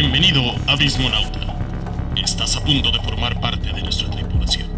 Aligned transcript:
Bienvenido, 0.00 0.42
Abismonauta. 0.68 1.40
Estás 2.14 2.54
a 2.54 2.62
punto 2.62 2.92
de 2.92 3.00
formar 3.00 3.40
parte 3.40 3.72
de 3.72 3.82
nuestra 3.82 4.08
tripulación. 4.08 4.68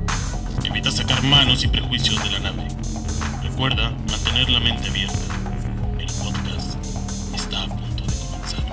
Evita 0.65 0.91
sacar 0.91 1.23
manos 1.23 1.63
y 1.63 1.69
prejuicios 1.69 2.25
de 2.25 2.31
la 2.31 2.39
nave. 2.39 2.67
Recuerda 3.43 3.91
mantener 3.91 4.49
la 4.49 4.61
mente 4.61 4.89
abierta. 4.89 5.19
El 5.99 6.07
podcast 6.07 6.83
está 7.35 7.65
a 7.65 7.67
punto 7.67 8.03
de 8.03 8.15
comenzar. 8.31 8.65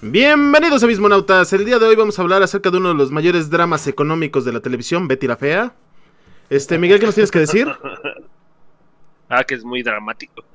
Bienvenidos 0.00 0.82
Abismonautas. 0.82 1.52
El 1.52 1.64
día 1.64 1.78
de 1.78 1.86
hoy 1.86 1.94
vamos 1.94 2.18
a 2.18 2.22
hablar 2.22 2.42
acerca 2.42 2.70
de 2.70 2.78
uno 2.78 2.88
de 2.88 2.96
los 2.96 3.12
mayores 3.12 3.50
dramas 3.50 3.86
económicos 3.86 4.44
de 4.44 4.52
la 4.52 4.58
televisión, 4.58 5.06
Betty 5.06 5.28
la 5.28 5.36
Fea. 5.36 5.76
Este, 6.50 6.76
Miguel, 6.76 6.98
¿qué 6.98 7.06
nos 7.06 7.14
tienes 7.14 7.30
que 7.30 7.38
decir? 7.38 7.68
Ah, 9.34 9.44
que 9.44 9.54
es 9.54 9.64
muy 9.64 9.82
dramático. 9.82 10.44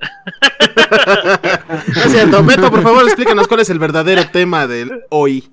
Es 1.88 2.12
cierto, 2.12 2.44
Beto, 2.44 2.70
por 2.70 2.82
favor, 2.82 3.02
explícanos 3.04 3.48
cuál 3.48 3.60
es 3.60 3.70
el 3.70 3.78
verdadero 3.80 4.22
tema 4.30 4.68
del 4.68 5.02
hoy. 5.10 5.50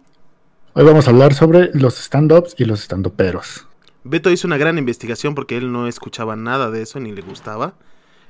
Hoy 0.74 0.86
vamos 0.86 1.08
a 1.08 1.10
hablar 1.10 1.34
sobre 1.34 1.72
los 1.74 1.98
stand-ups 2.00 2.56
y 2.58 2.66
los 2.66 2.82
stand-uperos. 2.82 3.68
Beto 4.04 4.30
hizo 4.30 4.48
una 4.48 4.58
gran 4.58 4.78
investigación 4.78 5.34
porque 5.34 5.58
él 5.58 5.72
no 5.72 5.88
escuchaba 5.88 6.36
nada 6.36 6.70
de 6.70 6.84
eso 6.84 7.00
ni 7.00 7.12
le 7.12 7.22
gustaba. 7.22 7.74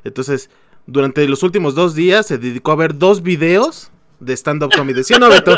Entonces, 0.06 0.50
durante 0.88 1.28
los 1.28 1.44
últimos 1.44 1.76
dos 1.76 1.94
días 1.94 2.26
se 2.26 2.38
dedicó 2.38 2.72
a 2.72 2.76
ver 2.76 2.98
dos 2.98 3.22
videos 3.22 3.92
de 4.22 4.34
stand-up 4.34 4.72
comedy. 4.74 5.04
¿Sí 5.04 5.14
o 5.14 5.20
no, 5.20 5.30
Beto? 5.30 5.58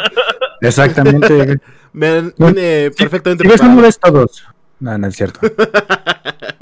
Exactamente. 0.62 1.62
Me 1.94 2.34
No, 2.38 2.54
perfectamente 2.98 3.44
Si 3.44 3.50
ves, 3.50 3.64
no 3.64 3.81
ves 3.81 4.00
todos. 4.00 4.44
No, 4.80 4.98
no 4.98 5.08
es 5.08 5.16
cierto. 5.16 5.40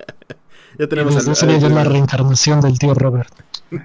Ya 0.77 0.87
tenemos 0.87 1.15
al- 1.15 1.21
eso 1.21 1.35
sería 1.35 1.57
ya 1.57 1.69
la 1.69 1.83
reencarnación 1.83 2.61
del 2.61 2.77
tío 2.79 2.93
Robert. 2.93 3.29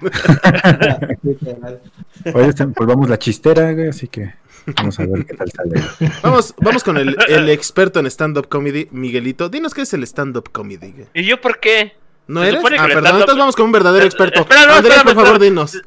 Hoy 2.33 2.43
este- 2.45 2.67
pues 2.67 2.87
vamos 2.87 3.09
la 3.09 3.19
chistera, 3.19 3.71
güey, 3.73 3.89
así 3.89 4.07
que 4.07 4.33
vamos 4.77 4.99
a 4.99 5.05
ver 5.05 5.25
qué 5.25 5.33
tal 5.35 5.51
sale. 5.51 6.11
Vamos, 6.21 6.53
vamos 6.59 6.83
con 6.83 6.97
el, 6.97 7.15
el 7.27 7.49
experto 7.49 7.99
en 7.99 8.05
stand-up 8.07 8.47
comedy, 8.47 8.87
Miguelito. 8.91 9.49
Dinos 9.49 9.73
qué 9.73 9.81
es 9.81 9.93
el 9.93 10.03
stand-up 10.03 10.49
comedy. 10.51 10.91
güey. 10.91 11.07
¿Y 11.13 11.25
yo 11.25 11.41
por 11.41 11.59
qué? 11.59 11.93
¿No 12.27 12.41
Se 12.41 12.49
eres? 12.49 12.61
Ah, 12.79 12.85
perdón. 12.87 13.05
Entonces 13.13 13.37
vamos 13.37 13.55
con 13.55 13.65
un 13.65 13.71
verdadero 13.71 14.05
experto. 14.05 14.41
Espera, 14.41 14.65
no, 14.67 14.73
Andrés, 14.73 15.03
por 15.03 15.15
favor, 15.15 15.39
dinos. 15.39 15.81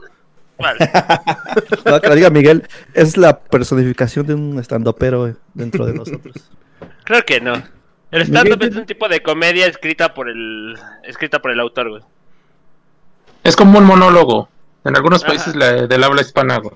Vale. 0.59 0.79
No, 1.85 2.01
que 2.01 2.09
lo 2.09 2.15
diga 2.15 2.31
Miguel, 2.31 2.67
es 2.95 3.17
la 3.17 3.39
personificación 3.41 4.27
de 4.27 4.35
un 4.35 4.59
estandopero 4.59 5.35
dentro 5.55 5.87
de 5.87 5.95
nosotros. 5.95 6.35
Creo 7.05 7.25
que 7.25 7.41
no. 7.41 7.63
El 8.15 8.23
stand-up 8.23 8.63
es 8.63 8.77
un 8.77 8.87
tipo 8.87 9.09
de 9.09 9.21
comedia 9.23 9.67
escrita 9.67 10.15
por 10.15 10.29
el 10.29 10.77
escrita 11.03 11.41
por 11.43 11.51
el 11.51 11.61
autor, 11.61 11.91
güey. 11.91 12.03
Es 13.43 13.57
como 13.57 13.79
un 13.79 13.85
monólogo. 13.85 14.49
En 14.85 14.97
algunos 14.97 15.23
Ajá. 15.23 15.29
países 15.33 15.57
la- 15.57 15.87
del 15.87 16.05
habla 16.05 16.21
hispana, 16.23 16.59
güey. 16.59 16.75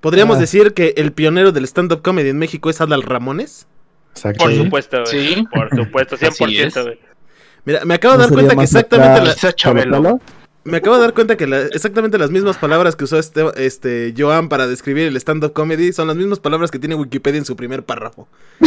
¿Podríamos 0.00 0.36
Ah. 0.36 0.40
decir 0.40 0.74
que 0.74 0.94
el 0.96 1.12
pionero 1.12 1.50
del 1.52 1.64
stand-up 1.64 2.02
comedy 2.02 2.28
en 2.28 2.38
México 2.38 2.70
es 2.70 2.80
Adal 2.80 3.02
Ramones? 3.02 3.66
Exacto. 4.12 4.44
Por 4.44 4.54
supuesto, 4.54 5.02
güey. 5.04 5.34
Sí. 5.34 5.44
Por 5.52 5.68
supuesto, 5.76 6.14
Así 6.20 6.26
100%, 6.26 6.66
es. 6.80 6.84
güey. 6.86 7.00
Mira, 7.64 7.84
me 7.84 7.94
acabo 7.94 8.12
de 8.14 8.18
¿No 8.18 8.24
dar 8.24 8.32
cuenta 8.34 8.54
que 8.56 8.62
exactamente, 8.62 9.20
la- 9.22 9.52
Chabelo. 9.54 10.20
Me 10.70 10.78
acabo 10.78 10.96
de 10.96 11.02
dar 11.02 11.14
cuenta 11.14 11.36
que 11.36 11.46
la- 11.46 11.62
exactamente 11.62 12.18
las 12.18 12.30
mismas 12.30 12.56
palabras 12.58 12.94
que 12.96 13.04
usó 13.04 13.18
este, 13.18 13.44
este 13.56 14.14
Joan 14.16 14.48
para 14.48 14.66
describir 14.66 15.06
el 15.08 15.16
stand-up 15.16 15.52
comedy 15.52 15.92
son 15.92 16.08
las 16.08 16.16
mismas 16.16 16.40
palabras 16.40 16.70
que 16.70 16.78
tiene 16.78 16.94
Wikipedia 16.94 17.38
en 17.38 17.44
su 17.44 17.56
primer 17.56 17.84
párrafo. 17.84 18.28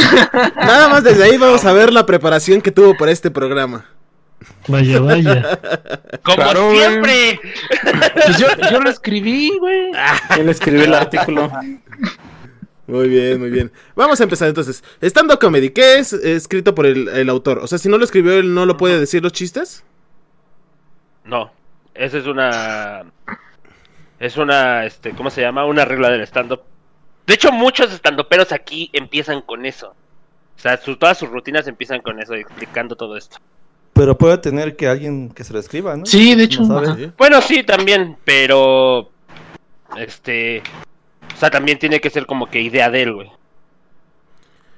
Nada 0.56 0.90
más 0.90 1.04
desde 1.04 1.24
ahí 1.24 1.38
vamos 1.38 1.64
a 1.66 1.74
ver 1.74 1.94
la 1.94 2.06
preparación 2.06 2.62
que 2.62 2.72
tuvo 2.72 2.96
para 2.98 3.12
este 3.12 3.30
programa. 3.32 3.86
Vaya, 4.68 5.00
vaya. 5.00 5.60
Como 6.24 6.36
Claro, 6.36 6.72
siempre. 6.72 7.40
Pues 8.26 8.38
yo, 8.40 8.48
yo 8.72 8.80
lo 8.82 8.90
escribí, 8.90 9.56
güey. 9.60 9.92
¿Quién 10.34 10.50
escribió 10.50 10.84
el 10.86 10.94
artículo? 10.96 11.52
Muy 12.88 13.08
bien, 13.08 13.40
muy 13.40 13.50
bien. 13.52 13.72
Vamos 13.95 14.20
a 14.20 14.23
empezar 14.23 14.48
entonces. 14.48 14.84
Stand-up 15.02 15.40
comedy, 15.40 15.70
¿qué 15.70 16.00
es 16.00 16.11
escrito 16.14 16.73
por 16.73 16.86
el, 16.88 17.08
el 17.10 17.30
autor? 17.30 17.60
O 17.60 17.67
sea, 17.67 17.78
si 17.78 17.88
no 17.88 17.98
lo 18.00 18.04
escribió 18.04 18.34
él, 18.34 18.54
¿no 18.54 18.66
lo 18.66 18.78
puede 18.78 19.00
decir 19.00 19.22
los 19.22 19.32
chistes? 19.32 19.84
No, 21.23 21.52
esa 21.94 22.18
es 22.18 22.26
una 22.26 23.04
es 24.20 24.38
una 24.38 24.86
este, 24.86 25.12
¿cómo 25.12 25.30
se 25.30 25.42
llama? 25.42 25.66
Una 25.66 25.86
regla 25.86 26.10
del 26.10 26.22
stand-up. 26.22 26.62
De 27.26 27.34
hecho, 27.34 27.52
muchos 27.52 27.92
estandoperos 27.94 28.52
aquí 28.52 28.90
empiezan 28.94 29.42
con 29.42 29.66
eso. 29.66 29.90
O 30.58 30.60
sea, 30.62 30.78
su- 30.78 30.96
todas 30.98 31.18
sus 31.18 31.30
rutinas 31.30 31.68
empiezan 31.68 32.02
con 32.02 32.20
eso, 32.22 32.34
explicando 32.36 32.96
todo 32.96 33.18
esto. 33.18 33.38
Pero 33.94 34.18
puede 34.18 34.38
tener 34.38 34.76
que 34.76 34.88
alguien 34.88 35.30
que 35.32 35.44
se 35.44 35.54
lo 35.54 35.60
escriba, 35.60 35.96
¿no? 35.98 36.06
Sí, 36.06 36.36
de 36.36 36.44
hecho. 36.44 36.62
No. 36.64 36.96
Sí. 36.96 37.12
Bueno, 37.18 37.42
sí, 37.42 37.64
también, 37.64 38.18
pero 38.23 39.10
este, 39.98 40.62
o 41.34 41.38
sea, 41.38 41.50
también 41.50 41.78
tiene 41.80 42.00
que 42.00 42.10
ser 42.10 42.26
como 42.26 42.48
que 42.50 42.62
idea 42.62 42.90
de 42.90 43.02
él, 43.04 43.14
güey. 43.14 43.32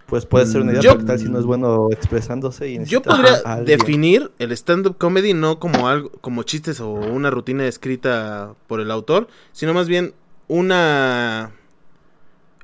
Pues 0.08 0.26
puede 0.26 0.46
ser 0.46 0.62
una 0.62 0.72
idea, 0.74 0.82
Yo- 0.82 0.92
porque 0.92 1.06
tal 1.06 1.18
si 1.20 1.30
no 1.30 1.40
es 1.40 1.46
bueno 1.46 1.88
expresándose 1.92 2.70
y 2.70 2.84
Yo 2.86 3.02
podría 3.02 3.42
a 3.46 3.62
definir 3.62 4.32
el 4.38 4.52
stand-up 4.52 4.98
comedy 4.98 5.34
no 5.34 5.60
como 5.60 5.88
algo, 5.88 6.12
como 6.22 6.44
chistes 6.44 6.80
o 6.82 6.90
una 6.90 7.30
rutina 7.32 7.66
escrita 7.66 8.54
por 8.68 8.80
el 8.80 8.92
autor, 8.92 9.28
sino 9.54 9.74
más 9.74 9.88
bien 9.88 10.14
una 10.48 11.52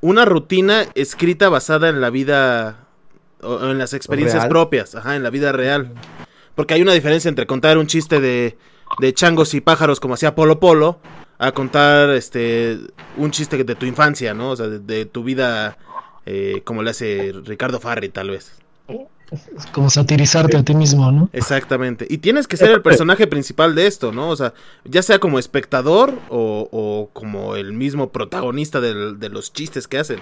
una 0.02 0.26
rutina 0.26 0.86
escrita 0.96 1.50
basada 1.50 1.90
en 1.90 2.02
la 2.02 2.10
vida 2.10 2.86
o 3.42 3.54
o 3.54 3.72
en 3.72 3.78
las 3.78 3.94
experiencias 3.94 4.44
Real. 4.44 4.50
propias, 4.50 4.96
ajá, 4.96 5.16
en 5.16 5.24
la 5.24 5.30
vida 5.30 5.52
real. 5.52 5.94
Porque 6.56 6.74
hay 6.74 6.82
una 6.82 6.94
diferencia 6.94 7.30
entre 7.30 7.48
contar 7.48 7.78
un 7.78 7.88
chiste 7.88 8.20
de, 8.20 8.58
de 9.00 9.14
changos 9.14 9.54
y 9.54 9.62
pájaros 9.62 10.00
como 10.02 10.14
hacía 10.16 10.36
Polo 10.36 10.60
Polo 10.60 11.00
a 11.38 11.54
contar 11.54 12.10
este 12.12 12.78
un 13.16 13.32
chiste 13.32 13.64
de 13.64 13.76
tu 13.76 13.86
infancia, 13.86 14.34
¿no? 14.34 14.52
O 14.52 14.56
sea, 14.58 14.68
de, 14.68 14.80
de 14.80 15.06
tu 15.06 15.24
vida 15.24 15.78
eh, 16.32 16.62
como 16.64 16.84
le 16.84 16.92
hace 16.92 17.34
Ricardo 17.46 17.80
Farri 17.80 18.10
tal 18.10 18.30
vez. 18.30 18.52
Es 19.32 19.66
como 19.74 19.90
satirizarte 19.92 20.58
a 20.58 20.64
ti 20.64 20.74
mismo, 20.74 21.12
¿no? 21.12 21.30
Exactamente. 21.34 22.08
Y 22.10 22.18
tienes 22.18 22.48
que 22.48 22.58
ser 22.58 22.72
el 22.72 22.82
personaje 22.82 23.28
principal 23.28 23.76
de 23.76 23.86
esto, 23.86 24.12
¿no? 24.12 24.30
O 24.30 24.36
sea, 24.36 24.54
ya 24.86 25.04
sea 25.04 25.20
como 25.20 25.38
espectador 25.38 26.14
o, 26.30 26.68
o 26.72 27.10
como 27.14 27.56
el 27.56 27.74
mismo 27.74 28.10
protagonista 28.10 28.80
del- 28.82 29.20
de 29.20 29.30
los 29.30 29.54
chistes 29.54 29.88
que 29.88 30.00
hacen. 30.00 30.20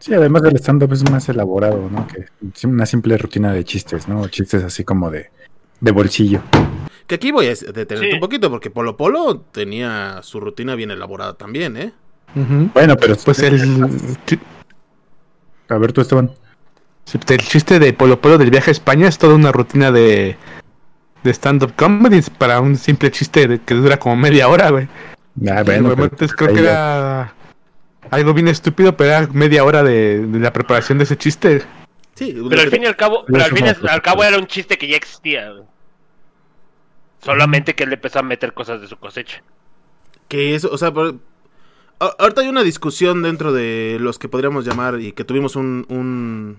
Sí, 0.00 0.12
además 0.12 0.42
del 0.42 0.56
stand-up 0.56 0.92
es 0.92 1.08
más 1.10 1.28
elaborado, 1.28 1.88
¿no? 1.90 2.06
Que 2.08 2.26
una 2.66 2.84
simple 2.86 3.16
rutina 3.16 3.52
de 3.52 3.64
chistes, 3.64 4.08
¿no? 4.08 4.26
Chistes 4.28 4.62
así 4.64 4.82
como 4.84 5.10
de, 5.10 5.30
de 5.80 5.90
bolsillo. 5.92 6.40
Que 7.06 7.14
aquí 7.14 7.30
voy 7.30 7.46
a 7.46 7.50
detenerte 7.54 8.08
Sí. 8.08 8.14
un 8.14 8.20
poquito 8.20 8.50
porque 8.50 8.70
Polo 8.70 8.96
Polo 8.96 9.38
tenía 9.52 10.18
su 10.22 10.40
rutina 10.40 10.74
bien 10.74 10.90
elaborada 10.90 11.34
también, 11.34 11.76
¿eh? 11.76 11.92
Bueno, 12.74 12.96
pero 12.96 13.14
Pues 13.24 13.38
el, 13.38 13.60
chi- 14.26 14.40
A 15.68 15.78
ver 15.78 15.92
tú, 15.92 16.00
Esteban. 16.00 16.30
el 17.28 17.38
chiste 17.40 17.78
de 17.78 17.92
Polo 17.92 18.20
Polo 18.20 18.38
del 18.38 18.50
viaje 18.50 18.70
a 18.70 18.72
España 18.72 19.08
es 19.08 19.18
toda 19.18 19.34
una 19.34 19.52
rutina 19.52 19.90
de, 19.92 20.36
de 21.22 21.30
stand-up 21.32 21.74
comedy 21.76 22.20
para 22.38 22.60
un 22.60 22.76
simple 22.76 23.10
chiste 23.10 23.46
de- 23.48 23.60
que 23.60 23.74
dura 23.74 23.98
como 23.98 24.16
media 24.16 24.48
hora, 24.48 24.70
güey. 24.70 24.88
Ah, 25.48 25.62
bueno, 25.64 25.90
pero- 25.90 26.04
Entonces 26.04 26.34
creo 26.36 26.52
que 26.54 26.60
era 26.60 27.34
algo 28.10 28.32
bien 28.34 28.48
estúpido, 28.48 28.96
pero 28.96 29.10
era 29.10 29.26
media 29.32 29.64
hora 29.64 29.82
de, 29.82 30.26
de 30.26 30.38
la 30.38 30.52
preparación 30.52 30.98
de 30.98 31.04
ese 31.04 31.16
chiste. 31.16 31.62
Sí, 32.14 32.34
Pero 32.48 32.62
al 32.62 32.70
fin 32.70 32.82
y 32.82 32.86
al 32.86 32.96
cabo, 32.96 33.24
pero 33.26 33.44
al 33.44 33.50
fin 33.50 33.66
y 33.66 33.68
no, 33.70 33.88
al 33.90 34.00
cabo 34.02 34.24
era 34.24 34.38
un 34.38 34.46
chiste 34.46 34.78
que 34.78 34.88
ya 34.88 34.96
existía, 34.96 35.50
güey. 35.50 35.64
Solamente 37.22 37.74
que 37.74 37.84
él 37.84 37.92
empezó 37.92 38.20
a 38.20 38.22
meter 38.22 38.52
cosas 38.54 38.80
de 38.80 38.86
su 38.86 38.96
cosecha. 38.96 39.42
que 40.28 40.54
eso, 40.56 40.70
o 40.72 40.78
sea, 40.78 40.92
por- 40.92 41.16
ahorita 41.98 42.42
hay 42.42 42.48
una 42.48 42.62
discusión 42.62 43.22
dentro 43.22 43.52
de 43.52 43.98
los 44.00 44.18
que 44.18 44.28
podríamos 44.28 44.64
llamar 44.64 45.00
y 45.00 45.12
que 45.12 45.24
tuvimos 45.24 45.56
un, 45.56 45.86
un, 45.88 46.58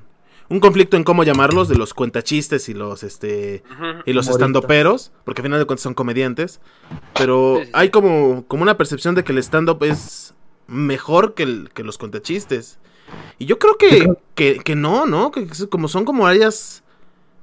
un 0.49 0.59
conflicto 0.59 0.97
en 0.97 1.03
cómo 1.03 1.23
llamarlos, 1.23 1.67
de 1.67 1.75
los 1.75 1.93
cuentachistes 1.93 2.69
y 2.69 2.73
los, 2.73 3.03
este, 3.03 3.63
y 4.05 4.13
los 4.13 4.27
estandoperos, 4.27 5.11
porque 5.25 5.41
al 5.41 5.47
final 5.47 5.59
de 5.59 5.65
cuentas 5.65 5.83
son 5.83 5.93
comediantes, 5.93 6.61
pero 7.13 7.61
hay 7.73 7.89
como, 7.89 8.45
como 8.47 8.63
una 8.63 8.77
percepción 8.77 9.15
de 9.15 9.23
que 9.23 9.31
el 9.31 9.39
stand-up 9.39 9.83
es 9.83 10.33
mejor 10.67 11.33
que, 11.33 11.43
el, 11.43 11.69
que 11.73 11.83
los 11.83 11.97
cuentachistes. 11.97 12.79
Y 13.37 13.45
yo 13.45 13.57
creo 13.57 13.77
que, 13.77 14.13
que, 14.35 14.59
que 14.59 14.75
no, 14.75 15.05
¿no? 15.05 15.31
Que 15.31 15.47
como 15.69 15.87
son 15.87 16.03
como 16.03 16.27
áreas 16.27 16.83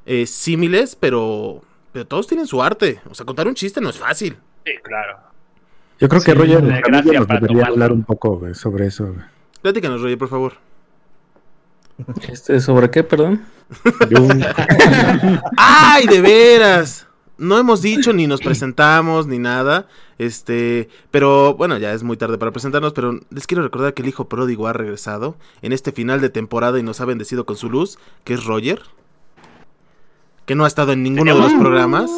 eh, 0.05 0.27
símiles, 0.27 0.95
pero, 0.95 1.63
pero 1.93 2.07
todos 2.07 2.27
tienen 2.27 2.47
su 2.47 2.63
arte. 2.63 3.01
O 3.09 3.15
sea, 3.15 3.25
contar 3.25 3.49
un 3.49 3.55
chiste 3.55 3.81
no 3.81 3.89
es 3.89 3.99
fácil. 3.99 4.37
Sí, 4.67 4.73
claro. 4.83 5.34
Yo 6.05 6.09
creo 6.11 6.21
que 6.21 6.35
Roger 6.35 6.63
nos 6.63 7.27
debería 7.27 7.67
hablar 7.67 7.91
un 7.91 8.05
poco 8.05 8.37
güey, 8.37 8.55
sobre 8.55 8.89
eso. 8.89 9.07
güey. 9.07 9.25
Platícanos, 9.63 10.03
Roger, 10.03 10.19
por 10.19 10.29
favor. 10.29 10.53
Este, 12.29 12.61
¿Sobre 12.61 12.91
qué, 12.91 13.03
perdón? 13.03 13.43
¡Ay, 15.57 16.07
de 16.07 16.21
veras! 16.21 17.07
No 17.39 17.57
hemos 17.57 17.81
dicho 17.81 18.13
ni 18.13 18.27
nos 18.27 18.43
presentamos 18.43 19.27
ni 19.27 19.39
nada. 19.39 19.89
Este, 20.19 20.91
pero 21.11 21.55
bueno, 21.55 21.79
ya 21.79 21.95
es 21.95 22.03
muy 22.03 22.19
tarde 22.19 22.37
para 22.37 22.53
presentarnos, 22.53 22.93
pero 22.93 23.21
les 23.31 23.47
quiero 23.47 23.63
recordar 23.63 23.95
que 23.95 24.03
el 24.03 24.09
hijo 24.09 24.29
pródigo 24.29 24.67
ha 24.67 24.75
regresado 24.75 25.37
en 25.63 25.73
este 25.73 25.91
final 25.91 26.21
de 26.21 26.29
temporada 26.29 26.79
y 26.79 26.83
nos 26.83 27.01
ha 27.01 27.07
bendecido 27.07 27.47
con 27.47 27.57
su 27.57 27.71
luz, 27.71 27.99
que 28.25 28.35
es 28.35 28.45
Roger. 28.45 28.83
Que 30.45 30.55
no 30.55 30.65
ha 30.65 30.69
estado 30.69 30.93
en 30.93 31.03
ninguno 31.03 31.35
de 31.35 31.41
los 31.41 31.55
programas. 31.55 32.11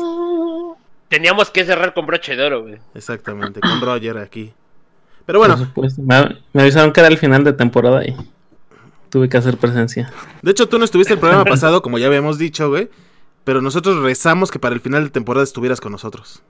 Teníamos 1.09 1.51
que 1.51 1.65
cerrar 1.65 1.95
con 1.95 2.07
broche 2.07 2.37
de 2.37 2.45
oro, 2.45 2.63
güey. 2.63 2.79
Exactamente, 2.95 3.61
con 3.61 3.81
Roger 3.81 4.19
aquí. 4.19 4.53
Pero 5.25 5.39
bueno, 5.41 5.57
Por 5.57 5.67
supuesto. 5.67 6.03
Me, 6.03 6.37
me 6.53 6.63
avisaron 6.63 6.93
que 6.93 7.01
era 7.01 7.09
el 7.09 7.19
final 7.19 7.43
de 7.45 7.53
temporada 7.53 8.05
y 8.05 8.17
tuve 9.11 9.29
que 9.29 9.37
hacer 9.37 9.57
presencia. 9.57 10.13
de 10.43 10.51
hecho 10.51 10.69
tú 10.69 10.79
no 10.79 10.85
estuviste 10.85 11.15
el 11.15 11.19
programa 11.19 11.45
pasado, 11.45 11.83
como 11.83 11.99
ya 11.99 12.07
habíamos 12.07 12.39
dicho, 12.39 12.69
güey. 12.69 12.89
Pero 13.45 13.63
nosotros 13.63 14.03
rezamos 14.03 14.51
que 14.51 14.59
para 14.59 14.75
el 14.75 14.81
final 14.81 15.05
de 15.05 15.11
temporada 15.11 15.45
estuvieras 15.45 15.81
con 15.81 15.93
nosotros. 15.93 16.43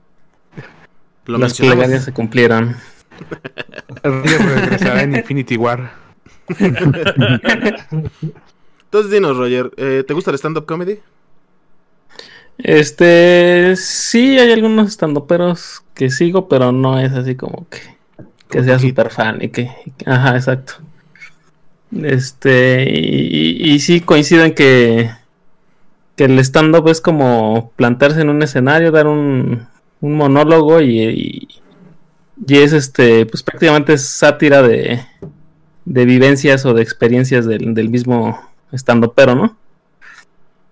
Lo 1.25 1.37
Las 1.37 1.57
plegarias 1.57 2.05
se 2.05 2.13
cumplieron. 2.13 2.75
Roger 4.03 4.41
regresará 4.41 5.03
en 5.03 5.15
Infinity 5.15 5.57
War. 5.57 5.91
Entonces 8.85 9.11
dinos, 9.11 9.37
Roger, 9.37 9.71
¿eh, 9.77 10.03
¿te 10.07 10.13
gusta 10.13 10.31
el 10.31 10.37
stand-up 10.37 10.65
comedy? 10.65 10.99
Este, 12.57 13.75
sí, 13.75 14.39
hay 14.39 14.51
algunos 14.51 14.87
estandoperos 14.87 15.83
que 15.93 16.09
sigo, 16.09 16.47
pero 16.47 16.71
no 16.71 16.99
es 16.99 17.11
así 17.13 17.35
como 17.35 17.67
que, 17.69 17.79
que 18.49 18.63
sea 18.63 18.79
súper 18.79 19.11
fan 19.11 19.39
y 19.41 19.49
que, 19.49 19.71
y 19.85 19.91
que- 19.91 20.09
ajá, 20.09 20.35
exacto. 20.35 20.73
Este, 22.03 22.83
y, 22.89 23.61
y- 23.69 23.73
y 23.75 23.79
sí 23.79 24.01
coincido 24.01 24.43
en 24.43 24.53
que, 24.53 25.09
que 26.15 26.25
el 26.25 26.39
stand-up 26.39 26.87
es 26.89 27.01
como 27.01 27.71
plantarse 27.75 28.21
en 28.21 28.29
un 28.29 28.41
escenario, 28.41 28.91
dar 28.91 29.07
un, 29.07 29.67
un 30.01 30.15
monólogo 30.15 30.81
y, 30.81 31.47
y, 32.47 32.57
es 32.57 32.73
este, 32.73 33.25
pues 33.25 33.43
prácticamente 33.43 33.93
es 33.93 34.07
sátira 34.07 34.61
de, 34.61 35.01
de 35.85 36.05
vivencias 36.05 36.65
o 36.65 36.73
de 36.73 36.83
experiencias 36.83 37.45
del, 37.45 37.73
del 37.73 37.89
mismo 37.89 38.39
estandopero, 38.71 39.35
¿no? 39.35 39.57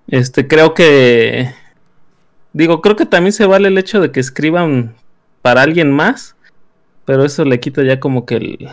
Este, 0.08 0.48
creo 0.48 0.74
que 0.74 1.54
Digo, 2.56 2.80
creo 2.81 2.96
que 2.96 3.06
también 3.06 3.34
se 3.34 3.46
vale 3.46 3.68
el 3.68 3.78
hecho 3.78 4.00
de 4.00 4.12
que 4.13 4.22
escriban 4.22 4.96
para 5.42 5.62
alguien 5.62 5.92
más, 5.92 6.38
pero 7.04 7.25
eso 7.25 7.44
le 7.44 7.60
quita 7.60 7.84
ya 7.84 8.00
como 8.00 8.25
que 8.25 8.36
el... 8.38 8.69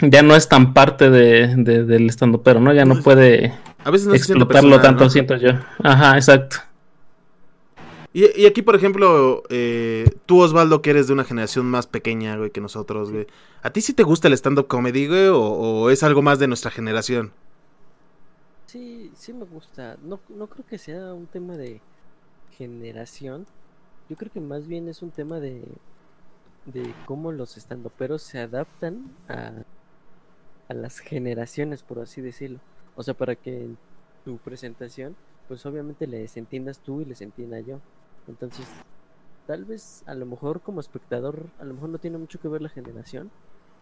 Ya 0.00 0.22
no 0.22 0.34
es 0.34 0.48
tan 0.48 0.74
parte 0.74 1.08
de, 1.08 1.54
de- 1.56 1.84
del 1.84 2.08
estando 2.08 2.42
pero, 2.42 2.58
¿no? 2.58 2.72
Ya 2.74 2.84
no 2.84 2.96
No, 2.96 3.02
puede 3.02 3.54
A 3.84 3.90
veces 3.92 4.08
no 4.08 4.14
explotarlo 4.14 4.48
personal, 4.48 4.82
tanto, 4.82 5.04
¿no? 5.04 5.10
siento 5.10 5.36
yo. 5.36 5.52
Ajá, 5.84 6.16
exacto. 6.16 6.56
Y, 8.12 8.24
y 8.42 8.46
aquí, 8.46 8.60
por 8.60 8.74
ejemplo, 8.74 9.44
eh, 9.48 10.10
tú, 10.26 10.40
Osvaldo, 10.40 10.82
que 10.82 10.90
eres 10.90 11.06
de 11.06 11.12
una 11.12 11.22
generación 11.24 11.66
más 11.66 11.86
pequeña, 11.86 12.36
güey, 12.36 12.50
que 12.50 12.60
nosotros, 12.60 13.12
güey. 13.12 13.28
¿A 13.62 13.70
ti 13.70 13.80
sí 13.82 13.92
te 13.92 14.02
gusta 14.02 14.26
el 14.26 14.34
stand-up 14.34 14.66
comedy, 14.66 15.06
güey? 15.06 15.28
O, 15.28 15.38
o 15.40 15.90
es 15.90 16.02
algo 16.02 16.22
más 16.22 16.40
de 16.40 16.48
nuestra 16.48 16.72
generación? 16.72 17.30
Sí, 18.66 19.12
sí 19.16 19.32
me 19.32 19.44
gusta. 19.44 19.96
No, 20.02 20.18
no 20.28 20.46
creo 20.48 20.64
que 20.68 20.76
sea 20.78 21.14
un 21.14 21.26
tema 21.26 21.54
de 21.56 21.80
generación. 22.56 23.46
Yo 24.08 24.16
creo 24.16 24.32
que 24.32 24.40
más 24.40 24.66
bien 24.66 24.88
es 24.88 25.02
un 25.02 25.10
tema 25.10 25.40
de, 25.40 25.62
de 26.66 26.94
cómo 27.06 27.32
los 27.32 27.56
estandoperos 27.56 28.22
se 28.22 28.38
adaptan 28.40 29.16
a, 29.28 29.52
a 30.68 30.74
las 30.74 30.98
generaciones, 30.98 31.82
por 31.82 32.00
así 32.00 32.20
decirlo. 32.20 32.60
O 32.94 33.02
sea, 33.02 33.14
para 33.14 33.36
que 33.36 33.64
en 33.64 33.78
tu 34.24 34.38
presentación, 34.38 35.16
pues 35.48 35.64
obviamente 35.66 36.06
les 36.06 36.36
entiendas 36.36 36.80
tú 36.80 37.00
y 37.00 37.04
les 37.04 37.20
entienda 37.20 37.60
yo. 37.60 37.80
Entonces, 38.26 38.66
tal 39.46 39.64
vez 39.64 40.02
a 40.06 40.14
lo 40.14 40.26
mejor 40.26 40.60
como 40.62 40.80
espectador, 40.80 41.46
a 41.58 41.64
lo 41.64 41.74
mejor 41.74 41.90
no 41.90 41.98
tiene 41.98 42.18
mucho 42.18 42.40
que 42.40 42.48
ver 42.48 42.62
la 42.62 42.68
generación 42.68 43.30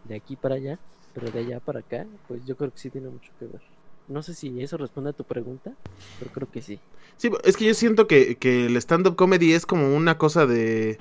de 0.05 0.17
aquí 0.17 0.37
para 0.37 0.57
allá, 0.57 0.79
pero 1.15 1.31
de 1.31 1.41
allá 1.41 1.61
para 1.61 1.81
acá, 1.81 2.07
pues 2.29 2.45
yo 2.47 2.57
creo 2.57 2.73
que 2.73 2.79
sí 2.79 2.91
tiene 2.91 3.09
mucho 3.09 3.33
que 3.39 3.47
ver. 3.47 3.63
No 4.09 4.23
sé 4.23 4.35
si 4.35 4.61
eso 4.63 4.77
responde 4.77 5.11
a 5.11 5.13
tu 5.15 5.25
pregunta, 5.25 5.73
pero 6.19 6.31
creo 6.33 6.51
que 6.51 6.61
sí. 6.63 6.79
Sí, 7.17 7.31
es 7.45 7.57
que 7.57 7.65
yo 7.67 7.75
siento 7.75 8.07
que, 8.07 8.37
que 8.37 8.67
el 8.67 8.77
stand-up 8.77 9.17
comedy 9.17 9.53
es 9.53 9.67
como 9.67 9.95
una 9.95 10.19
cosa 10.19 10.47
de... 10.47 10.99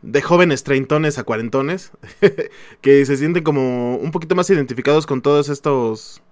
De 0.00 0.22
jóvenes 0.22 0.62
treintones 0.62 1.18
a 1.18 1.24
cuarentones, 1.24 1.90
que 2.82 3.04
se 3.04 3.16
sienten 3.16 3.42
como 3.42 3.96
un 3.96 4.12
poquito 4.12 4.36
más 4.36 4.48
identificados 4.50 5.06
con 5.06 5.22
todos 5.22 5.48
estos... 5.48 6.22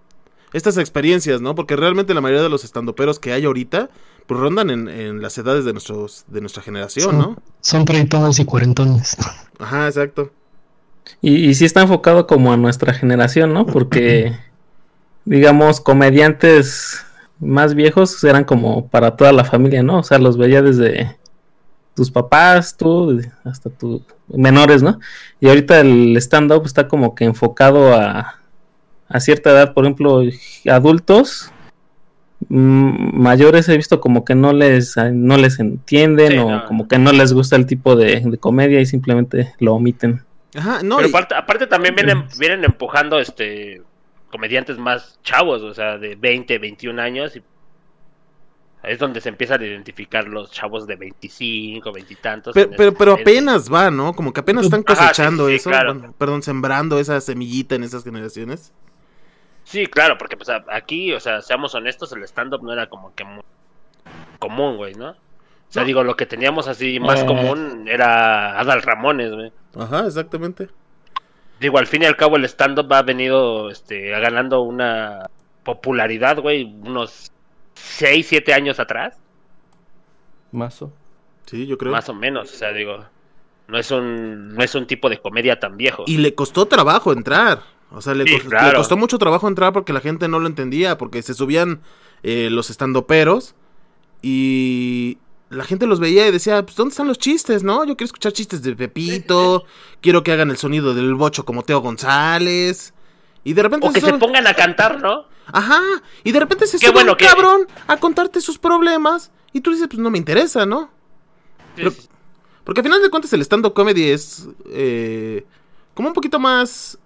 Estas 0.53 0.79
experiencias, 0.79 1.41
¿no? 1.41 1.57
Porque 1.57 1.75
realmente 1.75 2.15
la 2.15 2.21
mayoría 2.21 2.43
de 2.45 2.49
los 2.49 2.63
estandoperos 2.65 3.19
que 3.19 3.33
hay 3.33 3.45
ahorita, 3.45 3.91
pues 4.29 4.41
rondan 4.41 4.71
en, 4.71 4.89
en 4.89 5.21
las 5.21 5.37
edades 5.37 5.65
de, 5.65 5.73
nuestros, 5.73 6.25
de 6.29 6.41
nuestra 6.41 6.63
generación, 6.63 7.07
Son- 7.11 7.19
¿no? 7.19 7.43
Son 7.61 7.85
treintones 7.85 8.39
y 8.39 8.45
cuarentones. 8.45 9.17
Ajá, 9.59 9.89
exacto. 9.89 10.31
Y, 11.21 11.35
y 11.49 11.55
sí 11.55 11.65
está 11.65 11.83
enfocado 11.83 12.29
como 12.29 12.53
a 12.53 12.57
nuestra 12.57 12.95
generación, 12.95 13.53
¿no? 13.53 13.67
Porque, 13.67 14.37
digamos, 15.27 15.81
comediantes 15.83 17.05
más 17.39 17.75
viejos 17.75 18.25
eran 18.25 18.45
como 18.45 18.89
para 18.89 19.15
toda 19.17 19.33
la 19.33 19.45
familia, 19.45 19.83
¿no? 19.83 19.99
O 19.99 20.03
sea, 20.03 20.19
los 20.19 20.39
veía 20.39 20.63
desde 20.63 21.17
tus 21.95 22.11
papás, 22.11 22.77
tú, 22.77 23.21
hasta 23.45 23.69
tus 23.69 24.01
menores, 24.29 24.83
¿no? 24.83 24.99
Y 25.41 25.49
ahorita 25.49 25.81
el 25.81 26.17
stand-up 26.17 26.65
está 26.65 26.89
como 26.89 27.15
que 27.15 27.25
enfocado 27.25 27.95
a, 27.95 28.37
a 29.09 29.21
cierta 29.21 29.51
edad, 29.51 29.75
por 29.75 29.85
ejemplo, 29.85 30.23
adultos 30.71 31.51
mm, 32.49 33.19
mayores 33.21 33.69
he 33.69 33.77
visto 33.77 34.01
como 34.01 34.25
que 34.25 34.35
no 34.35 34.53
les 34.53 34.97
no 35.13 35.37
les 35.37 35.59
entienden 35.59 36.33
Sí, 36.33 36.39
o 36.39 36.51
no. 36.51 36.65
como 36.67 36.89
que 36.89 36.99
no 36.99 37.13
les 37.13 37.33
gusta 37.33 37.57
el 37.57 37.67
tipo 37.67 37.97
de, 37.97 38.21
de 38.25 38.39
comedia 38.39 38.81
y 38.81 38.87
simplemente 38.87 39.55
lo 39.59 39.75
omiten. 39.75 40.23
Ajá, 40.55 40.81
no, 40.83 40.97
Pero 40.97 41.09
y- 41.09 41.11
aparte, 41.11 41.35
aparte 41.35 41.67
también 41.67 41.95
vienen, 41.95 42.25
vienen 42.39 42.65
empujando 42.65 43.19
este 43.19 43.83
comediantes 44.31 44.79
más 44.79 45.19
chavos, 45.23 45.63
o 45.63 45.75
sea, 45.75 45.99
de 45.99 46.17
20, 46.17 46.59
21 46.59 47.01
años. 47.01 47.37
Y 47.37 47.43
es 48.83 48.99
donde 48.99 49.21
se 49.21 49.29
empiezan 49.29 49.61
a 49.63 49.67
identificar 49.67 50.29
los 50.29 50.51
chavos 50.53 50.87
de 50.87 50.95
25, 50.97 51.91
20 51.93 52.13
y 52.13 52.17
tantos. 52.17 52.55
Pero, 52.55 52.95
pero, 52.95 53.13
apenas 53.15 53.73
va, 53.73 53.91
¿no? 53.91 54.15
Como 54.15 54.33
que 54.33 54.41
apenas 54.41 54.65
están 54.67 54.85
Ajá, 54.87 54.95
sí, 54.95 55.01
cosechando 55.09 55.49
sí, 55.49 55.55
eso. 55.55 55.71
claro. 55.71 55.95
bueno, 55.95 56.15
perdón, 56.17 56.43
sembrando 56.43 56.99
esa 57.01 57.21
semillita 57.21 57.75
en 57.75 57.83
esas 57.85 58.05
generaciones. 58.05 58.73
Sí, 59.65 59.87
claro, 59.87 60.17
porque 60.19 60.37
pues 60.37 60.49
aquí, 60.71 61.13
o 61.13 61.19
sea, 61.19 61.43
seamos 61.43 61.75
honestos, 61.75 62.13
el 62.13 62.23
stand-up 62.23 62.63
no 62.63 62.73
era 62.73 62.89
como 62.89 63.13
que 63.17 63.25
muy 63.25 63.43
común, 64.39 64.77
güey, 64.77 64.95
¿no? 64.95 65.11
O 65.11 65.17
sea, 65.69 65.83
No. 65.83 65.87
digo, 65.89 66.05
lo 66.05 66.15
que 66.17 66.27
teníamos 66.27 66.69
así 66.69 67.01
más 67.01 67.23
Eh. 67.23 67.27
común 67.27 67.89
era 67.89 68.61
Adal 68.61 68.83
Ramones, 68.83 69.33
güey. 69.33 69.53
Ajá, 69.77 70.07
exactamente. 70.07 70.69
Digo, 71.61 71.79
al 71.79 71.87
fin 71.87 72.03
y 72.03 72.07
al 72.07 72.17
cabo 72.17 72.37
el 72.37 72.45
stand-up 72.45 72.93
ha 72.93 73.03
venido 73.03 73.71
este, 73.71 74.09
ganando 74.11 74.61
una 74.61 75.31
popularidad, 75.65 76.39
güey, 76.41 76.65
unos 76.65 77.33
6, 77.75 78.27
7 78.29 78.53
años 78.55 78.79
atrás, 78.79 79.17
Mazo. 80.53 80.93
Sí, 81.47 81.67
yo 81.67 81.79
creo. 81.79 81.93
más 81.93 82.09
o 82.09 82.15
menos, 82.15 82.53
o 82.53 82.57
sea, 82.57 82.73
digo, 82.73 83.05
no 83.69 83.79
es 83.79 83.91
un 83.91 84.55
no 84.55 84.63
es 84.63 84.75
un 84.75 84.87
tipo 84.87 85.09
de 85.09 85.19
comedia 85.19 85.59
tan 85.61 85.77
viejo. 85.77 86.05
Y 86.07 86.19
le 86.19 86.35
costó 86.35 86.67
trabajo 86.67 87.13
entrar. 87.13 87.61
O 87.91 88.01
sea, 88.01 88.15
le, 88.15 88.25
Sí, 88.25 88.35
cos- 88.37 88.49
claro. 88.49 88.67
le 88.69 88.75
costó 88.75 88.97
mucho 88.97 89.17
trabajo 89.19 89.47
entrar 89.49 89.73
porque 89.73 89.93
la 89.93 90.01
gente 90.01 90.27
no 90.29 90.39
lo 90.41 90.47
entendía. 90.49 90.99
Porque 90.99 91.23
se 91.23 91.35
subían 91.35 91.81
eh, 92.23 92.49
los 92.51 92.69
estandoperos 92.71 93.55
y 94.23 95.19
la 95.49 95.65
gente 95.65 95.87
los 95.87 96.01
veía 96.01 96.27
y 96.27 96.33
decía, 96.33 96.65
pues, 96.65 96.77
¿dónde 96.77 96.91
están 96.93 97.07
los 97.07 97.19
chistes, 97.19 97.63
no? 97.63 97.85
Yo 97.85 97.97
quiero 97.97 98.07
escuchar 98.07 98.33
chistes 98.33 98.63
de 98.63 98.75
Pepito. 98.75 99.65
Quiero 100.01 100.23
que 100.23 100.33
hagan 100.33 100.51
el 100.51 100.57
sonido 100.57 100.95
del 100.95 101.15
bocho 101.15 101.45
como 101.45 101.63
Teo 101.63 101.81
González. 101.81 102.93
Y 103.45 103.53
de 103.53 103.63
repente 103.63 103.87
O 103.87 103.93
que 103.93 104.01
se 104.01 104.13
pongan 104.15 104.47
a 104.47 104.55
cantar, 104.55 105.01
¿no? 105.01 105.25
Ajá. 105.53 105.81
Y 106.25 106.33
de 106.33 106.41
repente 106.41 106.67
se 106.67 106.79
sube 106.79 106.91
bueno 106.91 107.13
un 107.13 107.19
que- 107.19 107.27
cabrón 107.27 107.67
a 107.87 107.97
contarte 107.99 108.41
sus 108.41 108.59
problemas. 108.59 109.31
Y 109.53 109.61
tú 109.61 109.71
dices, 109.71 109.87
pues 109.89 110.01
no 110.01 110.11
me 110.11 110.19
interesa, 110.19 110.67
¿no? 110.67 110.91
Pero- 111.77 111.93
Porque 112.65 112.81
al 112.81 112.85
final 112.87 113.01
de 113.03 113.11
cuentas 113.11 113.33
el 113.33 113.43
stand-up 113.43 113.73
comedy 113.75 114.11
es 114.11 114.49
eh, 114.71 115.47
como 115.95 116.09
un 116.09 116.15
poquito 116.15 116.41
más 116.41 116.99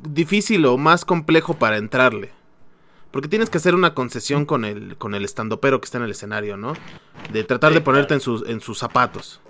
difícil 0.00 0.64
o 0.66 0.76
más 0.76 1.04
complejo 1.04 1.54
para 1.54 1.76
entrarle. 1.78 2.30
Porque 3.14 3.28
tienes 3.28 3.48
que 3.48 3.58
hacer 3.58 3.76
una 3.76 3.94
concesión 3.94 4.44
con 4.44 4.64
el, 4.64 4.96
con 4.96 5.14
el 5.14 5.24
estandopero 5.24 5.80
que 5.80 5.84
está 5.84 5.98
en 5.98 6.04
el 6.04 6.10
escenario, 6.10 6.56
¿no? 6.56 6.72
De 7.32 7.44
tratar 7.44 7.72
de 7.72 7.80
ponerte 7.80 8.12
en 8.12 8.20
sus, 8.20 8.44
en 8.48 8.60
sus 8.60 8.76
zapatos. 8.76 9.40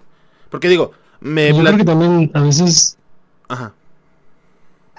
Porque 0.50 0.68
digo, 0.68 0.92
me... 1.20 1.48
Yo 1.48 1.60
creo 1.60 1.76
que 1.78 1.84
también 1.84 2.30
a 2.34 2.42
veces 2.42 2.98
Ajá. 3.48 3.72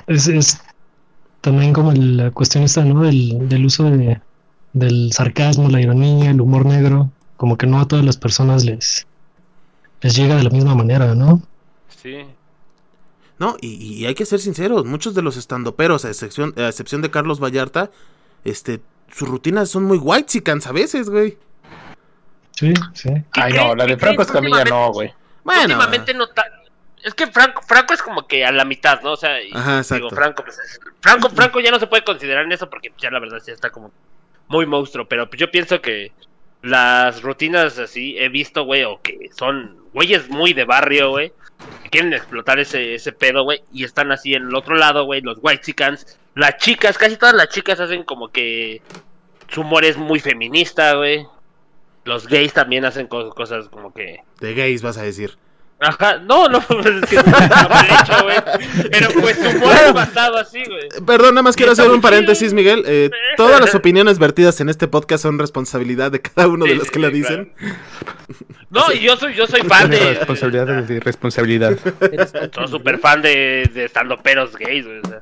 es, 0.08 0.28
es 0.28 0.64
también 1.42 1.74
como 1.74 1.92
la 1.92 2.32
cuestión 2.32 2.64
esta, 2.64 2.84
¿no? 2.84 3.04
Del, 3.04 3.48
del 3.48 3.68
uso 3.68 3.84
de, 3.84 4.20
del 4.74 5.14
sarcasmo, 5.14 5.70
la 5.70 5.80
ironía, 5.80 6.32
el 6.32 6.42
humor 6.42 6.66
negro. 6.66 7.12
Como 7.38 7.60
que 7.60 7.68
no 7.68 7.80
a 7.80 7.88
todas 7.88 8.04
las 8.04 8.18
personas 8.18 8.66
les, 8.66 9.06
les 10.02 10.16
llega 10.16 10.38
de 10.38 10.44
la 10.44 10.50
misma 10.50 10.74
manera, 10.74 11.14
¿no? 11.14 11.40
Sí. 12.02 12.26
No, 13.38 13.58
y, 13.62 13.76
y 13.76 14.08
hay 14.08 14.16
que 14.16 14.26
ser 14.26 14.40
sinceros, 14.40 14.86
muchos 14.86 15.14
de 15.14 15.22
los 15.22 15.38
estandoperos, 15.38 16.04
a 16.04 16.10
excepción, 16.10 16.56
a 16.58 16.68
excepción 16.68 17.04
de 17.04 17.12
Carlos 17.12 17.40
Vallarta, 17.40 17.92
este, 18.46 18.80
sus 19.12 19.28
rutinas 19.28 19.70
son 19.70 19.84
muy 19.84 19.98
white 19.98 20.42
a 20.66 20.72
veces, 20.72 21.10
güey. 21.10 21.38
Sí, 22.52 22.74
sí. 22.94 23.10
Ay, 23.34 23.54
no, 23.54 23.76
la 23.76 23.86
de. 23.86 23.98
Franco 23.98 24.22
Escamilla 24.22 24.64
no, 24.64 24.92
güey. 24.94 25.14
Bueno, 25.44 25.62
Últimamente 25.64 26.14
no 26.14 26.28
ta- 26.28 26.50
Es 27.04 27.14
que 27.14 27.28
Franco, 27.28 27.62
Franco 27.62 27.94
es 27.94 28.02
como 28.02 28.26
que 28.26 28.46
a 28.46 28.52
la 28.52 28.66
mitad, 28.66 29.02
¿no? 29.02 29.12
O 29.12 29.18
sea, 29.18 29.42
y- 29.44 29.52
Ajá, 29.54 29.78
exacto. 29.80 30.06
digo, 30.06 30.10
Franco, 30.16 30.44
pues, 30.44 30.58
es- 30.58 30.80
Franco, 31.02 31.30
Franco 31.30 31.60
ya 31.60 31.70
no 31.70 31.80
se 31.80 31.86
puede 31.88 32.04
considerar 32.04 32.46
en 32.46 32.52
eso 32.54 32.70
porque 32.70 32.92
ya 32.98 33.12
la 33.12 33.20
verdad 33.20 33.40
sí 33.44 33.52
está 33.52 33.70
como 33.70 33.92
muy 34.48 34.66
monstruo, 34.66 35.06
pero 35.08 35.30
pues 35.30 35.40
yo 35.40 35.52
pienso 35.52 35.82
que 35.82 36.12
las 36.62 37.22
rutinas 37.22 37.78
así, 37.78 38.18
he 38.18 38.30
visto, 38.30 38.64
güey, 38.64 38.84
o 38.86 39.00
que 39.02 39.30
son 39.38 39.78
güeyes 39.94 40.30
muy 40.30 40.54
de 40.54 40.64
barrio, 40.66 41.10
güey, 41.12 41.32
que 41.84 41.90
quieren 41.90 42.14
explotar 42.14 42.58
ese, 42.60 42.96
ese 42.96 43.12
pedo, 43.12 43.44
güey, 43.44 43.62
y 43.72 43.84
están 43.84 44.12
así 44.12 44.34
en 44.34 44.48
el 44.48 44.56
otro 44.56 44.76
lado, 44.76 45.06
güey, 45.06 45.22
los 45.22 45.38
white 45.42 45.62
chickens, 45.64 46.18
las 46.36 46.58
chicas, 46.58 46.98
casi 46.98 47.18
todas 47.18 47.34
las 47.36 47.50
chicas 47.50 47.80
hacen 47.80 48.04
como 48.04 48.30
que 48.30 48.82
su 49.48 49.62
humor 49.62 49.86
es 49.86 49.98
muy 49.98 50.20
feminista, 50.20 50.94
güey. 50.96 51.26
Los 52.04 52.28
gays 52.28 52.54
también 52.54 52.86
hacen 52.86 53.08
co- 53.08 53.32
cosas 53.32 53.68
como 53.70 53.94
que... 53.94 54.20
De 54.40 54.54
gays, 54.54 54.82
vas 54.84 54.98
a 54.98 55.04
decir. 55.04 55.38
Ajá, 55.80 56.20
no, 56.20 56.48
no, 56.48 56.62
pues 56.68 56.86
es 56.86 57.10
que 57.10 57.16
está 57.18 57.68
mal 57.68 57.86
hecho, 57.86 58.24
güey. 58.24 58.90
Pero 58.92 59.10
pues 59.20 59.38
su 59.38 59.58
humor 59.58 59.76
es 59.88 59.94
basado 59.94 60.38
así, 60.38 60.64
güey. 60.64 60.88
Perdón, 61.06 61.36
nada 61.36 61.44
más 61.44 61.56
quiero 61.56 61.72
hacer 61.74 61.90
un 61.90 62.02
paréntesis, 62.02 62.50
chido. 62.50 62.56
Miguel. 62.56 62.84
Eh, 62.88 63.10
todas 63.36 63.60
las 63.60 63.76
opiniones 63.76 64.20
vertidas 64.20 64.62
en 64.62 64.70
este 64.70 64.88
podcast 64.88 65.24
son 65.24 65.38
responsabilidad 65.40 66.12
de 66.12 66.22
cada 66.22 66.48
uno 66.48 66.66
de 66.66 66.76
los 66.76 66.86
sí, 66.88 66.92
que 66.94 67.00
la 67.00 67.10
dicen. 67.10 67.54
No, 68.70 68.92
y 68.92 69.00
yo 69.00 69.18
soy, 69.18 69.34
yo 69.34 69.48
soy 69.48 69.62
fan 69.62 69.90
de... 69.90 70.14
responsabilidad 70.16 70.84
de 70.84 71.00
responsabilidad. 71.00 71.78
Soy 72.54 72.68
súper 72.68 73.00
fan 73.00 73.22
de, 73.22 73.70
de 73.74 73.86
estando 73.86 74.18
peros 74.22 74.56
gays, 74.56 74.86
güey. 74.86 75.00
o 75.00 75.08
sea. 75.08 75.22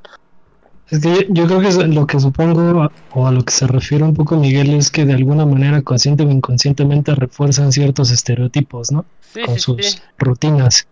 Es 0.93 0.99
que 0.99 1.09
yo, 1.11 1.21
yo 1.29 1.47
creo 1.47 1.59
que 1.59 1.69
es 1.69 1.77
lo 1.87 2.05
que 2.05 2.19
supongo 2.19 2.87
o 3.15 3.25
a 3.25 3.31
lo 3.31 3.43
que 3.43 3.51
se 3.51 3.65
refiere 3.65 4.03
un 4.03 4.13
poco 4.13 4.37
Miguel 4.37 4.75
es 4.75 4.91
que 4.91 5.05
de 5.05 5.13
alguna 5.13 5.43
manera 5.43 5.81
consciente 5.81 6.23
o 6.23 6.29
inconscientemente 6.29 7.15
refuerzan 7.15 7.71
ciertos 7.71 8.11
estereotipos, 8.11 8.91
¿no? 8.91 9.03
Sí, 9.21 9.41
Con 9.41 9.55
sí, 9.55 9.59
sus 9.59 9.85
sí. 9.85 9.99
rutinas. 10.19 10.87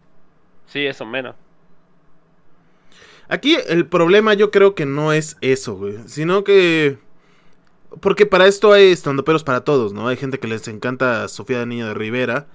Sí, 0.65 0.87
eso 0.87 1.05
menos. 1.05 1.35
Aquí 3.29 3.55
el 3.69 3.85
problema 3.85 4.33
yo 4.33 4.49
creo 4.49 4.73
que 4.73 4.87
no 4.87 5.13
es 5.13 5.37
eso, 5.39 5.75
güey. 5.75 5.99
Sino 6.07 6.43
que... 6.43 6.97
Porque 7.99 8.25
para 8.25 8.47
esto 8.47 8.73
hay 8.73 8.85
estandoperos 8.85 9.43
para 9.43 9.61
todos, 9.61 9.93
¿no? 9.93 10.07
Hay 10.07 10.17
gente 10.17 10.39
que 10.39 10.47
les 10.47 10.67
encanta 10.67 11.27
Sofía 11.27 11.59
de 11.59 11.67
Niño 11.67 11.85
de 11.85 11.93
Rivera. 11.93 12.47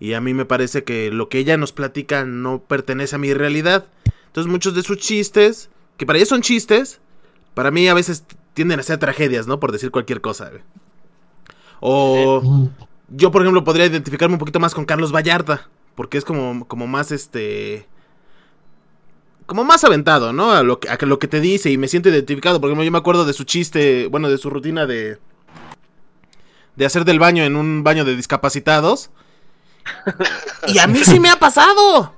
Y 0.00 0.12
a 0.12 0.20
mí 0.20 0.34
me 0.34 0.44
parece 0.44 0.84
que 0.84 1.10
lo 1.10 1.30
que 1.30 1.38
ella 1.38 1.56
nos 1.56 1.72
platica 1.72 2.26
no 2.26 2.60
pertenece 2.60 3.16
a 3.16 3.18
mi 3.18 3.32
realidad. 3.32 3.86
Entonces 4.26 4.52
muchos 4.52 4.74
de 4.74 4.82
sus 4.82 4.98
chistes, 4.98 5.70
que 6.00 6.06
para 6.06 6.18
ella 6.18 6.24
son 6.24 6.40
chistes, 6.40 6.98
para 7.52 7.70
mí 7.70 7.86
a 7.86 7.92
veces 7.92 8.24
tienden 8.54 8.80
a 8.80 8.82
ser 8.82 8.96
tragedias, 8.96 9.46
¿no? 9.46 9.60
Por 9.60 9.70
decir 9.70 9.90
cualquier 9.90 10.22
cosa, 10.22 10.48
güey. 10.48 10.62
O 11.80 12.70
yo, 13.10 13.30
por 13.30 13.42
ejemplo, 13.42 13.64
podría 13.64 13.84
identificarme 13.84 14.36
un 14.36 14.38
poquito 14.38 14.60
más 14.60 14.74
con 14.74 14.86
Carlos 14.86 15.14
Vallarta. 15.14 15.68
Porque 15.94 16.16
es 16.16 16.24
como, 16.24 16.66
como 16.66 16.86
más 16.86 17.12
este. 17.12 17.86
Como 19.44 19.62
más 19.62 19.84
aventado, 19.84 20.32
¿no? 20.32 20.52
A 20.52 20.62
lo, 20.62 20.80
que, 20.80 20.88
a 20.88 20.96
lo 21.02 21.18
que 21.18 21.28
te 21.28 21.42
dice 21.42 21.70
y 21.70 21.76
me 21.76 21.86
siento 21.86 22.08
identificado. 22.08 22.62
Por 22.62 22.70
ejemplo, 22.70 22.84
yo 22.84 22.92
me 22.92 22.96
acuerdo 22.96 23.26
de 23.26 23.34
su 23.34 23.44
chiste, 23.44 24.06
bueno, 24.06 24.30
de 24.30 24.38
su 24.38 24.48
rutina 24.48 24.86
de. 24.86 25.18
De 26.76 26.86
hacer 26.86 27.04
del 27.04 27.18
baño 27.18 27.44
en 27.44 27.56
un 27.56 27.84
baño 27.84 28.06
de 28.06 28.16
discapacitados. 28.16 29.10
Y 30.66 30.78
a 30.78 30.86
mí 30.86 31.00
sí 31.04 31.20
me 31.20 31.28
ha 31.28 31.38
pasado. 31.38 32.14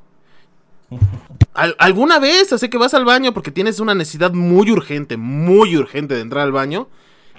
Al- 1.54 1.76
alguna 1.78 2.18
vez, 2.18 2.52
así 2.52 2.68
que 2.68 2.78
vas 2.78 2.94
al 2.94 3.04
baño 3.04 3.34
porque 3.34 3.50
tienes 3.50 3.80
una 3.80 3.94
necesidad 3.94 4.32
muy 4.32 4.70
urgente, 4.70 5.16
muy 5.16 5.76
urgente 5.76 6.14
de 6.14 6.20
entrar 6.20 6.44
al 6.44 6.52
baño. 6.52 6.88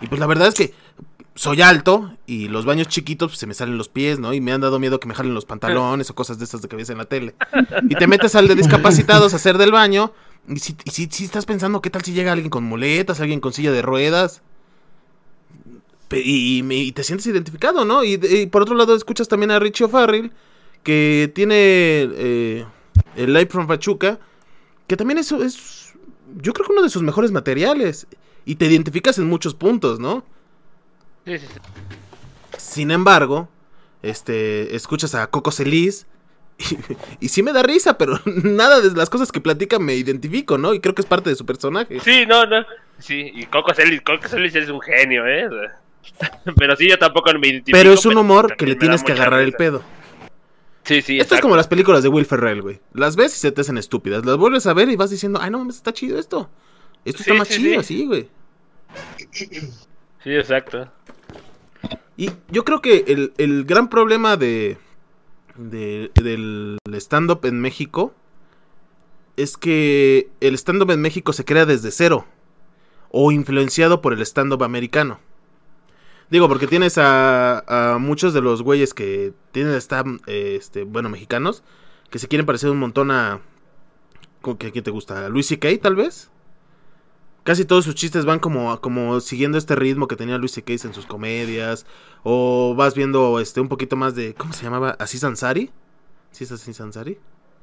Y 0.01 0.07
pues 0.07 0.19
la 0.19 0.27
verdad 0.27 0.47
es 0.47 0.55
que 0.55 0.73
soy 1.35 1.61
alto 1.61 2.15
y 2.27 2.47
los 2.47 2.65
baños 2.65 2.87
chiquitos 2.87 3.31
pues, 3.31 3.39
se 3.39 3.47
me 3.47 3.53
salen 3.53 3.77
los 3.77 3.89
pies, 3.89 4.19
¿no? 4.19 4.33
Y 4.33 4.41
me 4.41 4.51
han 4.51 4.61
dado 4.61 4.79
miedo 4.79 4.99
que 4.99 5.07
me 5.07 5.15
jalen 5.15 5.33
los 5.33 5.45
pantalones 5.45 6.09
o 6.09 6.15
cosas 6.15 6.37
de 6.37 6.45
esas 6.45 6.61
de 6.61 6.67
que 6.67 6.75
ves 6.75 6.89
en 6.89 6.97
la 6.97 7.05
tele. 7.05 7.35
Y 7.89 7.95
te 7.95 8.07
metes 8.07 8.35
al 8.35 8.47
de 8.47 8.55
discapacitados 8.55 9.33
a 9.33 9.37
hacer 9.37 9.57
del 9.57 9.71
baño 9.71 10.13
y 10.47 10.59
si, 10.59 10.75
y 10.83 10.91
si, 10.91 11.23
estás 11.23 11.45
pensando 11.45 11.81
qué 11.81 11.89
tal 11.89 12.03
si 12.03 12.13
llega 12.13 12.31
alguien 12.31 12.49
con 12.49 12.63
muletas, 12.63 13.19
alguien 13.19 13.39
con 13.39 13.53
silla 13.53 13.71
de 13.71 13.81
ruedas. 13.81 14.41
Y, 16.11 16.61
y 16.61 16.73
y 16.73 16.91
te 16.91 17.03
sientes 17.03 17.25
identificado, 17.25 17.85
¿no? 17.85 18.03
Y, 18.03 18.45
por 18.51 18.61
otro 18.61 18.75
lado 18.75 18.95
escuchas 18.95 19.27
también 19.27 19.51
a 19.51 19.59
Richie 19.59 19.85
O'Farrill, 19.85 20.31
que 20.83 21.31
tiene 21.33 21.55
eh, 21.55 22.65
el 23.15 23.33
Live 23.33 23.47
from 23.47 23.67
Pachuca, 23.67 24.19
que 24.87 24.97
también 24.97 25.17
es, 25.17 25.31
es, 25.31 25.93
yo 26.41 26.53
creo 26.53 26.67
que 26.67 26.73
uno 26.73 26.83
de 26.83 26.89
sus 26.89 27.03
mejores 27.03 27.31
materiales. 27.31 28.07
Y 28.45 28.55
te 28.55 28.65
identificas 28.65 29.17
en 29.19 29.29
muchos 29.29 29.55
puntos, 29.55 29.99
¿no? 29.99 30.25
Sí, 31.25 31.37
sí, 31.37 31.47
sí. 31.47 31.59
Sin 32.57 32.91
embargo, 32.91 33.47
este, 34.01 34.75
escuchas 34.75 35.15
a 35.15 35.27
Coco 35.27 35.51
Celis 35.51 36.07
y, 36.57 36.77
y 37.25 37.29
sí 37.29 37.41
me 37.41 37.53
da 37.53 37.63
risa, 37.63 37.97
pero 37.97 38.19
nada 38.25 38.81
de 38.81 38.91
las 38.91 39.09
cosas 39.09 39.31
que 39.31 39.39
platica 39.39 39.79
me 39.79 39.95
identifico, 39.95 40.57
¿no? 40.57 40.73
Y 40.73 40.81
creo 40.81 40.93
que 40.93 41.01
es 41.01 41.07
parte 41.07 41.29
de 41.29 41.37
su 41.37 41.45
personaje. 41.45 41.99
Sí, 42.01 42.25
no, 42.25 42.45
no. 42.45 42.65
Sí, 42.99 43.31
y 43.33 43.45
Coco 43.45 43.73
Celis, 43.73 44.01
Coco 44.01 44.27
Celis 44.27 44.55
es 44.55 44.69
un 44.69 44.81
genio, 44.81 45.25
¿eh? 45.25 45.49
Pero 46.57 46.75
sí, 46.75 46.89
yo 46.89 46.99
tampoco 46.99 47.31
me 47.33 47.47
identifico. 47.47 47.77
Pero 47.77 47.93
es 47.93 48.05
un 48.05 48.17
humor 48.17 48.55
que 48.55 48.65
le 48.65 48.75
tienes 48.75 49.03
que 49.03 49.13
agarrar 49.13 49.41
el 49.41 49.53
pedo. 49.53 49.81
Sí, 50.83 51.01
sí, 51.01 51.17
Esto 51.19 51.35
es 51.35 51.41
como 51.41 51.55
las 51.55 51.67
películas 51.67 52.03
de 52.03 52.09
Will 52.09 52.25
Ferrell, 52.25 52.61
güey. 52.61 52.81
Las 52.93 53.15
ves 53.15 53.35
y 53.35 53.39
se 53.39 53.51
te 53.51 53.61
hacen 53.61 53.77
estúpidas. 53.77 54.25
Las 54.25 54.37
vuelves 54.37 54.65
a 54.67 54.73
ver 54.73 54.89
y 54.89 54.95
vas 54.97 55.09
diciendo, 55.09 55.39
ay, 55.41 55.49
no 55.49 55.59
mames, 55.59 55.77
está 55.77 55.93
chido 55.93 56.19
esto. 56.19 56.49
Esto 57.05 57.21
está 57.21 57.33
más 57.35 57.47
sí, 57.47 57.55
chido 57.55 57.71
sí. 57.71 57.77
así, 57.77 58.05
güey. 58.05 58.29
Sí, 60.23 60.31
exacto. 60.35 60.89
Y 62.17 62.29
yo 62.49 62.63
creo 62.63 62.81
que 62.81 63.05
el, 63.07 63.33
el 63.37 63.65
gran 63.65 63.89
problema 63.89 64.37
de, 64.37 64.77
de- 65.55 66.11
del 66.21 66.77
stand-up 66.95 67.45
en 67.45 67.59
México 67.59 68.13
es 69.35 69.57
que 69.57 70.29
el 70.41 70.53
stand-up 70.55 70.91
en 70.91 71.01
México 71.01 71.33
se 71.33 71.43
crea 71.45 71.65
desde 71.65 71.91
cero 71.91 72.25
o 73.09 73.31
influenciado 73.31 74.01
por 74.01 74.13
el 74.13 74.21
stand-up 74.21 74.63
americano. 74.63 75.19
Digo, 76.29 76.47
porque 76.47 76.67
tienes 76.67 76.97
a, 76.97 77.93
a 77.93 77.97
muchos 77.99 78.33
de 78.33 78.41
los 78.41 78.61
güeyes 78.61 78.93
que 78.93 79.33
tienen 79.51 79.73
eh, 80.27 80.55
este, 80.59 80.83
bueno, 80.83 81.09
mexicanos, 81.09 81.63
que 82.09 82.19
se 82.19 82.27
quieren 82.27 82.45
parecer 82.45 82.69
un 82.69 82.79
montón 82.79 83.11
a... 83.11 83.41
¿con 84.41 84.57
¿Qué, 84.57 84.71
qué 84.71 84.81
te 84.81 84.91
gusta? 84.91 85.25
¿A 85.25 85.29
Luis 85.29 85.47
C.K. 85.47 85.69
tal 85.81 85.95
vez? 85.95 86.29
Casi 87.43 87.65
todos 87.65 87.83
sus 87.83 87.95
chistes 87.95 88.23
van 88.23 88.39
como, 88.39 88.79
como 88.79 89.19
siguiendo 89.19 89.57
este 89.57 89.75
ritmo 89.75 90.07
que 90.07 90.15
tenía 90.15 90.37
Luis 90.37 90.53
C.K. 90.53 90.73
en 90.85 90.93
sus 90.93 91.05
comedias. 91.05 91.85
O 92.23 92.73
vas 92.75 92.95
viendo 92.95 93.39
este 93.39 93.59
un 93.59 93.67
poquito 93.67 93.95
más 93.95 94.15
de. 94.15 94.33
¿Cómo 94.33 94.53
se 94.53 94.63
llamaba? 94.63 94.91
Aziz 94.99 95.23
Ansari. 95.23 95.71
¿Sí 96.31 96.45
es 96.45 96.51
Aziz 96.51 96.79
Ansari? 96.79 97.19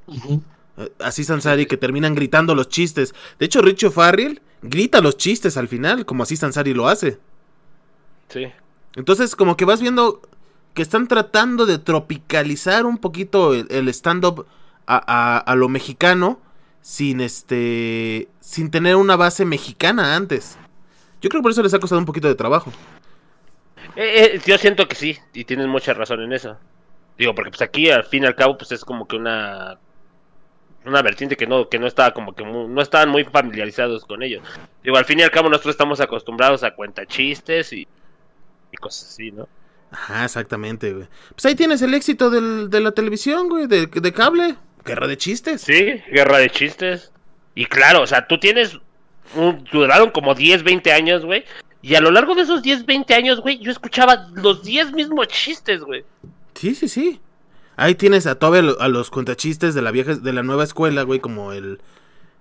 Ujú. 0.07 0.43
Eh, 0.77 0.93
Aziz 1.01 1.31
Ansari 1.31 1.67
que 1.67 1.79
terminan 1.79 2.15
gritando 2.15 2.55
los 2.55 2.69
chistes. 2.69 3.15
De 3.39 3.47
hecho, 3.47 3.63
Richo 3.63 3.91
Farrell 3.91 4.43
grita 4.63 5.01
los 5.01 5.17
chistes 5.17 5.57
al 5.57 5.69
final, 5.69 6.05
como 6.05 6.25
Aziz 6.25 6.43
Ansari 6.45 6.75
lo 6.75 6.89
hace. 6.89 7.19
Sí. 8.31 8.51
Entonces, 8.97 9.37
como 9.37 9.57
que 9.57 9.65
vas 9.67 9.81
viendo 9.83 10.23
que 10.75 10.83
están 10.83 11.07
tratando 11.09 11.67
de 11.67 11.79
tropicalizar 11.79 12.87
un 12.87 12.97
poquito 12.99 13.55
el, 13.55 13.67
el 13.71 13.89
stand-up 13.91 14.47
a, 14.87 14.97
a- 15.07 15.39
a 15.39 15.55
lo 15.57 15.69
mexicano 15.69 16.41
sin 16.81 17.21
este 17.21 18.29
sin 18.41 18.71
tener 18.71 18.97
una 18.97 19.17
base 19.17 19.45
mexicana 19.45 20.17
antes. 20.17 20.57
Yo 21.21 21.29
creo 21.29 21.41
que 21.41 21.43
por 21.43 21.53
eso 21.53 21.63
les 21.63 21.75
ha 21.75 21.79
costado 21.79 21.99
un 21.99 22.07
poquito 22.07 22.29
de 22.29 22.35
trabajo. 22.35 22.73
Eh, 23.97 24.35
eh, 24.37 24.41
yo 24.47 24.57
siento 24.59 24.89
que 24.89 24.95
sí, 24.95 25.19
y 25.35 25.45
tienes 25.45 25.67
mucha 25.67 25.93
razón 25.93 26.23
en 26.23 26.33
eso. 26.33 26.57
Digo, 27.19 27.35
porque 27.35 27.51
pues 27.51 27.63
aquí 27.63 27.91
al 27.91 28.05
fin 28.05 28.23
y 28.23 28.27
al 28.27 28.35
cabo 28.37 28.57
pues 28.57 28.73
es 28.73 28.85
como 28.85 29.07
que 29.07 29.17
una 29.17 29.79
una 30.87 31.03
vertiente 31.03 31.37
que 31.37 31.47
no 31.47 31.69
que 31.69 31.79
no 31.79 31.87
estaba 31.87 32.13
como 32.15 32.35
que 32.35 32.43
mu- 32.45 32.69
no 32.69 32.81
estaban 32.81 33.11
muy 33.11 33.25
familiarizados 33.25 34.07
con 34.07 34.23
ellos. 34.23 34.43
Digo, 34.83 34.97
al 34.97 35.05
fin 35.05 35.19
y 35.19 35.23
al 35.23 35.31
cabo 35.31 35.49
nosotros 35.51 35.75
estamos 35.75 36.01
acostumbrados 36.01 36.63
a 36.65 36.75
cuenta 36.75 37.05
chistes 37.07 37.73
y, 37.75 37.87
y 38.73 38.77
cosas 38.77 39.09
así, 39.11 39.31
¿no? 39.33 39.49
Ajá, 39.91 40.25
exactamente, 40.25 40.93
güey. 40.93 41.09
Pues 41.31 41.45
ahí 41.47 41.55
tienes 41.55 41.83
el 41.83 41.95
éxito 41.95 42.31
del- 42.31 42.71
de 42.71 42.81
la 42.81 42.93
televisión, 42.93 43.49
güey, 43.49 43.67
de, 43.67 43.87
de 43.87 44.13
cable. 44.13 44.55
Guerra 44.85 45.07
de 45.09 45.17
chistes. 45.19 45.63
Sí, 45.63 46.01
guerra 46.13 46.39
de 46.39 46.49
chistes. 46.51 47.13
Y 47.55 47.65
claro, 47.67 48.03
o 48.03 48.07
sea, 48.07 48.27
tú 48.29 48.39
tienes 48.39 48.79
un, 49.35 49.65
duraron 49.73 50.11
como 50.11 50.35
10, 50.35 50.63
20 50.63 50.93
años, 50.93 51.25
güey. 51.25 51.45
Y 51.83 51.95
a 51.97 52.01
lo 52.01 52.11
largo 52.11 52.35
de 52.35 52.43
esos 52.43 52.63
10, 52.63 52.87
20 52.87 53.15
años, 53.15 53.41
güey, 53.41 53.59
yo 53.59 53.71
escuchaba 53.73 54.29
los 54.35 54.63
10 54.63 54.93
mismos 54.93 55.27
chistes, 55.29 55.81
güey. 55.83 56.05
Sí, 56.55 56.75
sí, 56.75 56.89
sí. 56.89 57.21
Ahí 57.77 57.95
tienes 57.95 58.27
a 58.27 58.39
todavía 58.39 58.73
a 58.79 58.89
los 58.89 59.11
cuentachistes 59.11 59.75
de 59.75 59.83
la 59.83 59.91
vieja, 59.91 60.15
de 60.15 60.33
la 60.33 60.43
nueva 60.43 60.65
escuela, 60.65 61.03
güey, 61.03 61.19
como 61.21 61.53
el, 61.53 61.81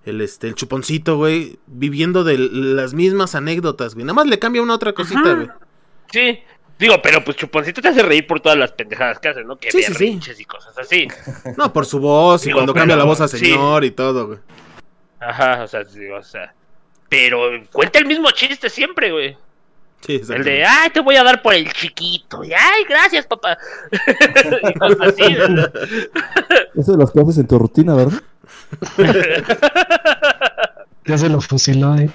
el 0.04 0.20
este, 0.20 0.46
el 0.48 0.54
chuponcito, 0.54 1.16
güey, 1.16 1.58
viviendo 1.66 2.22
de 2.24 2.36
las 2.38 2.92
mismas 2.94 3.34
anécdotas, 3.34 3.94
güey. 3.94 4.04
Nada 4.04 4.14
más 4.14 4.26
le 4.26 4.38
cambia 4.38 4.62
una 4.62 4.74
otra 4.74 4.92
cosita, 4.92 5.20
Ajá. 5.20 5.34
güey. 5.34 5.48
Sí. 6.12 6.40
Digo, 6.78 7.00
pero 7.02 7.22
pues 7.22 7.36
Chuponcito 7.36 7.82
te 7.82 7.88
hace 7.88 8.02
reír 8.02 8.26
por 8.26 8.40
todas 8.40 8.56
las 8.56 8.72
pendejadas 8.72 9.18
que 9.18 9.28
hace, 9.28 9.44
¿no? 9.44 9.56
Que 9.58 9.70
Sí, 9.70 9.82
sí, 9.82 10.18
y 10.38 10.44
cosas 10.44 10.76
así. 10.78 11.06
No, 11.58 11.72
por 11.72 11.84
su 11.84 11.98
voz 12.00 12.42
y 12.44 12.46
Digo, 12.46 12.56
cuando 12.58 12.72
pero- 12.72 12.80
cambia 12.82 12.96
la 12.96 13.04
voz 13.04 13.20
a 13.20 13.28
sí. 13.28 13.38
señor 13.38 13.84
y 13.84 13.90
todo, 13.90 14.26
güey. 14.28 14.38
Ajá, 15.20 15.62
o 15.62 15.68
sea, 15.68 15.84
sí, 15.84 16.06
o 16.08 16.22
sea. 16.22 16.54
Pero 17.10 17.38
cuenta 17.72 17.98
el 17.98 18.06
mismo 18.06 18.30
chiste 18.30 18.70
siempre, 18.70 19.10
güey. 19.12 19.36
Sí, 20.06 20.18
El 20.30 20.44
de, 20.44 20.64
ay, 20.64 20.88
te 20.88 21.00
voy 21.00 21.16
a 21.16 21.22
dar 21.22 21.42
por 21.42 21.52
el 21.52 21.70
chiquito. 21.74 22.42
Y, 22.42 22.54
ay, 22.54 22.84
gracias, 22.88 23.26
papá. 23.26 23.58
y 23.92 24.72
cosas 24.78 25.00
así. 25.08 25.22
Eso 26.80 26.92
de 26.92 26.98
las 26.98 27.10
que 27.10 27.20
haces 27.20 27.36
en 27.36 27.46
tu 27.46 27.58
rutina, 27.58 27.94
¿verdad? 27.94 28.22
Ya 31.04 31.18
se 31.18 31.28
lo 31.28 31.40
fusiló, 31.42 31.94
eh. 31.96 32.08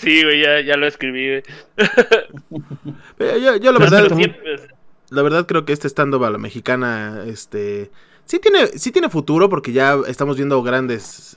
Sí, 0.00 0.22
güey, 0.22 0.40
ya, 0.42 0.60
ya 0.60 0.76
lo 0.76 0.86
escribí, 0.86 1.28
güey. 1.28 1.42
Eh, 3.18 3.40
Yo, 3.42 3.56
yo 3.56 3.72
la 3.72 3.78
verdad, 3.78 4.08
Siempre- 4.14 4.68
la 5.10 5.22
verdad 5.22 5.46
creo 5.46 5.64
que 5.64 5.72
este 5.72 5.88
stand-up 5.88 6.24
a 6.24 6.30
la 6.30 6.38
mexicana, 6.38 7.24
este, 7.26 7.90
sí 8.24 8.38
tiene, 8.38 8.66
sí 8.68 8.92
tiene 8.92 9.08
futuro 9.08 9.48
porque 9.48 9.72
ya 9.72 9.96
estamos 10.06 10.36
viendo 10.36 10.62
grandes 10.62 11.36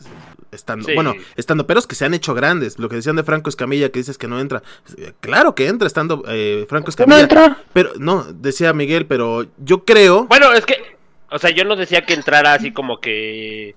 estando, 0.52 0.86
Sí. 0.86 0.94
bueno, 0.94 1.14
estando 1.38 1.66
peros 1.66 1.88
que 1.88 1.96
se 1.96 2.04
han 2.06 2.14
hecho 2.14 2.34
grandes. 2.34 2.78
Lo 2.78 2.90
que 2.90 2.98
decían 2.98 3.16
de 3.16 3.24
Franco 3.24 3.50
Escamilla 3.50 3.90
que 3.90 4.00
dices 4.00 4.18
que 4.18 4.28
no 4.28 4.40
entra, 4.40 4.62
claro 5.22 5.56
que 5.56 5.68
entra 5.68 5.88
estando 5.88 6.24
eh, 6.28 6.66
Franco 6.70 6.90
Escamilla. 6.90 7.58
Pero 7.74 7.92
no, 7.98 8.24
decía 8.32 8.74
Miguel, 8.74 9.06
pero 9.08 9.48
yo 9.58 9.86
creo, 9.86 10.26
Bueno, 10.26 10.52
es 10.54 10.66
que, 10.66 10.76
o 11.32 11.40
sea, 11.40 11.50
yo 11.52 11.64
no 11.64 11.76
decía 11.78 12.06
que 12.06 12.14
entrara 12.14 12.54
así 12.54 12.72
como 12.74 13.00
que 13.00 13.76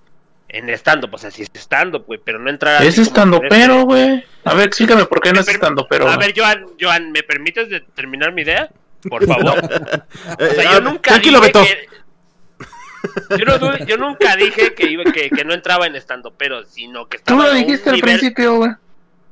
en 0.57 0.69
stand-up, 0.71 1.13
o 1.15 1.19
sea, 1.19 1.31
sí 1.31 1.43
es 1.43 1.51
stand-up, 1.55 2.05
güey, 2.07 2.21
pero 2.25 2.39
no 2.39 2.49
entrara 2.51 2.79
Es 2.85 2.95
así 2.95 3.03
estando 3.03 3.39
con 3.39 3.49
pero, 3.49 3.75
este- 3.75 3.85
güey. 3.85 4.25
A 4.45 4.55
ver, 4.55 4.69
explícame 4.69 5.05
por 5.07 5.21
qué 5.21 5.33
no 5.33 5.41
es 5.41 5.49
estando 5.49 5.87
pero. 5.89 6.09
A 6.09 6.17
ver, 6.17 6.33
Joan, 6.37 6.67
Joan, 6.81 7.13
¿me 7.13 7.23
permites 7.23 7.69
de 7.71 7.81
terminar 7.81 8.33
mi 8.33 8.43
idea? 8.43 8.69
Por 9.09 9.27
favor. 9.27 9.59
eh, 9.71 10.45
O 10.51 10.55
sea, 10.55 10.71
ah, 10.71 10.75
yo 10.75 10.81
nunca 10.81 11.11
tranquilo 11.11 11.41
dije 11.41 11.47
Beto, 11.53 11.63
que- 11.65 13.39
Yo, 13.39 13.45
no, 13.45 13.79
yo 13.87 13.97
nunca 13.99 14.35
dije 14.37 14.75
que, 14.75 14.91
iba, 14.91 15.05
que, 15.05 15.29
que 15.31 15.45
no 15.45 15.53
entraba 15.53 15.87
en 15.87 15.95
stand 15.97 16.27
pero 16.39 16.65
sino 16.65 17.07
que 17.09 17.19
Tú 17.19 17.23
estaba 17.35 17.43
lo 17.45 17.49
a 17.51 17.53
un 17.53 17.59
dijiste 17.59 17.91
al 17.91 17.97
nivel- 17.97 18.19
principio, 18.19 18.57
güey. 18.57 18.71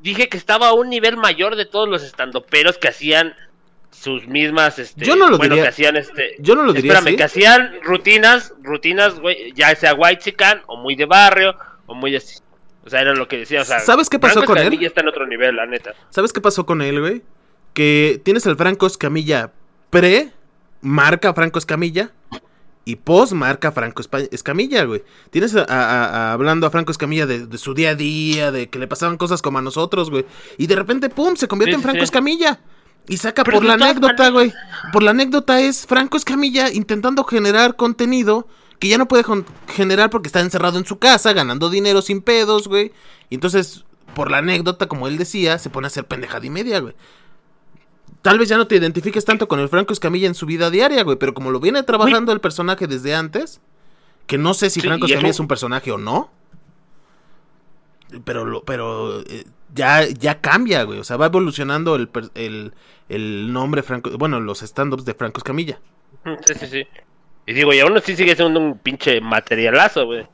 Dije 0.02 0.29
que 0.29 0.37
estaba 0.37 0.69
a 0.69 0.73
un 0.75 0.91
nivel 0.91 1.17
mayor 1.17 1.57
de 1.57 1.64
todos 1.64 1.88
los 1.88 2.02
estandoperos 2.02 2.76
que 2.76 2.88
hacían 2.88 3.35
sus 3.93 4.27
mismas, 4.27 4.79
este, 4.81 5.05
Yo 5.05 5.15
no 5.15 5.29
lo 5.31 5.37
bueno, 5.39 5.55
diría- 5.55 5.65
que 5.65 5.69
hacían 5.69 5.97
este, 5.97 6.35
yo 6.41 6.57
no 6.57 6.65
lo 6.65 6.73
diría 6.73 6.95
espérame, 6.95 7.09
así. 7.09 7.17
que 7.17 7.23
hacían 7.25 7.73
rutinas, 7.85 8.53
rutinas, 8.63 9.21
güey, 9.21 9.53
ya 9.55 9.75
sea 9.77 9.95
white 9.95 10.35
o 10.67 10.77
muy 10.79 10.97
de 10.97 11.05
barrio, 11.07 11.55
o 11.87 11.95
muy 11.95 12.17
así. 12.17 12.39
O 12.85 12.91
sea, 12.91 13.01
era 13.01 13.15
lo 13.15 13.29
que 13.29 13.37
decía, 13.39 13.63
o 13.63 13.65
sea, 13.65 13.79
¿Sabes 13.79 14.09
qué 14.11 14.19
pasó 14.19 14.41
Franco 14.41 14.55
con 14.55 14.59
él? 14.59 14.83
Está 14.85 15.03
en 15.03 15.09
otro 15.09 15.25
nivel, 15.27 15.55
la 15.55 15.67
neta. 15.67 15.95
¿Sabes 16.11 16.33
qué 16.33 16.41
pasó 16.41 16.67
con 16.67 16.83
él, 16.83 16.99
güey? 17.01 17.23
Que 17.75 18.21
tienes 18.25 18.45
al 18.47 18.57
Franco 18.57 18.87
Escamilla 18.89 19.53
pre, 19.91 20.31
marca 20.81 21.33
Franco 21.33 21.59
Escamilla, 21.61 22.11
y 22.85 22.97
post 22.97 23.33
marca 23.35 23.71
Franco 23.71 24.03
Escamilla, 24.33 24.83
güey. 24.85 25.05
Tienes 25.31 25.55
a- 25.55 25.65
a- 25.69 26.05
a- 26.07 26.33
hablando 26.33 26.67
a 26.67 26.71
Franco 26.71 26.91
Escamilla 26.91 27.27
de, 27.27 27.47
de 27.47 27.59
su 27.59 27.75
día 27.75 27.91
a 27.91 27.95
día, 27.95 28.51
de 28.51 28.69
que 28.69 28.81
le 28.81 28.89
pasaban 28.89 29.17
cosas 29.17 29.41
como 29.43 29.59
a 29.59 29.63
nosotros, 29.63 30.11
güey. 30.11 30.25
Y 30.59 30.67
de 30.67 30.75
repente, 30.75 31.09
pum, 31.09 31.37
se 31.37 31.47
convierte 31.47 31.73
Sí, 31.75 31.77
en 31.77 31.83
Franco 31.83 31.99
sí. 32.01 32.05
Escamilla. 32.05 32.59
Y 33.09 33.17
saca 33.17 33.45
Pero 33.45 33.59
por 33.59 33.67
la 33.67 33.75
anécdota, 33.75 34.31
güey. 34.31 34.53
Por 34.93 35.03
la 35.03 35.11
anécdota 35.11 35.61
es 35.61 35.87
Franco 35.87 36.17
Escamilla 36.17 36.73
intentando 36.73 37.25
generar 37.25 37.77
contenido 37.77 38.47
que 38.79 38.89
ya 38.89 38.99
no 38.99 39.07
puede 39.07 39.25
generar 39.69 40.11
porque 40.11 40.27
está 40.27 40.41
encerrado 40.41 40.77
en 40.77 40.85
su 40.85 40.99
casa, 40.99 41.33
ganando 41.33 41.71
dinero 41.71 42.03
sin 42.03 42.21
pedos, 42.21 42.67
güey. 42.67 42.93
Y 43.31 43.37
entonces, 43.37 43.85
por 44.15 44.29
la 44.29 44.39
anécdota, 44.39 44.89
como 44.89 45.07
él 45.07 45.19
decía, 45.19 45.59
se 45.59 45.71
pone 45.71 45.87
a 45.87 45.89
hacer 45.89 46.07
pendejada 46.07 46.45
y 46.45 46.51
media, 46.51 46.81
güey. 46.81 46.95
Tal 48.23 48.39
vez 48.39 48.49
ya 48.49 48.57
no 48.57 48.67
te 48.67 48.77
identifiques 48.77 49.25
tanto 49.25 49.47
con 49.47 49.61
el 49.61 49.69
Franco 49.69 49.93
Escamilla 49.93 50.27
en 50.27 50.35
su 50.35 50.47
vida 50.47 50.69
diaria, 50.71 51.05
güey, 51.05 51.17
pero 51.17 51.33
como 51.33 51.51
lo 51.51 51.61
viene 51.61 51.83
trabajando 51.85 52.33
el 52.33 52.41
personaje 52.41 52.89
desde 52.89 53.15
antes, 53.15 53.61
que 54.27 54.37
no 54.37 54.53
sé 54.53 54.69
si 54.69 54.81
Sí, 54.81 54.87
Franco 54.87 55.07
Escamilla 55.07 55.31
es 55.31 55.41
un 55.41 55.49
personaje 55.49 55.93
o 55.93 55.99
no, 55.99 56.31
pero 58.25 58.45
lo, 58.45 58.65
pero 58.65 59.21
eh, 59.23 59.45
ya, 59.75 60.07
ya 60.09 60.41
cambia, 60.41 60.83
güey, 60.85 60.99
o 60.99 61.05
sea, 61.05 61.17
va 61.17 61.26
evolucionando 61.26 61.97
el, 61.97 62.09
el, 62.35 62.73
el 63.09 63.52
nombre 63.52 63.83
Franco, 63.83 64.11
bueno, 64.19 64.41
los 64.41 64.62
stand-ups 64.62 65.05
de 65.05 65.14
Franco 65.14 65.38
Escamilla. 65.38 65.81
Sí, 66.47 66.55
sí, 66.55 66.67
sí. 66.67 66.87
Y 67.47 67.52
digo, 67.55 67.73
y 67.73 67.81
aún 67.81 67.97
así 67.97 68.14
sigue 68.14 68.37
siendo 68.37 68.61
un 68.61 68.79
pinche 68.79 69.21
materialazo, 69.21 70.07
güey. 70.07 70.26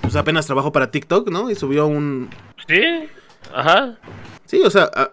Pues 0.00 0.14
apenas 0.16 0.46
trabajó 0.46 0.72
para 0.72 0.90
TikTok, 0.90 1.28
¿no? 1.30 1.50
Y 1.50 1.54
subió 1.54 1.86
un... 1.86 2.30
Sí, 2.68 2.80
ajá. 3.54 3.98
Sí, 4.46 4.60
o 4.62 4.70
sea, 4.70 4.84
a- 4.94 5.02
a- 5.02 5.10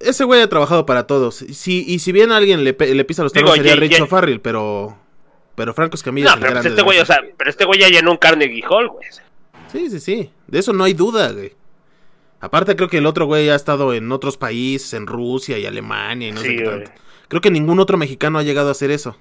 ese 0.00 0.24
güey 0.24 0.40
ha 0.42 0.48
trabajado 0.48 0.84
para 0.86 1.06
todos. 1.06 1.42
Y 1.42 1.54
si, 1.54 1.84
y 1.86 1.98
si 2.00 2.10
bien 2.12 2.32
alguien 2.32 2.64
le, 2.64 2.72
le 2.78 3.04
pisa 3.04 3.22
los 3.22 3.32
tacos 3.32 3.54
sería 3.54 3.76
Richo 3.76 4.06
Farrell, 4.06 4.40
pero... 4.40 4.96
Pero 5.54 5.74
Franco 5.74 5.96
Escamilla 5.96 6.28
No, 6.28 6.30
es 6.32 6.36
el 6.36 6.40
pero 6.40 6.52
pues 6.52 6.62
grande 6.64 6.68
este 6.70 6.80
de 6.80 6.84
güey, 6.84 6.98
o 7.00 7.04
sea, 7.06 7.20
pero 7.36 7.50
este 7.50 7.64
güey 7.66 7.78
ya 7.80 7.88
llenó 7.88 8.10
un 8.12 8.16
Carnegie 8.16 8.64
Hall, 8.68 8.88
güey. 8.88 9.06
Sí, 9.70 9.90
sí, 9.90 10.00
sí. 10.00 10.30
De 10.46 10.58
eso 10.58 10.72
no 10.72 10.82
hay 10.84 10.94
duda, 10.94 11.30
güey. 11.32 11.52
Aparte 12.42 12.76
creo 12.76 12.88
que 12.90 12.98
el 12.98 13.06
otro 13.06 13.24
güey 13.24 13.48
ha 13.48 13.54
estado 13.54 13.94
en 13.94 14.12
otros 14.12 14.36
países, 14.36 14.92
en 14.92 15.06
Rusia 15.06 15.56
y 15.58 15.64
Alemania 15.64 16.28
y 16.28 16.32
no 16.32 16.40
sé 16.40 16.56
qué 16.56 16.62
tanto. 16.64 16.90
Creo 17.28 17.40
que 17.40 17.50
ningún 17.50 17.80
otro 17.80 17.96
mexicano 17.96 18.38
ha 18.38 18.42
llegado 18.42 18.68
a 18.68 18.72
hacer 18.72 18.90
eso. 18.90 19.16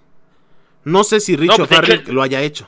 No 0.84 1.04
sé 1.06 1.20
si 1.22 1.38
Richo 1.38 1.56
pues, 1.58 1.70
de 1.70 1.76
Farrell 1.76 2.00
hecho- 2.02 2.12
lo 2.14 2.24
haya 2.24 2.42
hecho. 2.42 2.68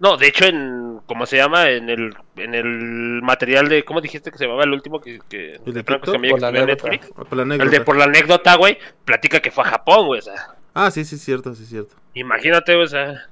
No, 0.00 0.16
de 0.16 0.26
hecho, 0.26 0.46
en. 0.46 0.98
¿Cómo 1.06 1.24
se 1.26 1.36
llama? 1.36 1.70
En 1.70 1.88
el, 1.88 2.14
en 2.36 2.54
el 2.54 3.20
material 3.22 3.68
de. 3.68 3.84
¿Cómo 3.84 4.00
dijiste 4.00 4.30
que 4.32 4.38
se 4.38 4.44
llamaba 4.44 4.64
el 4.64 4.72
último 4.72 5.00
que. 5.00 5.20
que 5.28 5.56
¿El 5.64 5.72
de 5.72 5.84
Franco 5.84 6.06
Por 6.12 6.20
que 6.20 6.28
la 6.40 6.48
anécdota. 6.48 6.88
Netflix? 6.88 7.10
Ah, 7.16 7.24
por 7.24 7.38
la 7.46 7.54
El 7.54 7.70
de 7.70 7.80
por 7.82 7.96
la 7.96 8.04
anécdota, 8.04 8.56
güey, 8.56 8.78
platica 9.04 9.40
que 9.40 9.50
fue 9.52 9.62
a 9.64 9.68
Japón, 9.68 10.06
güey. 10.06 10.18
O 10.18 10.22
sea, 10.22 10.34
Ah, 10.74 10.90
sí, 10.90 11.04
sí, 11.04 11.14
es 11.14 11.22
cierto, 11.22 11.54
sí, 11.54 11.62
es 11.62 11.68
cierto. 11.68 11.94
imagínate, 12.14 12.74
güey, 12.74 12.86
o 12.86 12.88
sea. 12.88 13.28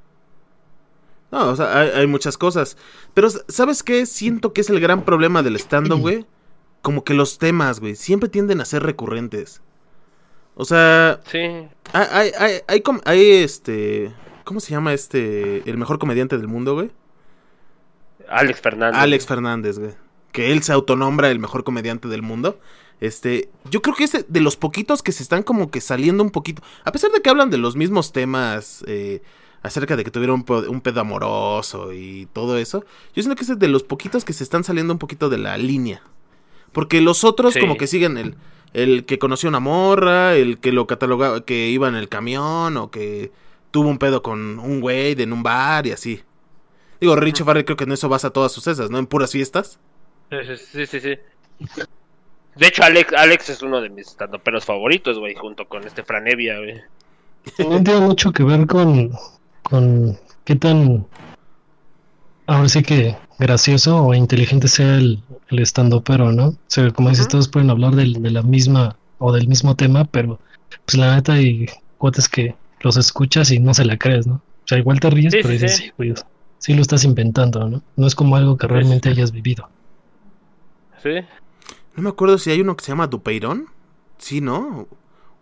No, 1.32 1.48
o 1.48 1.56
sea, 1.56 1.80
hay, 1.80 1.88
hay 1.88 2.06
muchas 2.06 2.36
cosas. 2.38 2.76
Pero, 3.14 3.28
¿sabes 3.48 3.82
qué? 3.82 4.06
Siento 4.06 4.52
que 4.52 4.60
es 4.60 4.70
el 4.70 4.78
gran 4.80 5.04
problema 5.04 5.42
del 5.42 5.56
stand-up, 5.56 5.98
güey. 6.00 6.26
Como 6.82 7.02
que 7.04 7.14
los 7.14 7.38
temas, 7.38 7.80
güey, 7.80 7.96
siempre 7.96 8.28
tienden 8.28 8.60
a 8.60 8.64
ser 8.66 8.82
recurrentes. 8.82 9.62
O 10.54 10.64
sea, 10.66 11.20
Sí. 11.30 11.38
hay, 11.94 12.30
hay, 12.38 12.82
hay, 13.04 13.30
este... 13.30 14.12
¿Cómo 14.44 14.60
se 14.60 14.72
llama 14.72 14.92
este... 14.92 15.68
El 15.68 15.78
mejor 15.78 15.98
comediante 15.98 16.36
del 16.36 16.48
mundo, 16.48 16.74
güey? 16.74 16.90
Alex 18.28 18.60
Fernández. 18.60 19.00
Alex 19.00 19.26
Fernández, 19.26 19.78
güey. 19.78 19.92
Que 20.32 20.52
él 20.52 20.62
se 20.62 20.72
autonombra 20.72 21.30
el 21.30 21.38
mejor 21.38 21.64
comediante 21.64 22.08
del 22.08 22.22
mundo. 22.22 22.58
Este, 23.00 23.50
yo 23.70 23.82
creo 23.82 23.94
que 23.94 24.04
es 24.04 24.12
de- 24.12 24.24
de 24.28 24.40
los 24.40 24.56
poquitos 24.56 25.02
que 25.02 25.12
se 25.12 25.22
están 25.22 25.42
como 25.42 25.70
que 25.70 25.80
saliendo 25.80 26.22
un 26.22 26.30
poquito. 26.30 26.62
A 26.84 26.92
pesar 26.92 27.10
de 27.10 27.20
que 27.20 27.30
hablan 27.30 27.50
de 27.50 27.58
los 27.58 27.74
mismos 27.76 28.12
temas 28.12 28.84
eh, 28.86 29.22
acerca 29.62 29.96
de 29.96 30.04
que 30.04 30.10
tuvieron 30.10 30.44
un, 30.68 30.80
pedo 30.80 31.00
amoroso 31.00 31.92
y 31.92 32.26
todo 32.32 32.58
eso. 32.58 32.84
Yo 33.14 33.22
siento 33.22 33.36
que 33.36 33.44
es 33.44 33.58
de 33.58 33.68
los 33.68 33.82
poquitos 33.82 34.24
que 34.24 34.32
se 34.32 34.44
están 34.44 34.64
saliendo 34.64 34.92
un 34.92 34.98
poquito 34.98 35.28
de 35.28 35.38
la 35.38 35.56
línea. 35.56 36.02
Porque 36.72 37.00
los 37.00 37.24
otros 37.24 37.54
Sí. 37.54 37.60
como 37.60 37.76
que 37.76 37.86
siguen 37.86 38.16
el, 38.18 38.36
el 38.72 39.04
que 39.04 39.18
conoció 39.18 39.48
una 39.48 39.60
morra, 39.60 40.34
el 40.34 40.58
que 40.58 40.72
lo 40.72 40.86
catalogaba, 40.86 41.44
que 41.44 41.68
iba 41.68 41.88
en 41.88 41.94
el 41.94 42.08
camión 42.08 42.76
o 42.76 42.90
que 42.90 43.30
tuvo 43.70 43.88
un 43.88 43.98
pedo 43.98 44.22
con 44.22 44.58
un 44.58 44.80
güey 44.80 45.14
de 45.14 45.24
en 45.24 45.32
un 45.32 45.42
bar 45.42 45.86
y 45.86 45.92
así. 45.92 46.22
Digo, 47.00 47.16
Richie 47.16 47.44
Farrell 47.44 47.64
creo 47.64 47.76
que 47.76 47.84
en 47.84 47.92
eso 47.92 48.08
basa 48.08 48.30
todas 48.30 48.52
sus 48.52 48.66
esas, 48.66 48.90
¿no? 48.90 48.98
En 48.98 49.06
puras 49.06 49.32
fiestas. 49.32 49.78
Sí, 50.30 50.56
sí, 50.56 50.86
sí, 50.86 51.00
sí. 51.00 51.18
De 52.54 52.66
hecho, 52.66 52.82
Alex, 52.84 53.12
Alex 53.14 53.50
es 53.50 53.62
uno 53.62 53.80
de 53.80 53.88
mis 53.88 54.08
estandoperos 54.08 54.64
favoritos, 54.64 55.18
güey, 55.18 55.34
junto 55.34 55.66
con 55.68 55.84
este 55.84 56.04
Franevia, 56.04 56.58
güey. 56.58 56.80
También 57.56 57.84
tiene 57.84 58.00
mucho 58.00 58.30
que 58.32 58.44
ver 58.44 58.66
con, 58.66 59.10
con 59.62 60.18
qué 60.44 60.56
tan, 60.56 61.06
ahora 62.46 62.68
sí 62.68 62.82
que 62.82 63.16
gracioso 63.38 64.04
o 64.04 64.14
inteligente 64.14 64.68
sea 64.68 64.96
el, 64.96 65.22
el 65.48 65.58
estando 65.60 66.02
pero, 66.02 66.32
¿no? 66.32 66.48
O 66.48 66.56
sea, 66.68 66.90
como 66.90 67.08
dices, 67.10 67.28
todos 67.28 67.48
pueden 67.48 67.70
hablar 67.70 67.94
del- 67.94 68.22
de 68.22 68.30
la 68.30 68.42
misma 68.42 68.96
o 69.18 69.32
del 69.32 69.48
mismo 69.48 69.74
tema, 69.76 70.04
pero 70.04 70.38
pues 70.84 70.96
la 70.98 71.14
neta 71.14 71.34
hay 71.34 71.66
cuates 71.98 72.28
que 72.28 72.54
los 72.80 72.96
escuchas 72.96 73.50
y 73.50 73.58
no 73.58 73.74
se 73.74 73.84
la 73.84 73.96
crees, 73.96 74.26
¿no? 74.26 74.34
O 74.34 74.66
sea, 74.68 74.78
igual 74.78 75.00
te 75.00 75.10
ríes, 75.10 75.32
Sí, 75.32 75.38
pero 75.42 75.52
dices, 75.52 75.76
sí. 75.76 75.82
sí, 75.84 75.92
güey, 75.96 76.14
sí 76.58 76.74
lo 76.74 76.82
estás 76.82 77.04
inventando, 77.04 77.68
¿no? 77.68 77.82
No 77.96 78.06
es 78.06 78.14
como 78.14 78.36
algo 78.36 78.56
que 78.56 78.66
realmente 78.66 79.08
sí. 79.08 79.16
hayas 79.16 79.32
vivido. 79.32 79.68
Sí. 81.02 81.14
No 81.96 82.02
me 82.04 82.08
acuerdo 82.10 82.38
si 82.38 82.50
hay 82.50 82.60
uno 82.60 82.76
que 82.76 82.84
se 82.84 82.92
llama 82.92 83.06
Dupeirón. 83.08 83.66
Sí, 84.18 84.40
¿no? 84.40 84.86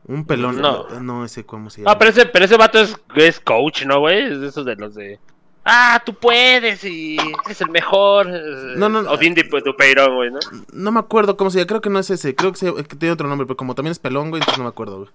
Un 0.06 0.24
pelón. 0.24 0.60
No. 0.60 0.88
No, 1.00 1.24
ese, 1.24 1.44
¿cómo 1.44 1.70
se 1.70 1.82
llama? 1.82 1.92
Ah, 1.92 1.98
pero 1.98 2.10
ese, 2.10 2.26
pero 2.26 2.44
ese 2.44 2.56
vato 2.56 2.80
es, 2.80 2.96
es 3.16 3.38
coach, 3.40 3.84
¿no, 3.84 4.00
güey? 4.00 4.32
Es 4.32 4.40
de 4.40 4.48
esos 4.48 4.64
de 4.64 4.76
los 4.76 4.94
de. 4.94 5.18
Ah, 5.64 6.02
tú 6.04 6.14
puedes 6.14 6.82
y 6.84 7.18
eres 7.44 7.60
el 7.60 7.70
mejor. 7.70 8.26
No, 8.76 8.88
no, 8.88 9.02
no. 9.02 9.10
Odín 9.12 9.34
de 9.34 9.42
Dupeirón, 9.64 10.14
güey, 10.16 10.30
¿no? 10.30 10.38
No 10.72 10.90
me 10.90 10.98
acuerdo 11.00 11.36
cómo 11.36 11.50
se 11.50 11.58
llama. 11.58 11.66
Creo 11.68 11.80
que 11.82 11.90
no 11.90 11.98
es 11.98 12.08
ese. 12.10 12.34
Creo 12.34 12.50
que, 12.52 12.58
se- 12.58 12.74
que 12.74 12.96
tiene 12.96 13.12
otro 13.12 13.28
nombre. 13.28 13.46
Pero 13.46 13.56
como 13.58 13.74
también 13.74 13.92
es 13.92 13.98
pelón, 13.98 14.30
güey, 14.30 14.40
entonces 14.40 14.58
no 14.58 14.64
me 14.64 14.70
acuerdo, 14.70 14.96
güey. 15.00 15.10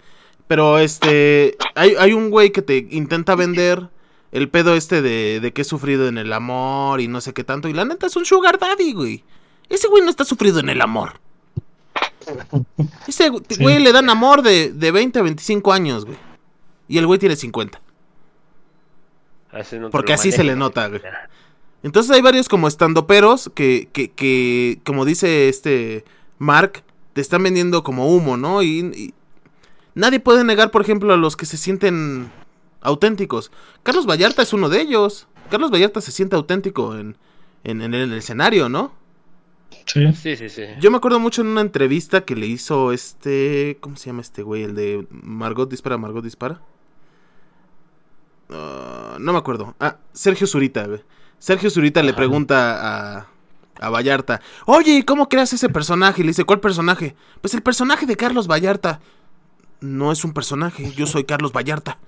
Pero 0.48 0.78
este. 0.78 1.58
Hay, 1.74 1.95
hay 1.98 2.13
un 2.13 2.30
güey 2.30 2.52
que 2.52 2.62
te 2.62 2.78
intenta 2.91 3.34
vender 3.36 3.89
el 4.32 4.48
pedo 4.50 4.76
este 4.76 5.02
de, 5.02 5.39
de 5.41 5.52
que 5.52 5.63
es 5.63 5.67
sufrido 5.67 6.08
en 6.08 6.17
el 6.19 6.32
amor 6.32 7.02
y 7.02 7.08
no 7.08 7.21
sé 7.21 7.34
qué 7.34 7.43
tanto. 7.43 7.67
Y 7.67 7.74
la 7.74 7.84
neta 7.84 8.06
es 8.06 8.15
un 8.15 8.26
sugar 8.26 8.60
daddy, 8.60 8.93
güey. 8.93 9.24
Ese 9.67 9.88
güey 9.88 10.04
no 10.04 10.12
está 10.12 10.24
sufrido 10.26 10.60
en 10.60 10.69
el 10.69 10.80
amor. 10.82 11.13
Ese 13.08 13.30
Sí. 13.50 13.62
güey 13.63 13.80
le 13.80 13.91
dan 13.91 14.10
amor 14.10 14.41
de, 14.41 14.72
de 14.72 14.91
20 14.91 15.20
a 15.20 15.24
25 15.24 15.72
años, 15.74 16.06
güey. 16.06 16.18
Y 16.88 16.98
el 16.98 17.08
güey 17.08 17.20
tiene 17.20 17.36
50. 17.36 17.82
Así 19.52 19.78
no 19.80 19.88
te 19.88 19.91
Porque 19.91 20.13
así 20.13 20.32
se 20.32 20.44
le 20.44 20.56
nota, 20.56 20.88
güey. 20.88 21.02
Entonces 21.84 22.12
hay 22.12 22.22
varios 22.22 22.50
como 22.50 22.68
estandoperos 22.68 23.52
que, 23.54 23.89
que, 23.94 24.12
que, 24.12 24.80
como 24.84 25.06
dice 25.06 25.50
este 25.50 26.04
Mark, 26.39 26.84
te 27.13 27.22
están 27.22 27.44
vendiendo 27.44 27.84
como 27.84 28.13
humo, 28.13 28.38
¿no? 28.38 28.63
Y, 28.63 28.80
y 28.80 29.13
nadie 29.94 30.20
puede 30.20 30.44
negar, 30.44 30.72
por 30.72 30.82
ejemplo, 30.82 31.13
a 31.13 31.18
los 31.18 31.36
que 31.38 31.46
se 31.46 31.58
sienten 31.58 32.32
auténticos. 32.82 33.52
Carlos 33.84 34.08
Vallarta 34.08 34.41
es 34.41 34.52
uno 34.52 34.68
de 34.70 34.82
ellos. 34.82 35.28
Carlos 35.50 35.72
Vallarta 35.72 36.02
se 36.02 36.12
siente 36.12 36.36
auténtico 36.36 36.98
en, 36.98 37.18
en, 37.63 37.82
en 37.82 37.94
el 37.94 38.13
escenario, 38.13 38.68
¿no? 38.68 38.91
Sí. 39.86 40.12
Sí, 40.14 40.36
sí, 40.36 40.50
sí. 40.50 40.64
Yo 40.80 40.92
me 40.92 40.98
acuerdo 40.98 41.20
mucho 41.20 41.42
en 41.42 41.48
una 41.48 41.62
entrevista 41.62 42.26
que 42.26 42.36
le 42.36 42.48
hizo 42.48 42.92
este... 42.92 43.78
¿Cómo 43.80 43.96
se 43.96 44.08
llama 44.08 44.22
este 44.22 44.44
güey? 44.44 44.64
El 44.64 44.76
de 44.76 45.08
Margot 45.10 45.70
Dispara, 45.70 45.98
Margot 45.98 46.24
Dispara. 46.24 46.62
no 48.50 49.32
me 49.34 49.38
acuerdo. 49.38 49.76
Ah, 49.80 49.98
Sergio 50.14 50.48
Zurita, 50.48 50.86
güey. 50.86 51.04
Sergio 51.40 51.70
Zurita 51.70 52.02
le 52.02 52.14
pregunta 52.14 53.18
a, 53.20 53.28
a 53.80 53.90
Vallarta, 53.90 54.42
oye, 54.66 54.98
¿y 54.98 55.04
¿cómo 55.04 55.30
creas 55.30 55.54
ese 55.54 55.70
personaje? 55.70 56.22
Y 56.22 56.24
le 56.24 56.30
dice, 56.30 56.44
¿cuál 56.44 56.60
personaje? 56.60 57.16
Pues 57.42 57.54
el 57.54 57.62
personaje 57.62 58.06
de 58.06 58.16
Carlos 58.16 58.48
Vallarta. 58.48 59.00
No 59.82 60.12
es 60.12 60.24
un 60.24 60.34
personaje, 60.34 60.92
yo 60.94 61.06
soy 61.06 61.26
Carlos 61.26 61.52
Vallarta. 61.52 62.00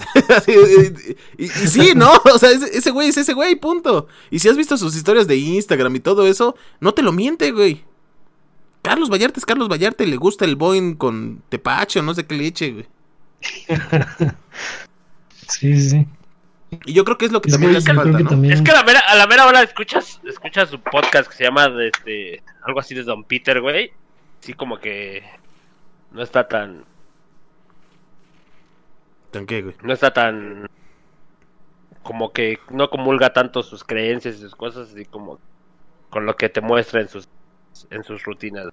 Y, 0.46 1.44
y- 1.44 1.44
y 1.44 1.48
sí, 1.48 1.92
¿no? 1.94 2.12
O 2.32 2.38
sea, 2.38 2.50
ese, 2.50 2.76
ese 2.76 2.90
güey 2.90 3.08
es 3.08 3.16
ese 3.16 3.32
güey, 3.34 3.54
punto. 3.56 4.08
Y 4.30 4.38
si 4.38 4.48
has 4.48 4.56
visto 4.56 4.76
sus 4.76 4.94
historias 4.96 5.26
de 5.26 5.36
Instagram 5.36 5.94
y 5.96 6.00
todo 6.00 6.26
eso, 6.26 6.54
no 6.80 6.92
te 6.94 7.02
lo 7.02 7.12
miente, 7.12 7.50
güey. 7.52 7.84
Carlos 8.82 9.10
Vallarta 9.10 9.38
es 9.38 9.46
Carlos 9.46 9.68
Vallarta 9.68 10.04
y 10.04 10.06
le 10.06 10.16
gusta 10.16 10.44
el 10.46 10.56
Boeing 10.56 10.94
con 10.94 11.42
tepache 11.50 12.00
o 12.00 12.02
no 12.02 12.14
sé 12.14 12.24
qué 12.26 12.34
leche, 12.34 12.70
güey. 12.72 12.86
Sí, 15.48 15.74
sí, 15.80 15.90
sí. 15.90 16.06
Y 16.86 16.92
yo 16.92 17.04
creo 17.04 17.18
que 17.18 17.26
es 17.26 17.32
lo 17.32 17.42
que 17.42 17.48
Es 17.48 17.54
también 17.54 17.70
que 17.70 17.72
le 17.72 17.78
hace 17.78 17.88
yo 17.88 17.92
creo 17.94 18.02
falta, 18.04 18.18
que 18.18 18.24
¿no? 18.24 18.30
también- 18.30 18.54
Es 18.54 18.62
que 18.62 18.70
a 18.70 18.74
la 18.74 18.84
mera, 18.84 19.00
a 19.00 19.14
la 19.16 19.26
mera 19.26 19.46
hora 19.46 19.62
escuchas, 19.62 20.20
escuchas 20.24 20.70
su 20.70 20.80
podcast 20.80 21.28
que 21.28 21.36
se 21.36 21.44
llama 21.44 21.68
de 21.68 21.88
este, 21.88 22.42
algo 22.62 22.78
así 22.78 22.94
de 22.94 23.02
Don 23.02 23.24
Peter, 23.24 23.60
güey. 23.60 23.90
Sí, 24.38 24.52
como 24.54 24.78
que 24.78 25.24
no 26.12 26.22
está 26.22 26.46
tan, 26.46 26.84
¿Tan 29.30 29.46
qué, 29.46 29.62
güey? 29.62 29.76
no 29.82 29.92
está 29.92 30.12
tan, 30.12 30.66
como 32.02 32.32
que 32.32 32.58
no 32.70 32.90
comulga 32.90 33.32
tanto 33.32 33.62
sus 33.62 33.84
creencias 33.84 34.36
y 34.36 34.40
sus 34.40 34.54
cosas, 34.54 34.90
así 34.90 35.04
como 35.04 35.38
con 36.10 36.26
lo 36.26 36.36
que 36.36 36.48
te 36.48 36.60
muestra 36.60 37.00
en 37.00 37.08
sus, 37.08 37.28
en 37.90 38.04
sus 38.04 38.24
rutinas. 38.24 38.68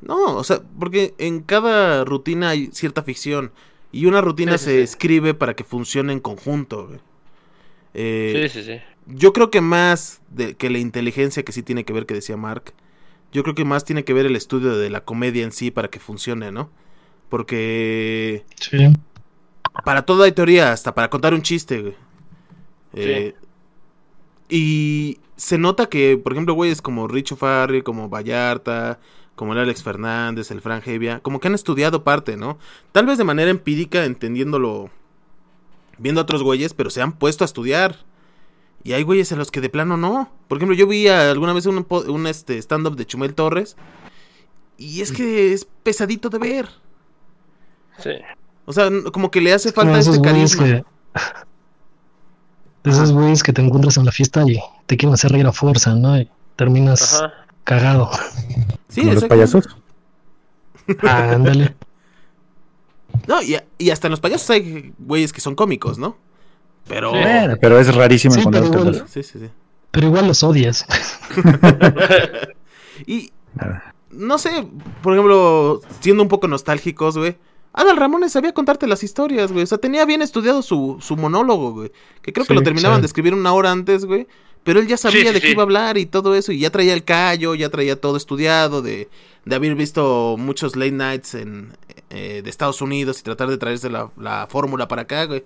No, 0.00 0.36
o 0.36 0.44
sea, 0.44 0.60
porque 0.78 1.14
en 1.18 1.40
cada 1.42 2.04
rutina 2.04 2.50
hay 2.50 2.68
cierta 2.72 3.02
ficción. 3.02 3.52
Y 3.90 4.06
una 4.06 4.20
rutina 4.20 4.58
Sí, 4.58 4.58
se 4.58 4.70
sí. 4.70 4.80
escribe 4.82 5.34
para 5.34 5.54
que 5.54 5.64
funcione 5.64 6.12
en 6.12 6.20
conjunto, 6.20 6.86
güey. 6.86 7.00
Eh, 7.94 8.32
Sí, 8.32 8.48
sí, 8.48 8.62
sí. 8.64 8.80
Yo 9.06 9.32
creo 9.32 9.50
que 9.50 9.60
más 9.60 10.20
de, 10.28 10.54
que 10.56 10.70
la 10.70 10.78
inteligencia 10.78 11.42
que 11.44 11.52
sí 11.52 11.62
tiene 11.62 11.84
que 11.84 11.92
ver, 11.92 12.06
que 12.06 12.14
decía 12.14 12.36
Mark, 12.36 12.74
yo 13.32 13.42
creo 13.42 13.54
que 13.54 13.64
más 13.64 13.84
tiene 13.84 14.04
que 14.04 14.12
ver 14.14 14.26
el 14.26 14.36
estudio 14.36 14.76
de 14.76 14.90
la 14.90 15.04
comedia 15.04 15.44
en 15.44 15.52
sí 15.52 15.70
para 15.70 15.88
que 15.88 15.98
funcione, 16.00 16.52
¿no? 16.52 16.70
Porque 17.28 18.44
Sí. 18.60 18.78
Para 19.84 20.02
todo 20.02 20.22
hay 20.22 20.32
teoría, 20.32 20.72
hasta 20.72 20.94
para 20.94 21.10
contar 21.10 21.34
un 21.34 21.42
chiste, 21.42 21.80
güey. 21.82 21.96
Eh, 22.94 23.34
Y 24.48 25.18
se 25.36 25.58
nota 25.58 25.88
que, 25.88 26.16
por 26.16 26.32
ejemplo, 26.32 26.54
güeyes 26.54 26.82
como 26.82 27.06
Richo 27.08 27.36
Farri, 27.36 27.82
como 27.82 28.08
Vallarta, 28.08 28.98
como 29.34 29.52
el 29.52 29.58
Alex 29.60 29.82
Fernández, 29.82 30.50
el 30.50 30.60
Fran 30.62 30.82
Hevia, 30.84 31.20
como 31.20 31.38
que 31.40 31.48
han 31.48 31.54
estudiado 31.54 32.02
parte, 32.02 32.36
¿no? 32.36 32.58
Tal 32.92 33.06
vez 33.06 33.18
de 33.18 33.24
manera 33.24 33.50
empírica, 33.50 34.04
entendiéndolo, 34.04 34.90
viendo 35.98 36.20
a 36.20 36.24
otros 36.24 36.42
güeyes, 36.42 36.74
pero 36.74 36.90
se 36.90 37.02
han 37.02 37.12
puesto 37.12 37.44
a 37.44 37.46
estudiar. 37.46 38.04
Y 38.84 38.92
hay 38.94 39.02
güeyes 39.02 39.32
en 39.32 39.38
los 39.38 39.50
que 39.50 39.60
de 39.60 39.68
plano 39.70 39.96
no. 39.96 40.32
Por 40.48 40.58
ejemplo, 40.58 40.76
yo 40.76 40.86
vi 40.86 41.08
alguna 41.08 41.52
vez 41.52 41.66
un 41.66 42.26
este, 42.26 42.58
stand-up 42.58 42.96
de 42.96 43.06
Chumel 43.06 43.34
Torres. 43.34 43.76
Y 44.78 45.02
es 45.02 45.12
que 45.12 45.52
es 45.52 45.66
pesadito 45.82 46.30
de 46.30 46.38
ver. 46.38 46.68
Sí. 47.98 48.12
O 48.68 48.72
sea, 48.74 48.90
como 49.12 49.30
que 49.30 49.40
le 49.40 49.54
hace 49.54 49.72
falta 49.72 49.98
esos 49.98 50.16
este 50.16 50.28
carisma. 50.28 50.64
que- 50.64 50.84
esos 52.90 53.12
güeyes 53.12 53.42
que 53.42 53.52
te 53.54 53.62
encuentras 53.62 53.96
en 53.96 54.04
la 54.04 54.12
fiesta 54.12 54.44
y 54.46 54.60
te 54.86 54.96
quieren 54.96 55.14
hacer 55.14 55.32
reír 55.32 55.46
a 55.46 55.52
fuerza, 55.52 55.94
¿no? 55.94 56.18
Y 56.18 56.28
terminas 56.56 57.14
Ajá. 57.14 57.32
cagado. 57.64 58.10
Sí, 58.90 59.00
como 59.02 59.12
los 59.14 59.24
payasos. 59.24 59.64
Ah, 61.02 61.32
ándale. 61.34 61.74
No, 63.26 63.42
y, 63.42 63.56
y 63.78 63.90
hasta 63.90 64.06
en 64.06 64.12
los 64.12 64.20
payasos 64.20 64.48
hay 64.50 64.92
güeyes 64.98 65.32
que 65.32 65.40
son 65.42 65.54
cómicos, 65.54 65.98
¿no? 65.98 66.16
Pero... 66.86 67.12
Sí. 67.12 67.18
Pero 67.60 67.78
es 67.78 67.94
rarísimo 67.94 68.32
Sí, 68.34 68.40
encontrar 68.40 68.64
pero 68.70 68.80
igual- 68.90 69.04
Sí, 69.08 69.22
sí, 69.22 69.38
sí. 69.38 69.48
Pero 69.90 70.06
igual 70.06 70.26
los 70.26 70.42
odias. 70.42 70.86
Y 73.06 73.30
Nada. 73.54 73.94
no 74.10 74.38
sé, 74.38 74.66
por 75.02 75.12
ejemplo, 75.14 75.80
siendo 76.00 76.22
un 76.22 76.28
poco 76.28 76.48
nostálgicos, 76.48 77.16
güey. 77.16 77.36
Adal 77.80 77.96
Ramones 77.96 78.32
sabía 78.32 78.52
contarte 78.52 78.86
las 78.86 79.02
historias, 79.04 79.52
güey. 79.52 79.62
O 79.64 79.66
sea, 79.66 79.78
tenía 79.78 80.04
bien 80.04 80.20
estudiado 80.22 80.62
su, 80.62 80.98
su 81.00 81.16
monólogo, 81.16 81.72
güey. 81.72 81.92
Que 82.22 82.32
creo 82.32 82.44
que 82.44 82.52
Sí, 82.52 82.54
lo 82.54 82.62
terminaban 82.62 82.98
sí. 82.98 83.02
de 83.02 83.06
escribir 83.06 83.34
una 83.34 83.52
hora 83.52 83.70
antes, 83.70 84.04
güey. 84.04 84.26
Pero 84.64 84.80
él 84.80 84.88
ya 84.88 84.96
sabía 84.96 85.20
Sí, 85.20 85.26
sí, 85.28 85.34
de 85.34 85.40
qué 85.40 85.46
sí. 85.46 85.52
iba 85.52 85.62
a 85.62 85.64
hablar 85.64 85.96
y 85.96 86.06
todo 86.06 86.34
eso. 86.34 86.50
Y 86.52 86.58
ya 86.58 86.70
traía 86.70 86.92
el 86.92 87.04
callo, 87.04 87.54
ya 87.54 87.68
traía 87.70 88.00
todo 88.00 88.16
estudiado. 88.16 88.82
De, 88.82 89.08
de 89.44 89.54
haber 89.54 89.74
visto 89.76 90.34
muchos 90.38 90.74
late 90.76 90.90
nights 90.92 91.34
en, 91.34 91.72
eh, 92.10 92.42
de 92.42 92.50
Estados 92.50 92.82
Unidos 92.82 93.20
y 93.20 93.22
tratar 93.22 93.48
de 93.48 93.58
traerse 93.58 93.88
la, 93.90 94.10
la 94.18 94.46
fórmula 94.50 94.88
para 94.88 95.02
acá, 95.02 95.24
güey. 95.26 95.44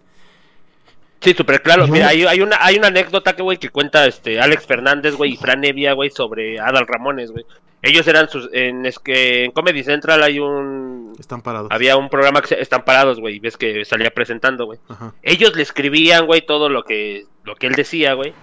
Sí, 1.20 1.34
súper 1.34 1.62
claro. 1.62 1.86
Mira, 1.86 2.08
hay, 2.08 2.24
hay 2.24 2.40
una, 2.40 2.56
hay 2.60 2.76
una 2.78 2.88
anécdota 2.88 3.36
que, 3.36 3.42
güey, 3.42 3.58
que 3.58 3.68
cuenta 3.68 4.06
este 4.06 4.40
Alex 4.40 4.66
Fernández, 4.66 5.14
güey, 5.14 5.34
y 5.34 5.36
Fran 5.36 5.62
Evia, 5.64 5.92
güey, 5.92 6.10
sobre 6.10 6.58
Adal 6.58 6.86
Ramones, 6.88 7.30
güey. 7.30 7.44
Ellos 7.82 8.06
eran 8.06 8.28
sus, 8.28 8.48
en, 8.52 8.86
es 8.86 9.00
que 9.00 9.44
en 9.44 9.50
Comedy 9.50 9.82
Central 9.82 10.22
hay 10.22 10.38
un, 10.38 11.12
Están 11.18 11.42
parados. 11.42 11.68
había 11.72 11.96
un 11.96 12.08
programa 12.08 12.40
que 12.40 12.46
se, 12.48 12.60
están 12.60 12.84
parados, 12.84 13.18
güey, 13.18 13.40
ves 13.40 13.56
que 13.56 13.84
salía 13.84 14.12
presentando, 14.12 14.66
güey. 14.66 14.78
Ajá. 14.88 15.12
Ellos 15.22 15.56
le 15.56 15.62
escribían, 15.62 16.26
güey, 16.26 16.46
todo 16.46 16.68
lo 16.68 16.84
que, 16.84 17.24
lo 17.42 17.56
que 17.56 17.66
él 17.66 17.74
decía, 17.74 18.14
güey. 18.14 18.34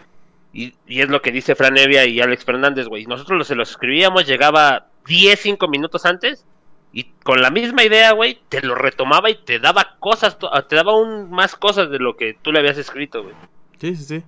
Y, 0.51 0.73
y 0.87 1.01
es 1.01 1.09
lo 1.09 1.21
que 1.21 1.31
dice 1.31 1.55
Fran 1.55 1.77
Evia 1.77 2.05
y 2.05 2.19
Alex 2.19 2.43
Fernández, 2.43 2.87
güey. 2.87 3.05
Nosotros 3.05 3.47
se 3.47 3.55
los 3.55 3.71
escribíamos, 3.71 4.27
llegaba 4.27 4.87
10, 5.07 5.39
5 5.39 5.67
minutos 5.69 6.05
antes. 6.05 6.45
Y 6.91 7.05
con 7.23 7.41
la 7.41 7.51
misma 7.51 7.83
idea, 7.83 8.11
güey, 8.11 8.39
te 8.49 8.61
lo 8.61 8.75
retomaba 8.75 9.29
y 9.29 9.35
te 9.35 9.59
daba 9.59 9.95
cosas, 9.99 10.37
te 10.67 10.75
daba 10.75 10.93
aún 10.93 11.29
más 11.29 11.55
cosas 11.55 11.89
de 11.91 11.99
lo 11.99 12.17
que 12.17 12.35
tú 12.41 12.51
le 12.51 12.59
habías 12.59 12.77
escrito, 12.77 13.23
güey. 13.23 13.35
Sí, 13.79 13.95
sí, 13.95 14.03
sí. 14.03 14.23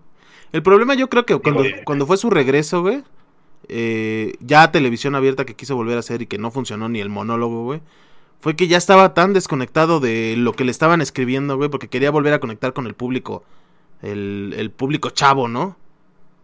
El 0.51 0.61
problema 0.61 0.93
yo 0.93 1.09
creo 1.09 1.25
que 1.25 1.37
cuando, 1.37 1.63
cuando 1.85 2.05
fue 2.05 2.17
su 2.17 2.29
regreso, 2.29 2.81
güey, 2.81 3.03
eh, 3.67 4.33
ya 4.39 4.71
televisión 4.71 5.15
abierta 5.15 5.45
que 5.45 5.55
quiso 5.55 5.75
volver 5.75 5.97
a 5.97 5.99
hacer 5.99 6.21
y 6.21 6.27
que 6.27 6.37
no 6.37 6.51
funcionó 6.51 6.89
ni 6.89 6.99
el 6.99 7.09
monólogo, 7.09 7.63
güey, 7.63 7.81
fue 8.39 8.55
que 8.55 8.67
ya 8.67 8.77
estaba 8.77 9.13
tan 9.13 9.33
desconectado 9.33 9.99
de 9.99 10.35
lo 10.37 10.53
que 10.53 10.63
le 10.65 10.71
estaban 10.71 11.01
escribiendo, 11.01 11.57
güey, 11.57 11.69
porque 11.69 11.87
quería 11.87 12.11
volver 12.11 12.33
a 12.33 12.39
conectar 12.39 12.73
con 12.73 12.87
el 12.87 12.93
público, 12.95 13.43
el, 14.01 14.53
el 14.57 14.71
público 14.71 15.11
chavo, 15.11 15.47
¿no? 15.47 15.77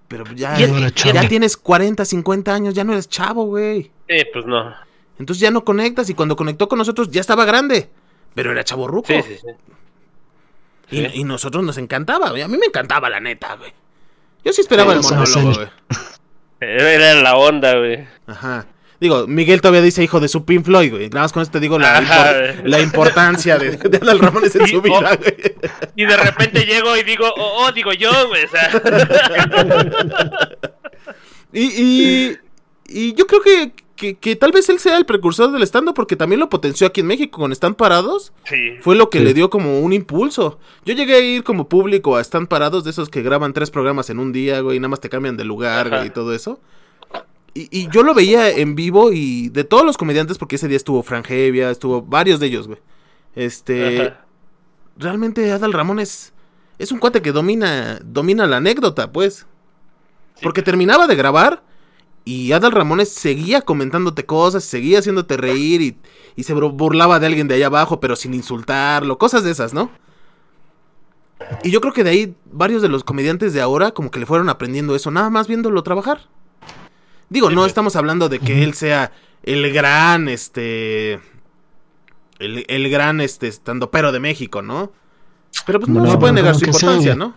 Pero 0.08 0.24
ya, 0.36 0.58
ya 0.58 1.28
tienes 1.28 1.58
40, 1.58 2.06
50 2.06 2.54
años, 2.54 2.74
ya 2.74 2.84
no 2.86 2.94
eres 2.94 3.10
chavo, 3.10 3.46
güey. 3.46 3.92
Sí, 4.08 4.24
pues 4.32 4.46
no. 4.46 4.74
Entonces 5.20 5.42
ya 5.42 5.52
no 5.52 5.66
conectas 5.66 6.10
y 6.10 6.14
cuando 6.14 6.36
conectó 6.36 6.70
con 6.70 6.78
nosotros 6.78 7.10
ya 7.10 7.20
estaba 7.20 7.44
grande, 7.46 7.90
pero 8.34 8.52
era 8.52 8.64
chavo 8.64 8.88
ruco. 8.88 9.08
Sí, 9.08 9.22
sí, 9.24 9.36
sí. 9.42 9.48
Y, 10.90 10.98
Sí. 11.02 11.08
y 11.16 11.24
nosotros 11.26 11.64
nos 11.66 11.78
encantaba, 11.78 12.30
güey. 12.30 12.42
A 12.44 12.48
mí 12.48 12.58
me 12.58 12.68
encantaba, 12.68 13.10
la 13.10 13.20
neta, 13.20 13.56
güey. 13.58 13.74
Yo 14.46 14.54
sí 14.54 14.62
esperaba 14.62 14.94
Sí, 14.94 15.00
el 15.00 15.04
monólogo, 15.04 15.56
güey. 15.56 15.68
Era 16.60 17.14
la 17.16 17.36
onda, 17.36 17.76
güey. 17.78 18.08
Ajá. 18.26 18.66
Digo, 19.00 19.28
Miguel 19.28 19.62
todavía 19.62 19.82
dice 19.84 20.04
hijo 20.04 20.20
de 20.20 20.28
su 20.28 20.44
Pink 20.44 20.66
Floyd, 20.66 20.90
güey. 20.92 21.10
Nada 21.10 21.22
más 21.26 21.32
con 21.32 21.44
esto 21.44 21.52
te 21.54 21.60
digo 21.60 21.78
la, 21.78 21.98
Ajá. 22.00 22.32
impor- 22.34 22.62
la 22.64 22.80
importancia 22.80 23.60
de, 23.60 23.78
de 23.78 23.98
Adal 23.98 24.18
Ramones 24.18 24.56
en 24.56 24.64
Y- 24.66 24.70
su 24.70 24.78
oh. 24.78 24.82
vida, 24.82 25.16
güey. 25.16 25.36
Y 25.96 26.06
de 26.06 26.18
repente 26.18 26.66
llego 26.66 26.98
y 26.98 27.04
digo, 27.04 27.26
oh, 27.38 27.66
oh, 27.68 27.72
digo 27.72 27.94
yo, 27.94 28.10
güey. 28.28 28.46
O 28.46 28.50
sea, 28.50 28.72
Y, 31.54 31.62
y, 31.64 32.38
y 32.88 33.14
yo 33.16 33.26
creo 33.28 33.42
que, 33.42 33.72
que, 33.98 34.16
que 34.16 34.38
tal 34.38 34.54
vez 34.54 34.70
él 34.70 34.80
sea 34.80 34.96
el 34.98 35.06
precursor 35.06 35.52
del 35.52 35.64
stand 35.64 35.94
porque 35.94 36.16
también 36.16 36.40
lo 36.40 36.50
potenció 36.50 36.88
aquí 36.88 37.02
en 37.02 37.08
México 37.08 37.40
con 37.42 37.52
Están 37.52 37.76
Parados. 37.76 38.32
sí. 38.46 38.76
Fue 38.82 38.96
lo 38.96 39.10
que 39.10 39.18
Sí. 39.20 39.26
le 39.26 39.34
dio 39.34 39.50
como 39.50 39.82
un 39.82 39.92
impulso. 39.92 40.60
Yo 40.86 40.94
llegué 40.94 41.16
a 41.16 41.20
ir 41.20 41.44
como 41.44 41.68
público 41.68 42.16
a 42.16 42.22
Están 42.22 42.48
Parados, 42.48 42.86
de 42.86 42.92
esos 42.92 43.10
que 43.10 43.22
graban 43.24 43.52
tres 43.52 43.70
programas 43.72 44.10
en 44.10 44.20
un 44.20 44.32
día, 44.32 44.62
güey, 44.62 44.78
y 44.78 44.80
nada 44.80 44.88
más 44.90 45.02
te 45.02 45.10
cambian 45.10 45.36
de 45.36 45.44
lugar, 45.44 45.88
Ajá. 45.88 45.98
güey, 45.98 46.08
y 46.08 46.12
todo 46.12 46.34
eso. 46.34 46.60
Y, 47.54 47.68
y 47.72 47.90
yo 47.90 48.04
lo 48.04 48.14
veía 48.14 48.50
en 48.52 48.76
vivo 48.76 49.12
y 49.12 49.50
de 49.50 49.64
todos 49.64 49.84
los 49.84 49.98
comediantes, 49.98 50.38
porque 50.38 50.58
ese 50.58 50.68
día 50.68 50.78
estuvo 50.78 51.02
Fran 51.04 51.24
Hevia, 51.28 51.72
estuvo 51.72 52.02
varios 52.04 52.40
de 52.40 52.46
ellos, 52.48 52.68
güey. 52.68 52.80
Este, 53.36 54.02
Ajá. 54.02 54.26
realmente 54.98 55.52
Adal 55.52 55.74
Ramón 55.74 56.00
es, 56.00 56.34
es 56.78 56.92
un 56.92 57.00
cuate 57.00 57.22
que 57.22 57.32
domina, 57.32 58.00
domina 58.04 58.46
la 58.46 58.58
anécdota, 58.58 59.12
pues. 59.12 59.48
Porque 60.44 60.62
terminaba 60.62 61.08
de 61.08 61.16
grabar 61.16 61.64
y 62.28 62.52
Adal 62.52 62.72
Ramones 62.72 63.10
seguía 63.10 63.62
comentándote 63.62 64.26
cosas, 64.26 64.64
seguía 64.64 65.00
haciéndote 65.00 65.38
reír 65.38 65.82
y, 65.82 65.98
y 66.36 66.44
se 66.44 66.56
bur- 66.56 66.72
burlaba 66.76 67.20
de 67.20 67.28
alguien 67.28 67.48
de 67.48 67.56
allá 67.56 67.68
abajo, 67.68 68.00
pero 68.00 68.16
sin 68.16 68.34
insultarlo, 68.34 69.18
cosas 69.18 69.44
de 69.44 69.52
esas, 69.52 69.74
¿no? 69.74 69.90
Y 71.64 71.72
yo 71.72 71.82
creo 71.82 71.94
que 71.94 72.04
de 72.04 72.10
ahí 72.10 72.36
varios 72.52 72.82
de 72.82 72.90
los 72.90 73.04
comediantes 73.04 73.54
de 73.54 73.62
ahora 73.62 73.92
como 73.92 74.12
que 74.12 74.20
le 74.20 74.26
fueron 74.26 74.50
aprendiendo 74.50 74.96
eso, 74.96 75.12
nada 75.12 75.30
más 75.30 75.48
viéndolo 75.48 75.84
trabajar. 75.84 76.22
Digo, 77.30 77.50
no 77.50 77.62
pues. 77.62 77.68
estamos 77.70 77.96
hablando 77.96 78.28
de 78.30 78.40
que 78.40 78.64
él 78.64 78.74
sea 78.74 79.12
el 79.44 79.72
gran, 79.72 80.28
este... 80.28 81.20
El, 82.40 82.66
el 82.68 82.90
gran, 82.90 83.20
este, 83.22 83.48
estandopero 83.48 84.12
de 84.12 84.20
México, 84.20 84.62
¿no? 84.62 84.92
Pero 85.66 85.80
pues 85.80 85.90
no, 85.90 86.02
No, 86.04 86.12
se 86.12 86.18
puede 86.18 86.34
negar 86.34 86.56
su 86.56 86.66
importancia, 86.66 87.16
¿no? 87.16 87.34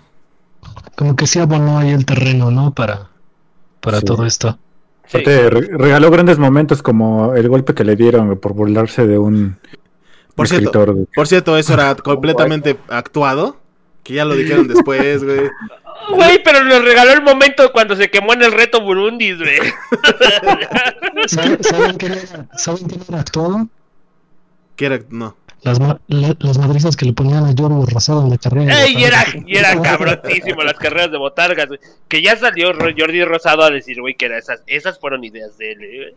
Como 0.94 1.16
que 1.16 1.26
sí 1.26 1.38
abonó 1.38 1.78
ahí 1.78 1.90
el 1.90 2.04
terreno, 2.04 2.50
¿no? 2.50 2.74
Para, 2.74 3.08
para 3.80 4.00
Sí. 4.00 4.04
todo 4.04 4.26
esto. 4.26 4.58
Sí. 5.10 5.18
Regaló 5.24 6.10
grandes 6.10 6.38
momentos 6.38 6.82
como 6.82 7.34
el 7.34 7.48
golpe 7.48 7.74
que 7.74 7.84
le 7.84 7.96
dieron 7.96 8.38
por 8.38 8.54
burlarse 8.54 9.06
de 9.06 9.18
un 9.18 9.58
Por 10.36 10.46
cierto, 10.46 10.68
escritor. 10.68 10.94
güey. 10.94 11.06
Por 11.14 11.26
cierto, 11.26 11.56
eso 11.56 11.74
era 11.74 11.94
completamente 11.96 12.76
actuado. 12.88 13.56
Que 14.04 14.14
ya 14.14 14.24
lo 14.24 14.34
dijeron 14.36 14.68
después, 14.68 15.24
güey. 15.24 15.50
Güey, 16.08 16.42
pero 16.42 16.64
nos 16.64 16.82
regaló 16.82 17.12
el 17.12 17.22
momento 17.22 17.70
cuando 17.72 17.94
se 17.94 18.10
quemó 18.10 18.32
en 18.32 18.42
el 18.42 18.52
reto 18.52 18.80
Burundis, 18.80 19.36
güey. 19.38 19.58
¿Saben, 21.26 21.62
saben 21.62 21.96
quién 21.98 22.12
era, 22.12 22.48
¿Saben 22.56 22.88
quién 22.88 23.02
era 23.06 23.20
actuado? 23.20 23.68
Que 24.76 24.86
era, 24.86 25.00
no. 25.10 25.36
Las, 25.62 25.78
ma- 25.78 26.00
la- 26.08 26.34
las 26.38 26.56
madrizas 26.58 26.96
que 26.96 27.04
le 27.04 27.12
ponían 27.12 27.44
a 27.44 27.54
Jordi 27.56 27.92
Rosado 27.92 28.22
en 28.24 28.30
la 28.30 28.38
carrera. 28.38 28.82
Ey, 28.84 28.94
y 28.96 29.04
era, 29.04 29.24
y 29.46 29.56
era 29.56 29.80
cabrotísimo 29.82 30.62
las 30.62 30.74
carreras 30.74 31.10
de 31.10 31.18
botargas, 31.18 31.68
güey. 31.68 31.80
Que 32.08 32.22
ya 32.22 32.36
salió 32.36 32.72
Jordi 32.74 33.24
Rosado 33.24 33.62
a 33.62 33.70
decir, 33.70 34.00
güey, 34.00 34.14
que 34.14 34.26
era 34.26 34.38
esas, 34.38 34.62
esas 34.66 34.98
fueron 34.98 35.22
ideas 35.24 35.58
de 35.58 35.72
él, 35.72 35.78
eh, 35.82 35.96
güey. 35.98 36.16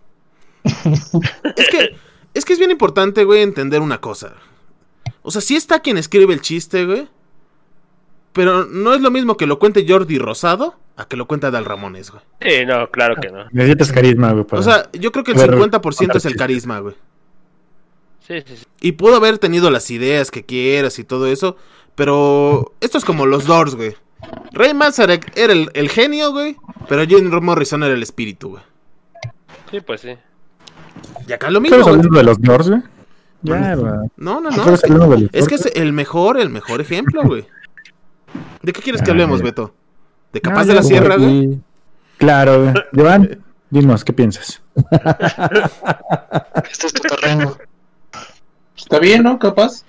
Es 1.57 1.67
que, 1.69 1.95
es 2.33 2.45
que 2.45 2.53
es 2.53 2.59
bien 2.59 2.71
importante, 2.71 3.25
güey, 3.25 3.41
entender 3.41 3.81
una 3.81 3.99
cosa. 3.99 4.33
O 5.23 5.31
sea, 5.31 5.41
sí 5.41 5.55
está 5.55 5.81
quien 5.81 5.97
escribe 5.97 6.33
el 6.33 6.41
chiste, 6.41 6.85
güey. 6.85 7.07
Pero 8.31 8.65
no 8.65 8.93
es 8.95 9.01
lo 9.01 9.11
mismo 9.11 9.37
que 9.37 9.45
lo 9.45 9.59
cuente 9.59 9.85
Jordi 9.87 10.17
Rosado 10.17 10.75
a 10.95 11.05
que 11.05 11.17
lo 11.17 11.27
cuente 11.27 11.47
Adal 11.47 11.65
Ramones, 11.65 12.11
güey. 12.11 12.23
Sí, 12.41 12.65
no, 12.65 12.89
claro 12.89 13.15
que 13.21 13.29
no. 13.29 13.45
Necesitas 13.51 13.91
carisma, 13.91 14.31
güey. 14.31 14.45
para- 14.45 14.59
O 14.59 14.63
sea, 14.63 14.89
yo 14.93 15.11
creo 15.11 15.23
que 15.23 15.31
el 15.33 15.37
Ver, 15.37 15.51
50% 15.51 16.15
es 16.15 16.25
el 16.25 16.35
carisma, 16.35 16.79
güey. 16.79 16.95
Sí, 18.27 18.41
sí, 18.45 18.57
sí. 18.57 18.65
Y 18.81 18.93
pudo 18.93 19.15
haber 19.17 19.37
tenido 19.37 19.69
las 19.69 19.91
ideas 19.91 20.31
que 20.31 20.43
quieras 20.43 20.97
y 20.99 21.03
todo 21.03 21.27
eso. 21.27 21.57
Pero 21.95 22.73
esto 22.79 22.97
es 22.97 23.05
como 23.05 23.25
los 23.25 23.45
Doors, 23.45 23.75
güey. 23.75 23.95
Ray 24.53 24.73
Manzarek 24.73 25.37
era 25.37 25.53
el, 25.53 25.69
el 25.73 25.89
genio, 25.89 26.31
güey. 26.31 26.55
Pero 26.87 27.05
Jim 27.05 27.29
Morrison 27.41 27.83
era 27.83 27.93
el 27.93 28.01
espíritu, 28.01 28.51
güey. 28.51 28.63
Sí, 29.69 29.81
pues 29.81 30.01
sí. 30.01 30.15
Y 31.27 31.33
acá 31.33 31.49
lo 31.49 31.59
mismo, 31.59 31.77
¿Estamos 31.77 31.97
güey. 31.97 32.07
hablando 32.07 32.17
de 32.17 32.23
los 32.23 32.41
Doors, 32.41 32.69
güey? 32.69 32.81
Ya, 33.43 33.75
güey. 33.75 33.93
No, 34.15 34.39
no, 34.39 34.49
no. 34.49 35.29
Es 35.33 35.47
que 35.47 35.55
es 35.55 35.65
el 35.75 35.91
mejor, 35.93 36.39
el 36.39 36.49
mejor 36.49 36.79
ejemplo, 36.81 37.23
güey. 37.23 37.45
¿De 38.61 38.71
qué 38.71 38.81
quieres 38.81 39.01
que 39.01 39.11
hablemos. 39.11 39.41
Beto? 39.41 39.73
¿De 40.31 40.41
Capaz 40.41 40.65
de 40.65 40.73
la 40.73 40.83
Sierra, 40.83 41.17
güey? 41.17 41.59
Claro, 42.17 42.63
güey. 42.63 42.73
Joan, 42.95 43.43
dinos, 43.69 44.03
¿qué 44.05 44.13
piensas? 44.13 44.61
Este 46.71 46.87
es 46.87 46.93
tu 46.93 47.01
terreno. 47.01 47.57
Está 48.93 49.03
bien, 49.03 49.23
¿no? 49.23 49.39
Capaz. 49.39 49.83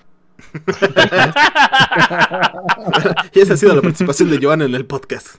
Y 3.35 3.41
esa 3.41 3.53
ha 3.53 3.57
sido 3.59 3.75
la 3.75 3.83
participación 3.83 4.31
de 4.31 4.39
Joan 4.43 4.63
en 4.63 4.75
el 4.75 4.87
podcast. 4.87 5.37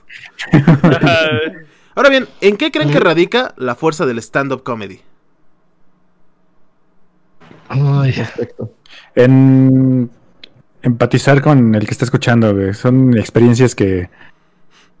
Ahora 1.96 2.10
bien, 2.10 2.28
¿en 2.40 2.56
qué 2.56 2.70
creen 2.70 2.92
que 2.92 3.00
radica 3.00 3.52
la 3.56 3.74
fuerza 3.74 4.06
del 4.06 4.20
stand-up 4.20 4.62
comedy? 4.62 5.00
Ay, 7.68 8.12
Perfecto. 8.12 8.72
En 9.16 10.10
empatizar 10.82 11.42
con 11.42 11.74
el 11.74 11.86
que 11.86 11.90
está 11.90 12.04
escuchando, 12.04 12.54
güey. 12.54 12.72
Son 12.72 13.18
experiencias 13.18 13.74
que, 13.74 14.08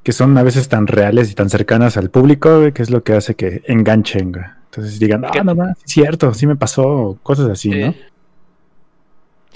que 0.02 0.10
son 0.10 0.36
a 0.38 0.42
veces 0.42 0.68
tan 0.68 0.88
reales 0.88 1.30
y 1.30 1.36
tan 1.36 1.50
cercanas 1.50 1.96
al 1.96 2.10
público, 2.10 2.58
güey, 2.58 2.72
que 2.72 2.82
es 2.82 2.90
lo 2.90 3.04
que 3.04 3.12
hace 3.12 3.36
que 3.36 3.62
enganchen, 3.66 4.32
güey. 4.32 4.44
Entonces 4.72 4.98
digan, 4.98 5.24
ah, 5.24 5.30
no, 5.44 5.54
no, 5.54 5.70
es 5.70 5.78
cierto, 5.84 6.34
sí 6.34 6.48
me 6.48 6.56
pasó, 6.56 7.16
cosas 7.22 7.48
así, 7.48 7.70
Sí. 7.70 7.78
¿no? 7.80 7.92
Sí, 7.92 7.98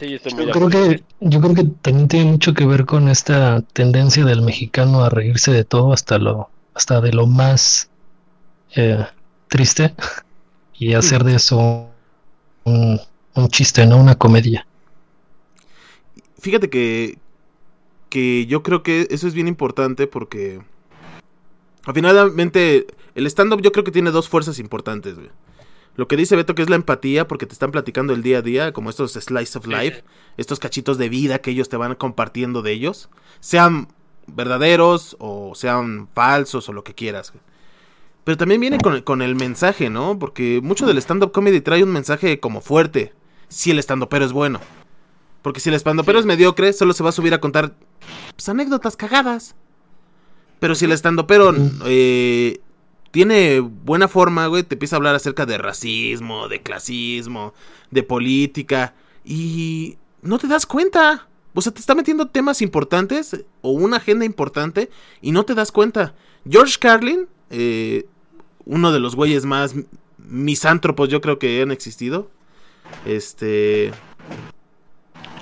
yo 0.09 0.17
estoy 0.17 0.35
muy 0.35 0.47
yo 0.47 0.47
de 0.47 0.53
creo 0.53 0.69
que 0.69 1.05
yo 1.21 1.41
creo 1.41 1.55
que 1.55 1.65
también 1.83 2.09
tiene 2.09 2.31
mucho 2.31 2.55
que 2.55 2.65
ver 2.65 2.87
con 2.87 3.09
esta 3.09 3.61
tendencia 3.73 4.25
del 4.25 4.43
mexicano 4.43 5.05
a 5.05 5.11
reírse 5.11 5.53
de 5.53 5.65
todo 5.65 5.93
hasta 5.93 6.19
lo 6.19 6.49
hasta 6.75 7.01
de 7.01 7.13
lo 7.13 7.27
más 7.27 7.91
eh, 8.77 9.05
triste 9.49 9.95
y 10.75 10.95
hacer 10.95 11.25
de 11.25 11.35
eso 11.35 11.89
un, 12.65 13.01
un 13.35 13.49
chiste, 13.49 13.87
no 13.87 13.99
una 13.99 14.15
comedia. 14.15 14.67
Fíjate 16.39 16.71
que, 16.71 17.19
que 18.09 18.47
yo 18.47 18.63
creo 18.63 18.83
que 18.83 19.07
eso 19.11 19.27
es 19.27 19.35
bien 19.35 19.49
importante 19.49 20.07
porque 20.07 20.61
al 21.85 21.95
finalmente 21.95 22.87
el 23.15 23.27
stand-up 23.27 23.61
yo 23.61 23.73
creo 23.73 23.85
que 23.85 23.91
tiene 23.91 24.11
dos 24.11 24.29
fuerzas 24.29 24.59
importantes, 24.59 25.17
güey. 25.17 25.31
Lo 26.01 26.09
que 26.09 26.17
dice 26.17 26.35
Beto 26.35 26.55
que 26.55 26.63
es 26.63 26.71
la 26.71 26.77
empatía 26.77 27.29
porque 27.29 27.45
te 27.45 27.53
están 27.53 27.73
platicando 27.73 28.15
el 28.15 28.23
día 28.23 28.39
a 28.39 28.41
día, 28.41 28.73
como 28.73 28.89
estos 28.89 29.13
slice 29.13 29.59
of 29.59 29.67
life, 29.67 29.97
sí. 29.97 30.33
estos 30.39 30.59
cachitos 30.59 30.97
de 30.97 31.11
vida 31.11 31.41
que 31.41 31.51
ellos 31.51 31.69
te 31.69 31.77
van 31.77 31.95
compartiendo 31.95 32.63
de 32.63 32.73
ellos, 32.73 33.11
sean 33.41 33.89
verdaderos 34.27 35.15
o 35.19 35.55
sean 35.55 36.09
falsos 36.15 36.71
o 36.71 36.73
lo 36.73 36.85
que 36.85 36.95
quieras. 36.95 37.35
Pero 38.25 38.39
también 38.39 38.63
viene 38.63 38.79
con, 38.79 39.03
con 39.03 39.21
el 39.21 39.35
mensaje, 39.35 39.91
¿no? 39.91 40.19
Porque 40.19 40.61
mucho 40.63 40.87
del 40.87 40.97
stand-up 40.97 41.33
comedy 41.33 41.61
trae 41.61 41.85
un 41.85 41.93
mensaje 41.93 42.41
como 42.41 42.63
fuerte, 42.63 43.13
si 43.49 43.71
el 43.71 43.79
stand-upero 43.79 44.25
es 44.25 44.33
bueno. 44.33 44.59
Porque 45.43 45.61
si 45.61 45.69
el 45.69 45.75
stand-upero 45.75 46.21
Sí. 46.21 46.21
es 46.21 46.27
mediocre, 46.27 46.73
solo 46.73 46.95
se 46.95 47.03
va 47.03 47.11
a 47.11 47.13
subir 47.13 47.35
a 47.35 47.41
contar 47.41 47.75
pues, 48.35 48.49
anécdotas 48.49 48.97
cagadas. 48.97 49.55
Pero 50.61 50.75
si 50.75 50.87
el 50.87 50.93
stand-upero 50.93 51.55
eh, 51.85 52.63
tiene 53.11 53.61
buena 53.61 54.09
forma, 54.09 54.47
güey, 54.47 54.63
te 54.63 54.75
empieza 54.75 54.97
a 54.97 54.99
hablar 54.99 55.15
acerca 55.15 55.47
de 55.47 55.59
racismo, 55.59 56.49
de 56.49 56.63
clasismo, 56.63 57.55
de 57.91 58.03
política, 58.03 58.95
y 59.25 59.97
no 60.23 60.39
te 60.39 60.47
das 60.47 60.67
cuenta. 60.67 61.27
O 61.53 61.61
sea, 61.63 61.73
te 61.73 61.81
está 61.81 61.97
metiendo 61.97 62.29
temas 62.29 62.63
importantes 62.63 63.45
o 63.63 63.71
una 63.73 63.97
agenda 63.97 64.25
importante 64.25 64.89
y 65.21 65.33
no 65.33 65.45
te 65.45 65.55
das 65.57 65.73
cuenta. 65.73 66.15
George 66.49 66.77
Carlin, 66.79 67.27
eh, 67.51 68.07
uno 68.65 68.93
de 68.93 69.01
los 69.01 69.17
güeyes 69.17 69.45
más 69.45 69.75
misántropos 70.19 71.09
yo 71.09 71.21
creo 71.21 71.39
que 71.41 71.61
han 71.61 71.73
existido, 71.73 72.31
este... 73.05 73.91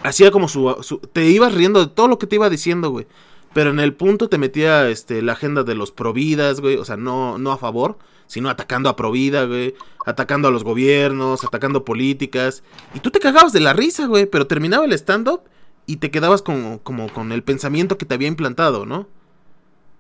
Hacía 0.03 0.31
como 0.31 0.49
su, 0.49 0.77
su- 0.83 0.99
Te 0.99 1.29
ibas 1.29 1.53
riendo 1.53 1.81
de 1.85 1.93
todo 1.93 2.09
lo 2.09 2.19
que 2.19 2.27
te 2.27 2.37
iba 2.37 2.49
diciendo, 2.49 2.91
güey. 2.91 3.07
Pero 3.55 3.71
en 3.71 3.81
el 3.81 3.95
punto 3.95 4.29
te 4.29 4.39
metía 4.39 4.89
este, 4.89 5.23
la 5.23 5.33
agenda 5.33 5.65
de 5.65 5.75
los 5.75 5.93
providas, 5.93 6.61
güey. 6.61 6.77
O 6.77 6.85
sea, 6.85 6.97
no, 6.97 7.39
no 7.39 7.53
a 7.53 7.59
favor, 7.59 7.99
sino 8.27 8.51
atacando 8.51 8.89
a 8.89 8.97
provida, 8.97 9.45
güey. 9.45 9.75
Atacando 10.07 10.49
a 10.49 10.51
los 10.51 10.65
gobiernos, 10.65 11.45
atacando 11.45 11.85
políticas. 11.85 12.63
Y 12.95 13.01
tú 13.01 13.11
te 13.11 13.21
cagabas 13.21 13.53
de 13.53 13.61
la 13.61 13.73
risa, 13.73 14.07
güey. 14.07 14.27
Pero 14.27 14.47
terminaba 14.47 14.85
el 14.85 14.93
stand-up 14.93 15.43
y 15.87 15.97
te 15.97 16.11
quedabas 16.11 16.43
como, 16.43 16.81
como 16.83 17.09
con 17.13 17.33
el 17.33 17.43
pensamiento 17.43 17.97
que 17.97 18.07
te 18.07 18.15
había 18.15 18.29
implantado, 18.29 18.85
¿no? 18.85 19.09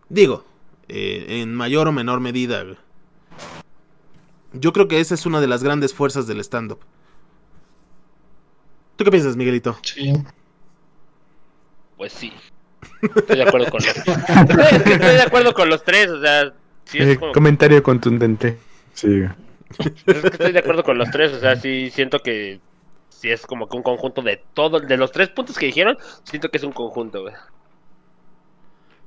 Digo, 0.08 0.44
eh, 0.88 1.40
en 1.40 1.54
mayor 1.54 1.88
o 1.88 1.92
menor 1.92 2.20
medida, 2.20 2.62
güey. 2.62 2.76
Yo 4.52 4.72
creo 4.72 4.88
que 4.88 5.00
esa 5.00 5.14
es 5.14 5.26
una 5.26 5.40
de 5.40 5.46
las 5.46 5.62
grandes 5.62 5.92
fuerzas 5.94 6.26
del 6.26 6.40
stand-up. 6.40 6.80
¿Tú 8.96 9.04
qué 9.04 9.10
piensas, 9.10 9.36
Miguelito? 9.36 9.78
Sí. 9.82 10.12
Pues 11.96 12.12
sí. 12.12 12.32
Estoy 13.02 13.36
de 13.36 13.42
acuerdo 13.42 13.70
con 13.70 13.80
los 13.84 13.96
Es 13.96 14.04
que 14.84 14.92
Estoy 14.92 15.14
de 15.14 15.22
acuerdo 15.22 15.54
con 15.54 15.68
los 15.68 15.82
tres, 15.84 16.08
o 16.10 16.20
sea, 16.20 16.52
sí 16.84 16.98
es 16.98 17.06
Eh, 17.08 17.16
como- 17.18 17.32
comentario 17.32 17.82
contundente. 17.82 18.58
Sí, 18.94 19.06
güey. 19.20 19.30
es 20.06 20.20
que 20.22 20.26
estoy 20.28 20.52
de 20.52 20.58
acuerdo 20.58 20.82
con 20.82 20.98
los 20.98 21.10
tres, 21.10 21.32
o 21.32 21.40
sea, 21.40 21.56
sí 21.56 21.90
siento 21.90 22.20
que 22.20 22.60
sí 23.10 23.30
es 23.30 23.46
como 23.46 23.68
que 23.68 23.76
un 23.76 23.82
conjunto 23.82 24.22
de 24.22 24.42
todo, 24.54 24.80
de 24.80 24.96
los 24.96 25.12
tres 25.12 25.28
puntos 25.28 25.58
que 25.58 25.66
dijeron, 25.66 25.98
siento 26.24 26.50
que 26.50 26.56
es 26.58 26.64
un 26.64 26.72
conjunto, 26.72 27.22
güey. 27.22 27.34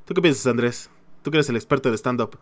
¿Tú 0.06 0.14
qué 0.14 0.22
piensas, 0.22 0.48
Andrés? 0.48 0.90
Tú 1.22 1.32
que 1.32 1.38
eres 1.38 1.50
el 1.50 1.56
experto 1.56 1.90
de 1.90 1.98
stand-up. 1.98 2.38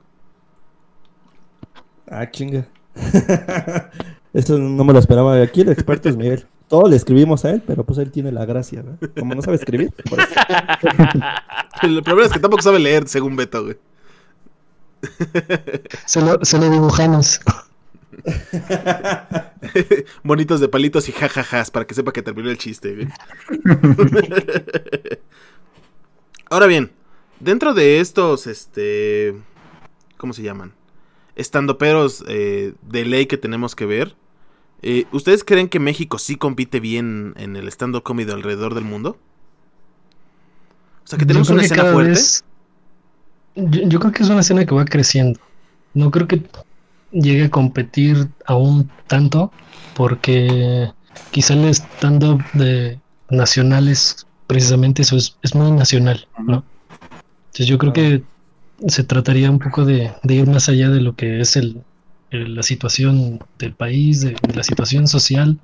Ah, 2.10 2.30
chinga. 2.30 2.66
Eso 4.34 4.58
no 4.58 4.84
me 4.84 4.94
lo 4.94 5.00
esperaba. 5.00 5.42
Aquí 5.42 5.62
el 5.62 5.70
experto 5.70 6.10
es 6.10 6.16
Miguel. 6.18 6.48
Todo 6.70 6.88
le 6.88 6.96
escribimos 6.96 7.44
a 7.46 7.50
él, 7.50 7.64
pero 7.66 7.84
pues 7.84 7.98
él 7.98 8.12
tiene 8.12 8.32
la 8.32 8.46
gracia, 8.46 8.84
¿no? 8.84 9.00
Como 9.20 9.34
no 9.34 9.42
sabe 9.42 9.58
escribir, 9.58 9.92
por 10.08 10.20
eso. 10.20 10.30
El 11.82 12.04
problema 12.04 12.28
es 12.28 12.34
que 12.34 12.40
tampoco 12.40 12.62
sabe 12.62 12.78
leer, 12.80 13.08
según 13.08 13.36
Beto, 13.36 13.64
güey. 13.64 13.78
Se 16.06 16.22
lo, 16.22 16.46
se 16.46 16.60
lo 16.60 16.70
dibujamos. 16.70 17.40
Bonitos 20.24 20.60
de 20.60 20.68
palitos 20.68 21.10
y 21.10 21.12
jajajas 21.12 21.72
para 21.72 21.88
que 21.88 21.96
sepa 21.96 22.12
que 22.12 22.22
terminó 22.22 22.52
el 22.52 22.60
chiste, 22.60 22.96
güey. 22.96 23.08
Ahora 26.52 26.68
bien, 26.68 26.92
dentro 27.40 27.74
de 27.74 28.00
estos, 28.00 28.46
este, 28.46 29.36
¿cómo 30.18 30.34
se 30.34 30.44
llaman? 30.44 30.74
Estandoperos 31.36 32.24
eh, 32.28 32.76
de 32.84 33.06
ley 33.06 33.26
que 33.26 33.38
tenemos 33.38 33.76
que 33.76 33.88
ver. 33.88 34.19
Eh, 34.82 35.06
¿Ustedes 35.12 35.44
creen 35.44 35.68
que 35.70 35.80
México 35.80 36.18
sí 36.20 36.36
compite 36.36 36.80
bien 36.80 37.34
en 37.38 37.56
el 37.56 37.68
stand-up 37.68 38.04
comedy 38.04 38.32
alrededor 38.32 38.76
del 38.76 38.84
mundo? 38.86 39.18
O 41.04 41.08
sea, 41.08 41.18
que 41.20 41.26
tenemos 41.26 41.50
una 41.50 41.60
que 41.62 41.66
escena 41.66 41.92
fuerte. 41.92 42.12
vez- 42.12 42.44
yo, 43.56 43.82
yo 43.88 44.00
creo 44.00 44.12
que 44.12 44.24
es 44.24 44.30
una 44.30 44.42
escena 44.42 44.66
que 44.66 44.76
va 44.76 44.86
creciendo. 44.86 45.40
No 45.94 46.12
creo 46.12 46.28
que 46.28 46.44
llegue 47.12 47.46
a 47.46 47.50
competir 47.50 48.30
aún 48.46 48.90
tanto, 49.08 49.52
porque 49.96 50.92
quizá 51.32 51.56
el 51.56 51.66
stand-up 51.74 52.44
de 52.54 53.00
nacionales, 53.30 54.28
precisamente 54.48 55.02
eso 55.02 55.18
es, 55.18 55.36
es 55.42 55.56
muy 55.56 55.72
nacional, 55.72 56.28
¿no? 56.38 56.64
Entonces 57.48 57.66
yo 57.68 57.78
creo 57.80 57.92
que 57.94 58.24
se 58.88 59.04
trataría 59.04 59.50
un 59.52 59.60
poco 59.60 59.84
de, 59.84 60.12
de 60.24 60.34
ir 60.36 60.48
más 60.48 60.70
allá 60.70 60.90
de 60.90 61.02
lo 61.02 61.16
que 61.16 61.42
es 61.42 61.56
el- 61.58 61.84
la 62.32 62.64
situación 62.64 63.40
del 63.58 63.74
país, 63.74 64.22
de, 64.22 64.36
la 64.54 64.64
situación 64.64 65.08
social, 65.08 65.60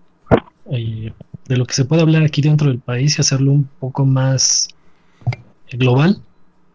y 0.71 1.11
de 1.47 1.57
lo 1.57 1.65
que 1.65 1.75
se 1.75 1.85
puede 1.85 2.01
hablar 2.01 2.23
aquí 2.23 2.41
dentro 2.41 2.69
del 2.69 2.79
país 2.79 3.17
y 3.17 3.21
hacerlo 3.21 3.51
un 3.51 3.69
poco 3.79 4.05
más 4.05 4.67
global, 5.71 6.21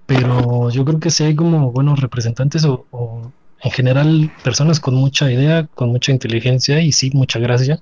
pero 0.06 0.70
yo 0.70 0.84
creo 0.84 1.00
que 1.00 1.10
sí 1.10 1.24
hay 1.24 1.34
como 1.34 1.72
buenos 1.72 2.00
representantes 2.00 2.64
o, 2.64 2.86
o 2.90 3.32
en 3.62 3.70
general 3.70 4.32
personas 4.44 4.80
con 4.80 4.94
mucha 4.94 5.30
idea, 5.30 5.66
con 5.74 5.90
mucha 5.90 6.12
inteligencia 6.12 6.80
y 6.80 6.92
sí, 6.92 7.10
mucha 7.12 7.38
gracia, 7.38 7.80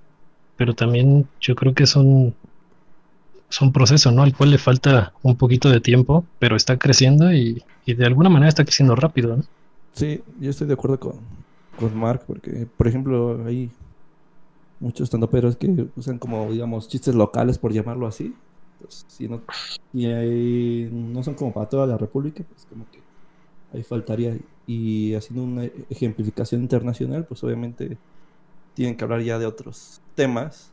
pero 0.56 0.74
también 0.74 1.28
yo 1.40 1.54
creo 1.54 1.74
que 1.74 1.86
son 1.86 2.34
es 3.50 3.60
un 3.62 3.72
proceso, 3.72 4.10
¿no? 4.12 4.22
Al 4.22 4.36
cual 4.36 4.50
le 4.50 4.58
falta 4.58 5.12
un 5.22 5.36
poquito 5.36 5.70
de 5.70 5.80
tiempo, 5.80 6.26
pero 6.38 6.54
está 6.56 6.78
creciendo 6.78 7.32
y, 7.32 7.62
y 7.86 7.94
de 7.94 8.04
alguna 8.04 8.28
manera 8.28 8.48
está 8.48 8.64
creciendo 8.64 8.94
rápido, 8.94 9.36
¿no? 9.36 9.44
Sí, 9.94 10.20
yo 10.38 10.50
estoy 10.50 10.66
de 10.66 10.74
acuerdo 10.74 11.00
con, 11.00 11.14
con 11.78 11.96
Mark, 11.98 12.24
porque, 12.26 12.66
por 12.76 12.88
ejemplo, 12.88 13.44
hay 13.44 13.70
muchos 14.80 15.10
tandoperos 15.10 15.56
que 15.56 15.86
usan 15.96 16.18
como, 16.18 16.50
digamos, 16.52 16.88
chistes 16.88 17.14
locales, 17.14 17.58
por 17.58 17.72
llamarlo 17.72 18.06
así. 18.06 18.34
Si 19.08 19.28
no, 19.28 19.40
y 19.92 20.06
hay- 20.06 20.88
no 20.92 21.22
son 21.22 21.34
como 21.34 21.52
para 21.52 21.68
toda 21.68 21.86
la 21.86 21.98
República, 21.98 22.44
pues 22.48 22.64
como 22.66 22.84
que 22.90 23.00
ahí 23.72 23.82
faltaría. 23.82 24.36
Y 24.66 25.14
haciendo 25.14 25.42
una 25.44 25.64
ejemplificación 25.64 26.62
internacional, 26.62 27.24
pues 27.26 27.42
obviamente 27.42 27.96
tienen 28.74 28.96
que 28.96 29.04
hablar 29.04 29.22
ya 29.22 29.38
de 29.38 29.46
otros 29.46 30.00
temas. 30.14 30.70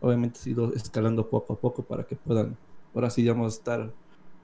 Obviamente 0.00 0.38
ido 0.50 0.72
escalando 0.74 1.28
poco 1.30 1.54
a 1.54 1.56
poco 1.56 1.82
para 1.82 2.04
que 2.04 2.16
puedan, 2.16 2.56
ahora 2.94 3.08
sí, 3.10 3.22
digamos, 3.22 3.54
estar 3.54 3.90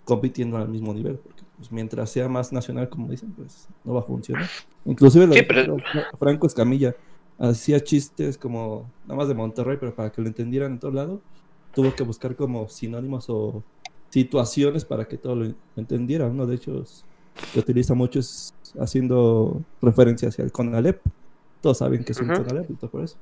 compitiendo 0.04 0.56
al 0.56 0.68
mismo 0.68 0.92
nivel, 0.94 1.16
porque 1.16 1.42
pues, 1.56 1.70
mientras 1.70 2.10
sea 2.10 2.28
más 2.28 2.52
nacional, 2.52 2.88
como 2.88 3.08
dicen, 3.08 3.32
pues 3.32 3.68
no 3.84 3.94
va 3.94 4.00
a 4.00 4.04
funcionar. 4.04 4.46
Inclusive 4.84 5.26
lo 5.26 5.32
Sí, 5.34 5.40
de 5.40 5.44
pero- 5.46 5.78
Fra- 5.78 6.06
Franco 6.18 6.46
Escamilla 6.46 6.94
hacía 7.38 7.80
chistes 7.80 8.36
como 8.38 8.90
nada 9.04 9.16
más 9.16 9.28
de 9.28 9.34
Monterrey, 9.34 9.76
pero 9.78 9.94
para 9.94 10.10
que 10.10 10.20
lo 10.20 10.28
entendieran 10.28 10.72
en 10.72 10.78
todo 10.78 10.90
lado, 10.90 11.20
tuvo 11.74 11.94
que 11.94 12.02
buscar 12.02 12.34
como 12.36 12.68
sinónimos 12.68 13.26
o 13.28 13.62
situaciones 14.08 14.84
para 14.84 15.06
que 15.06 15.16
todo 15.18 15.36
lo 15.36 15.54
entendiera. 15.76 16.26
Uno 16.26 16.46
de 16.46 16.56
ellos 16.56 17.04
que 17.52 17.60
utiliza 17.60 17.94
mucho 17.94 18.18
es 18.18 18.54
haciendo 18.78 19.62
referencia 19.80 20.28
hacia 20.28 20.44
el 20.44 20.50
Conalep. 20.52 21.00
Todos 21.60 21.78
saben 21.78 22.02
que 22.04 22.12
es 22.12 22.20
un 22.20 22.30
Ujú. 22.30 22.42
Conalep 22.42 22.70
y 22.70 22.74
todo 22.74 22.90
por 22.90 23.04
eso. 23.04 23.16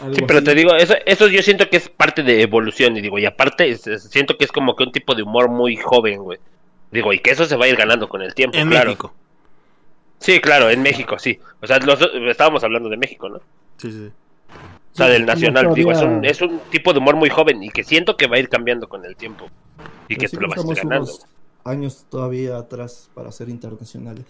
Algo 0.00 0.14
Sí, 0.14 0.22
pero 0.26 0.38
así. 0.38 0.44
te 0.46 0.54
digo, 0.54 0.74
eso, 0.74 0.94
eso 1.06 1.28
yo 1.28 1.42
siento 1.42 1.68
que 1.70 1.76
es 1.76 1.88
parte 1.88 2.22
de 2.22 2.42
evolución, 2.42 2.96
y 2.96 3.00
digo, 3.00 3.18
y 3.18 3.26
aparte 3.26 3.68
es- 3.68 3.86
es- 3.86 4.02
siento 4.04 4.36
que 4.36 4.44
es 4.44 4.52
como 4.52 4.74
que 4.74 4.82
un 4.84 4.92
tipo 4.92 5.14
de 5.14 5.22
humor 5.22 5.48
muy 5.48 5.76
joven, 5.76 6.22
güey. 6.22 6.38
Digo, 6.90 7.12
y 7.12 7.18
que 7.20 7.30
eso 7.30 7.44
se 7.44 7.56
va 7.56 7.64
a 7.66 7.68
ir 7.68 7.76
ganando 7.76 8.08
con 8.08 8.22
el 8.22 8.34
tiempo, 8.34 8.56
En 8.58 8.68
claro. 8.70 8.86
México. 8.90 9.14
Sí, 10.18 10.40
claro, 10.40 10.70
en 10.70 10.82
México, 10.82 11.18
sí. 11.18 11.38
O 11.60 11.66
sea, 11.66 11.78
los- 11.78 12.00
estábamos 12.28 12.64
hablando 12.64 12.88
de 12.88 12.96
México, 12.96 13.28
¿no? 13.28 13.40
Sí, 13.78 13.90
sí. 13.92 14.10
O 14.92 14.96
sea, 14.96 15.06
Sí, 15.06 15.12
del 15.12 15.26
nacional, 15.26 15.74
digo, 15.74 15.90
es 15.92 16.00
un, 16.00 16.24
es 16.24 16.40
un 16.40 16.60
tipo 16.70 16.92
de 16.92 17.00
humor 17.00 17.16
muy 17.16 17.28
joven 17.28 17.62
y 17.62 17.70
que 17.70 17.82
siento 17.84 18.16
que 18.16 18.26
va 18.28 18.36
a 18.36 18.38
ir 18.38 18.48
cambiando 18.48 18.88
con 18.88 19.04
el 19.04 19.16
tiempo. 19.16 19.48
Y 20.08 20.16
que 20.16 20.28
sí 20.28 20.36
tú 20.36 20.42
lo 20.42 20.48
vas 20.48 20.58
a 20.58 20.68
ir 20.70 20.76
ganando. 20.76 21.04
unos 21.04 21.26
años 21.64 22.06
todavía 22.08 22.56
atrás 22.58 23.10
para 23.14 23.32
ser 23.32 23.48
internacionales. 23.48 24.24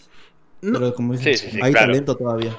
No, 0.63 0.79
Pero 0.79 0.95
como 0.95 1.13
dices, 1.13 1.41
Sí, 1.41 1.47
sí, 1.51 1.53
sí, 1.57 1.61
hay 1.63 1.73
claro. 1.73 1.89
talento 1.89 2.17
todavía. 2.17 2.57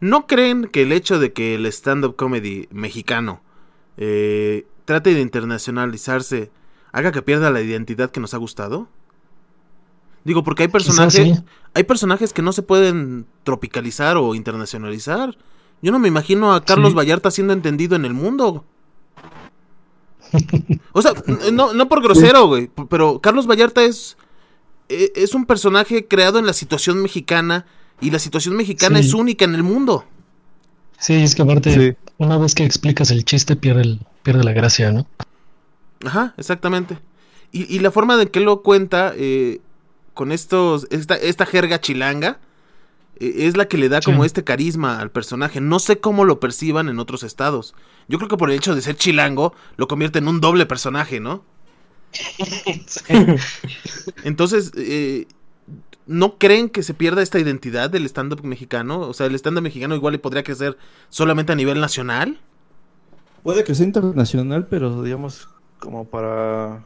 ¿No 0.00 0.26
creen 0.26 0.66
que 0.66 0.82
el 0.82 0.92
hecho 0.92 1.18
de 1.18 1.32
que 1.32 1.54
el 1.54 1.66
stand-up 1.66 2.16
comedy 2.16 2.68
mexicano 2.70 3.42
eh, 3.96 4.66
trate 4.84 5.14
de 5.14 5.20
internacionalizarse 5.20 6.50
haga 6.92 7.12
que 7.12 7.22
pierda 7.22 7.50
la 7.50 7.60
identidad 7.60 8.10
que 8.10 8.20
nos 8.20 8.34
ha 8.34 8.38
gustado? 8.38 8.88
Digo, 10.24 10.44
porque 10.44 10.62
hay 10.64 10.68
personajes, 10.68 11.14
sí. 11.14 11.34
hay 11.74 11.82
personajes 11.84 12.32
que 12.32 12.42
no 12.42 12.52
se 12.52 12.62
pueden 12.62 13.26
tropicalizar 13.42 14.16
o 14.16 14.34
internacionalizar. 14.34 15.36
Yo 15.82 15.90
no 15.90 15.98
me 15.98 16.06
imagino 16.08 16.54
a 16.54 16.64
Carlos 16.64 16.90
Sí. 16.90 16.96
Vallarta 16.96 17.30
siendo 17.32 17.52
entendido 17.52 17.96
en 17.96 18.04
el 18.04 18.14
mundo. 18.14 18.64
O 20.92 21.00
sea, 21.02 21.12
no, 21.52 21.72
no 21.72 21.88
por 21.88 22.02
grosero, 22.02 22.46
güey, 22.46 22.70
pero 22.90 23.20
Carlos 23.20 23.46
Vallarta 23.46 23.82
es, 23.82 24.16
e- 24.88 25.12
es 25.16 25.34
un 25.34 25.46
personaje 25.46 26.06
creado 26.06 26.38
en 26.38 26.46
la 26.46 26.52
situación 26.52 27.00
mexicana 27.02 27.64
y 28.00 28.10
la 28.10 28.18
situación 28.18 28.56
mexicana 28.56 28.98
Sí. 29.00 29.08
es 29.08 29.14
única 29.14 29.44
en 29.44 29.54
el 29.54 29.62
mundo. 29.62 30.04
Sí, 30.98 31.14
es 31.14 31.34
que 31.34 31.42
aparte, 31.42 31.72
Sí. 31.74 31.96
una 32.18 32.38
vez 32.38 32.54
que 32.54 32.64
explicas 32.64 33.10
el 33.10 33.24
chiste, 33.24 33.56
pierde, 33.56 33.82
el, 33.82 34.00
pierde 34.22 34.44
la 34.44 34.52
gracia, 34.52 34.92
¿no? 34.92 35.06
Ajá, 36.04 36.34
exactamente. 36.36 36.98
Y, 37.52 37.72
y 37.74 37.80
la 37.80 37.90
forma 37.90 38.16
de 38.16 38.30
que 38.30 38.40
lo 38.40 38.62
cuenta 38.62 39.12
eh, 39.16 39.60
con 40.14 40.32
estos, 40.32 40.86
esta, 40.90 41.14
esta 41.16 41.44
jerga 41.46 41.80
chilanga 41.80 42.38
eh, 43.20 43.34
es 43.46 43.56
la 43.56 43.66
que 43.68 43.78
le 43.78 43.88
da 43.88 44.00
Sí. 44.00 44.06
como 44.06 44.24
este 44.24 44.42
carisma 44.44 45.00
al 45.00 45.10
personaje. 45.10 45.60
No 45.60 45.78
sé 45.78 45.98
cómo 46.00 46.24
lo 46.24 46.40
perciban 46.40 46.88
en 46.88 46.98
otros 46.98 47.22
estados. 47.22 47.74
Yo 48.08 48.18
creo 48.18 48.28
que 48.28 48.36
por 48.36 48.50
el 48.50 48.56
hecho 48.56 48.74
de 48.74 48.82
ser 48.82 48.96
chilango 48.96 49.54
lo 49.76 49.86
convierte 49.88 50.18
en 50.18 50.28
un 50.28 50.40
doble 50.40 50.66
personaje, 50.66 51.20
¿no? 51.20 51.44
Entonces, 54.24 54.72
eh, 54.76 55.26
¿no 56.06 56.38
creen 56.38 56.68
que 56.68 56.82
se 56.82 56.94
pierda 56.94 57.22
esta 57.22 57.38
identidad 57.38 57.90
del 57.90 58.06
stand-up 58.06 58.44
mexicano? 58.44 59.00
O 59.00 59.12
sea, 59.12 59.26
el 59.26 59.34
stand-up 59.34 59.62
mexicano 59.62 59.94
igual 59.94 60.14
y 60.14 60.18
podría 60.18 60.42
crecer 60.42 60.76
solamente 61.08 61.52
a 61.52 61.56
nivel 61.56 61.80
nacional. 61.80 62.38
Puede 63.42 63.64
que 63.64 63.74
sea 63.74 63.86
internacional, 63.86 64.66
pero 64.68 65.02
digamos 65.02 65.48
como 65.78 66.04
para 66.04 66.84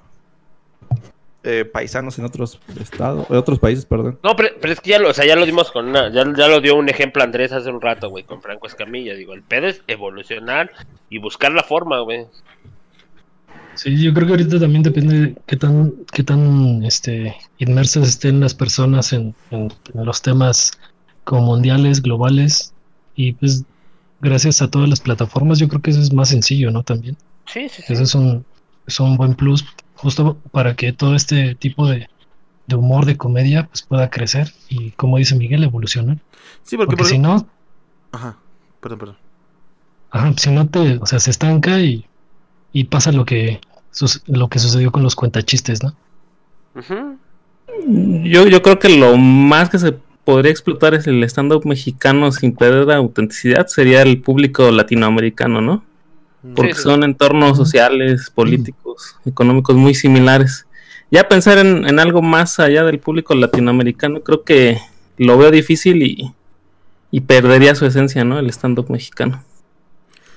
eh, 1.48 1.64
paisanos 1.64 2.18
en 2.18 2.24
otros 2.24 2.58
estados, 2.80 3.30
en 3.30 3.36
otros 3.36 3.60
países, 3.60 3.86
perdón. 3.86 4.18
No, 4.24 4.34
pero, 4.34 4.48
pero 4.60 4.72
es 4.72 4.80
que 4.80 4.90
ya 4.90 4.98
lo, 4.98 5.10
o 5.10 5.14
sea, 5.14 5.24
ya 5.26 5.36
lo 5.36 5.46
dimos 5.46 5.70
con 5.70 5.86
una, 5.86 6.10
ya, 6.10 6.24
ya 6.34 6.48
lo 6.48 6.60
dio 6.60 6.74
un 6.74 6.88
ejemplo 6.88 7.22
Andrés 7.22 7.52
hace 7.52 7.70
un 7.70 7.80
rato, 7.80 8.08
güey, 8.08 8.24
con 8.24 8.42
Franco 8.42 8.66
Escamilla. 8.66 9.14
Digo, 9.14 9.32
el 9.32 9.42
pedo 9.42 9.68
es 9.68 9.80
evolucionar 9.86 10.72
y 11.08 11.18
buscar 11.18 11.52
la 11.52 11.62
forma, 11.62 12.00
güey. 12.00 12.26
Sí, 13.76 14.02
yo 14.02 14.14
creo 14.14 14.26
que 14.26 14.32
ahorita 14.32 14.58
también 14.58 14.82
depende 14.82 15.20
de 15.20 15.36
qué 15.46 15.56
tan, 15.56 15.92
qué 16.12 16.22
tan 16.22 16.82
este, 16.82 17.36
inmersas 17.58 18.08
estén 18.08 18.40
las 18.40 18.54
personas 18.54 19.12
en, 19.12 19.36
en- 19.50 19.68
en 19.92 20.04
los 20.04 20.22
temas 20.22 20.72
como 21.24 21.42
mundiales, 21.42 22.00
globales, 22.02 22.74
y 23.14 23.32
pues 23.34 23.64
gracias 24.20 24.62
a 24.62 24.70
todas 24.70 24.88
las 24.88 25.00
plataformas 25.00 25.58
yo 25.58 25.68
creo 25.68 25.82
que 25.82 25.90
eso 25.90 26.00
es 26.00 26.12
más 26.12 26.30
sencillo, 26.30 26.70
¿no? 26.70 26.84
También. 26.84 27.18
Sí, 27.46 27.68
sí, 27.68 27.82
sí. 27.82 27.92
Eso 27.94 28.02
es 28.04 28.14
un, 28.14 28.46
es 28.86 29.00
un 29.00 29.16
buen 29.16 29.34
plus 29.34 29.64
justo 29.94 30.40
para 30.52 30.76
que 30.76 30.92
todo 30.92 31.14
este 31.14 31.54
tipo 31.56 31.88
de, 31.88 32.08
de 32.66 32.76
humor, 32.76 33.06
de 33.06 33.16
comedia, 33.18 33.66
pues 33.68 33.82
pueda 33.84 34.10
crecer 34.10 34.52
y, 34.68 34.92
como 34.92 35.18
dice 35.18 35.36
Miguel, 35.36 35.64
evolucionar. 35.64 36.18
Sí, 36.62 36.76
porque, 36.76 36.86
Porque 36.86 36.96
por 36.96 37.06
si 37.06 37.18
no, 37.18 37.48
Ajá, 38.12 38.38
perdón, 38.80 38.98
perdón. 38.98 39.18
ajá, 40.10 40.32
si 40.36 40.50
no 40.50 40.68
te, 40.68 40.98
o 40.98 41.06
sea, 41.06 41.20
se 41.20 41.30
estanca 41.30 41.80
y, 41.80 42.06
y 42.72 42.84
pasa 42.84 43.12
lo 43.12 43.24
que, 43.26 43.60
lo 44.26 44.48
que 44.48 44.58
sucedió 44.58 44.90
con 44.92 45.02
los 45.02 45.14
cuentachistes, 45.14 45.82
¿no? 45.82 45.94
Yo, 48.24 48.46
yo 48.46 48.62
creo 48.62 48.78
que 48.78 48.88
lo 48.88 49.16
más 49.16 49.70
que 49.70 49.78
se 49.78 49.94
podría 50.24 50.50
explotar 50.50 50.94
es 50.94 51.06
el 51.06 51.22
stand-up 51.24 51.64
mexicano 51.66 52.32
sin 52.32 52.54
perder 52.54 52.86
la 52.86 52.96
autenticidad, 52.96 53.66
sería 53.68 54.02
el 54.02 54.20
público 54.20 54.70
latinoamericano, 54.70 55.60
¿no? 55.60 55.84
Porque 56.54 56.74
Sí, 56.74 56.78
sí. 56.78 56.82
son 56.84 57.04
entornos 57.04 57.56
sociales, 57.56 58.30
políticos, 58.30 59.16
económicos 59.24 59.76
muy 59.76 59.94
similares. 59.94 60.66
Ya 61.10 61.28
pensar 61.28 61.58
en, 61.58 61.86
en 61.88 61.98
algo 61.98 62.22
más 62.22 62.58
allá 62.58 62.84
del 62.84 62.98
público 62.98 63.34
latinoamericano, 63.34 64.20
creo 64.22 64.42
que 64.42 64.78
lo 65.16 65.38
veo 65.38 65.50
difícil 65.50 66.02
y, 66.02 66.32
y 67.10 67.20
perdería 67.20 67.74
su 67.74 67.86
esencia, 67.86 68.24
¿no? 68.24 68.38
El 68.38 68.50
stand-up 68.50 68.90
mexicano. 68.90 69.42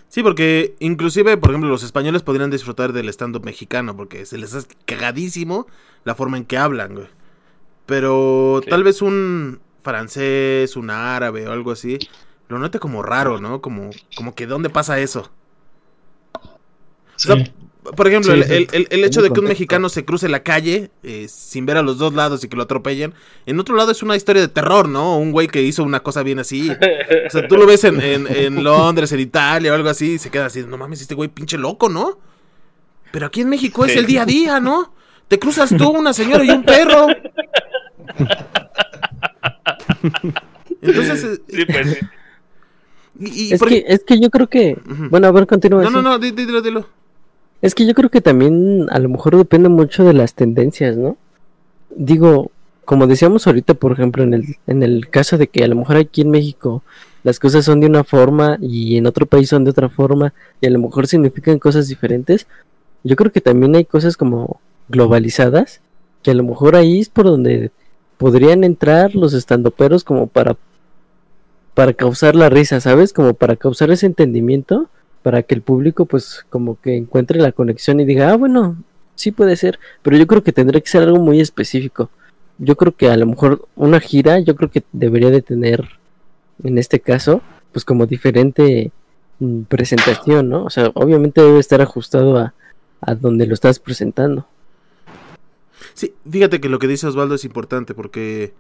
Sí, 0.10 0.24
porque 0.24 0.76
inclusive, 0.80 1.38
por 1.38 1.52
ejemplo, 1.52 1.70
los 1.70 1.84
españoles 1.84 2.24
podrían 2.24 2.50
disfrutar 2.50 2.94
del 2.94 3.10
stand-up 3.10 3.46
mexicano, 3.46 3.96
porque 3.96 4.26
se 4.26 4.38
les 4.40 4.54
hace 4.56 4.68
cagadísimo 4.86 5.68
la 6.04 6.16
forma 6.16 6.38
en 6.38 6.46
que 6.46 6.58
hablan, 6.58 6.96
güey. 6.96 7.08
Pero 7.86 8.62
Sí. 8.64 8.70
tal 8.70 8.84
vez 8.84 9.02
un 9.02 9.60
francés, 9.84 10.76
un 10.76 10.90
árabe 10.90 11.48
o 11.48 11.52
algo 11.52 11.72
así, 11.72 12.00
lo 12.48 12.58
note 12.60 12.80
como 12.80 13.04
raro, 13.04 13.40
¿no? 13.40 13.62
Como, 13.62 13.92
como 14.16 14.34
que 14.36 14.48
¿dónde 14.48 14.70
pasa 14.70 15.00
eso? 15.00 15.32
Sí. 17.16 17.32
O 17.32 17.36
sea, 17.36 17.46
por 17.96 18.08
ejemplo, 18.08 18.34
Sí, 18.34 18.42
el, 18.42 18.52
el- 18.52 18.68
el- 18.72 18.88
el 18.90 19.04
hecho 19.04 19.22
de 19.22 19.30
que 19.32 19.40
un 19.40 19.46
mexicano 19.48 19.90
se 19.90 20.06
cruce 20.06 20.30
la 20.30 20.42
calle 20.44 20.92
eh, 21.04 21.28
sin 21.30 21.66
ver 21.66 21.78
a 21.78 21.82
los 21.82 21.98
dos 21.98 22.14
lados 22.14 22.44
y 22.44 22.48
que 22.48 22.56
lo 22.58 22.64
atropellen, 22.64 23.14
en 23.46 23.60
otro 23.60 23.76
lado 23.76 23.92
es 23.92 24.02
una 24.04 24.16
historia 24.16 24.42
de 24.42 24.48
terror, 24.48 24.88
¿no? 24.90 25.18
Un 25.18 25.32
güey 25.32 25.48
que 25.48 25.62
hizo 25.62 25.84
una 25.84 26.00
cosa 26.02 26.24
bien 26.24 26.40
así. 26.40 26.70
O 26.70 27.30
sea, 27.30 27.48
tú 27.48 27.58
lo 27.58 27.66
ves 27.66 27.84
en, 27.84 28.02
en- 28.02 28.28
en 28.28 28.64
Londres, 28.64 29.12
en 29.12 29.20
Italia 29.20 29.72
o 29.72 29.76
algo 29.76 29.90
así, 29.90 30.14
y 30.14 30.18
se 30.20 30.30
queda 30.30 30.46
así, 30.48 30.64
no 30.68 30.78
mames, 30.78 31.02
este 31.02 31.16
güey 31.16 31.30
pinche 31.30 31.58
loco, 31.58 31.90
¿no? 31.90 32.18
Pero 33.12 33.26
aquí 33.26 33.42
en 33.42 33.50
México 33.50 33.86
es 33.86 33.96
el 33.96 34.06
día 34.06 34.22
a 34.24 34.26
día, 34.26 34.60
¿no? 34.60 34.94
Te 35.28 35.38
cruzas 35.40 35.76
tú, 35.78 35.90
una 35.90 36.14
señora 36.14 36.44
y 36.44 36.50
un 36.50 36.64
perro. 36.64 37.08
Entonces, 40.82 41.24
eh, 41.24 41.42
Sí, 41.50 41.66
pues 41.66 41.90
sí. 41.92 41.98
y, 43.20 43.44
y 43.50 43.54
Es 43.54 43.62
que, 43.62 43.84
es 43.88 44.04
que 44.06 44.20
yo 44.20 44.30
creo 44.30 44.48
que. 44.48 44.78
Bueno, 45.10 45.28
a 45.28 45.32
ver, 45.32 45.46
continúa. 45.48 45.84
No, 45.84 45.90
no, 45.90 46.02
no, 46.02 46.20
di- 46.20 46.32
di- 46.32 46.46
dilo, 46.46 46.62
dilo. 46.62 46.88
Es 47.62 47.76
que 47.76 47.86
yo 47.86 47.94
creo 47.94 48.10
que 48.10 48.22
también 48.22 48.88
a 48.90 49.00
lo 49.00 49.10
mejor 49.10 49.36
depende 49.36 49.70
mucho 49.70 50.04
de 50.06 50.14
las 50.14 50.34
tendencias, 50.34 50.96
¿no? 50.96 51.18
Digo, 51.96 52.52
como 52.86 53.06
decíamos 53.08 53.46
ahorita, 53.48 53.74
por 53.74 53.92
ejemplo, 53.92 54.24
en 54.24 54.34
el, 54.34 54.56
en 54.68 54.84
el 54.84 55.10
caso 55.10 55.38
de 55.38 55.48
que 55.48 55.64
a 55.64 55.68
lo 55.68 55.76
mejor 55.76 55.98
aquí 55.98 56.22
en 56.22 56.32
México 56.32 56.84
las 57.24 57.40
cosas 57.40 57.66
son 57.66 57.82
de 57.82 57.88
una 57.88 58.04
forma 58.04 58.58
y 58.62 58.98
en 58.98 59.06
otro 59.06 59.26
país 59.26 59.50
son 59.50 59.66
de 59.66 59.72
otra 59.72 59.90
forma 59.90 60.34
y 60.62 60.68
a 60.68 60.70
lo 60.70 60.80
mejor 60.80 61.08
significan 61.08 61.60
cosas 61.60 61.88
diferentes, 61.88 62.48
yo 63.04 63.16
creo 63.16 63.32
que 63.32 63.42
también 63.42 63.76
hay 63.76 63.86
cosas 63.86 64.18
como 64.18 64.60
globalizadas, 64.88 65.82
que 66.24 66.32
a 66.32 66.34
lo 66.34 66.44
mejor 66.44 66.76
ahí 66.76 67.00
es 67.00 67.10
por 67.10 67.26
donde 67.26 67.72
podrían 68.18 68.64
entrar 68.64 69.16
los 69.16 69.34
estandoperos 69.34 70.04
como 70.04 70.28
para 70.28 70.58
para 71.74 71.94
causar 71.94 72.36
la 72.36 72.50
risa, 72.50 72.82
¿sabes? 72.82 73.14
Como 73.14 73.34
para 73.34 73.56
causar 73.56 73.90
ese 73.92 74.06
entendimiento, 74.06 74.90
para 75.22 75.44
que 75.44 75.56
el 75.56 75.62
público 75.62 76.06
pues 76.06 76.46
como 76.50 76.80
que 76.80 76.96
encuentre 76.96 77.40
la 77.40 77.52
conexión 77.52 78.00
y 78.00 78.06
diga, 78.06 78.32
ah, 78.32 78.38
bueno, 78.38 78.78
sí 79.16 79.32
puede 79.32 79.56
ser, 79.56 79.80
pero 80.02 80.18
yo 80.18 80.28
creo 80.28 80.44
que 80.44 80.54
tendría 80.54 80.82
que 80.82 80.90
ser 80.90 81.04
algo 81.04 81.20
muy 81.20 81.40
específico. 81.42 82.10
Yo 82.58 82.76
creo 82.76 82.96
que 82.96 83.10
a 83.10 83.18
lo 83.18 83.26
mejor 83.26 83.68
una 83.76 84.00
gira, 84.00 84.40
yo 84.40 84.56
creo 84.56 84.70
que 84.72 84.84
debería 84.92 85.30
de 85.30 85.42
tener, 85.42 85.88
en 86.64 86.78
este 86.78 87.00
caso, 87.00 87.42
pues 87.72 87.86
como 87.86 88.06
diferente 88.06 88.92
mm, 89.40 89.64
presentación, 89.64 90.50
¿no? 90.50 90.66
O 90.66 90.70
sea, 90.70 90.92
obviamente 90.94 91.42
debe 91.42 91.60
estar 91.60 91.82
ajustado 91.82 92.38
a, 92.38 92.54
a 93.02 93.16
donde 93.16 93.48
lo 93.48 93.54
estás 93.54 93.80
presentando. 93.80 94.46
Sí, 95.94 96.14
fíjate 96.30 96.62
que 96.62 96.70
lo 96.70 96.80
que 96.80 96.88
dice 96.88 97.08
Osvaldo 97.08 97.36
es 97.36 97.46
importante 97.46 97.94
porque 97.94 98.54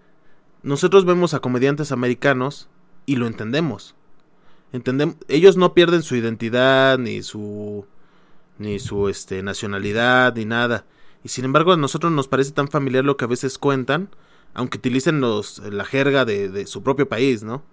nosotros 0.63 1.05
vemos 1.05 1.33
a 1.33 1.39
comediantes 1.39 1.91
americanos 1.91 2.67
y 3.05 3.15
lo 3.15 3.27
entendemos. 3.27 3.95
Entendem 4.71 5.15
ellos 5.27 5.57
no 5.57 5.73
pierden 5.73 6.03
su 6.03 6.15
identidad 6.15 6.97
ni 6.97 7.23
su 7.23 7.85
ni 8.57 8.79
su 8.79 9.09
este 9.09 9.41
nacionalidad 9.41 10.35
ni 10.35 10.45
nada. 10.45 10.85
Y 11.23 11.29
sin 11.29 11.45
embargo 11.45 11.73
a 11.73 11.77
nosotros 11.77 12.11
nos 12.11 12.27
parece 12.27 12.51
tan 12.51 12.67
familiar 12.67 13.03
lo 13.03 13.17
que 13.17 13.25
a 13.25 13.29
veces 13.29 13.57
cuentan, 13.57 14.09
aunque 14.53 14.77
utilicen 14.77 15.21
los 15.21 15.59
la 15.59 15.85
jerga 15.85 16.25
de, 16.25 16.49
de 16.49 16.67
su 16.67 16.83
propio 16.83 17.07
país, 17.09 17.43
¿no? 17.43 17.63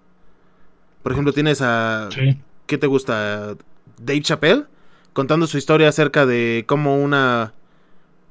Por 1.03 1.11
ejemplo, 1.11 1.33
tienes 1.33 1.61
a 1.61 2.09
Sí. 2.11 2.39
¿qué 2.65 2.77
te 2.77 2.87
gusta? 2.87 3.55
Dave 3.97 4.21
Chappelle 4.21 4.65
contando 5.13 5.47
su 5.47 5.57
historia 5.57 5.89
acerca 5.89 6.25
de 6.25 6.65
cómo 6.67 7.01
una 7.01 7.53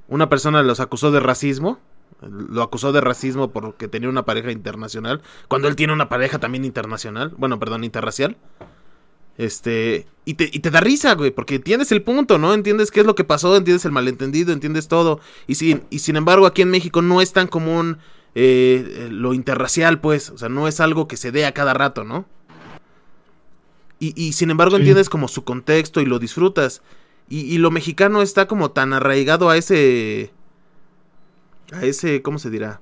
una 0.08 0.28
persona 0.28 0.62
los 0.62 0.80
acusó 0.80 1.10
de 1.10 1.20
racismo. 1.20 1.80
Lo 2.22 2.62
acusó 2.62 2.92
de 2.92 3.00
racismo 3.00 3.50
porque 3.52 3.88
tenía 3.88 4.08
una 4.08 4.24
pareja 4.24 4.50
internacional. 4.50 5.22
Cuando 5.48 5.68
él 5.68 5.76
tiene 5.76 5.92
una 5.92 6.08
pareja 6.08 6.38
también 6.38 6.64
internacional. 6.64 7.34
Bueno, 7.36 7.58
perdón, 7.58 7.84
interracial. 7.84 8.36
Este. 9.38 10.06
Y 10.24 10.34
te, 10.34 10.48
y 10.50 10.60
te 10.60 10.70
da 10.70 10.80
risa, 10.80 11.14
güey. 11.14 11.30
Porque 11.30 11.56
entiendes 11.56 11.92
el 11.92 12.02
punto, 12.02 12.38
¿no? 12.38 12.54
Entiendes 12.54 12.90
qué 12.90 13.00
es 13.00 13.06
lo 13.06 13.14
que 13.14 13.24
pasó. 13.24 13.54
Entiendes 13.56 13.84
el 13.84 13.92
malentendido. 13.92 14.52
Entiendes 14.52 14.88
todo. 14.88 15.20
Y 15.46 15.56
sin, 15.56 15.82
y 15.90 15.98
sin 15.98 16.16
embargo, 16.16 16.46
aquí 16.46 16.62
en 16.62 16.70
México 16.70 17.02
no 17.02 17.20
es 17.20 17.32
tan 17.32 17.46
común 17.48 17.98
eh, 18.34 19.08
lo 19.10 19.34
interracial, 19.34 20.00
pues. 20.00 20.30
O 20.30 20.38
sea, 20.38 20.48
no 20.48 20.68
es 20.68 20.80
algo 20.80 21.06
que 21.08 21.16
se 21.18 21.32
dé 21.32 21.44
a 21.44 21.52
cada 21.52 21.74
rato, 21.74 22.02
¿no? 22.04 22.24
Y, 23.98 24.12
y 24.20 24.32
sin 24.32 24.50
embargo, 24.50 24.76
Sí. 24.76 24.80
entiendes 24.82 25.08
como 25.08 25.28
su 25.28 25.44
contexto 25.44 26.00
y 26.00 26.06
lo 26.06 26.18
disfrutas. 26.18 26.82
Y, 27.28 27.40
y 27.40 27.58
lo 27.58 27.70
mexicano 27.70 28.22
está 28.22 28.46
como 28.46 28.70
tan 28.70 28.92
arraigado 28.94 29.50
a 29.50 29.56
ese. 29.56 30.32
A 31.72 31.84
ese. 31.84 32.22
¿Cómo 32.22 32.38
se 32.38 32.50
dirá? 32.50 32.80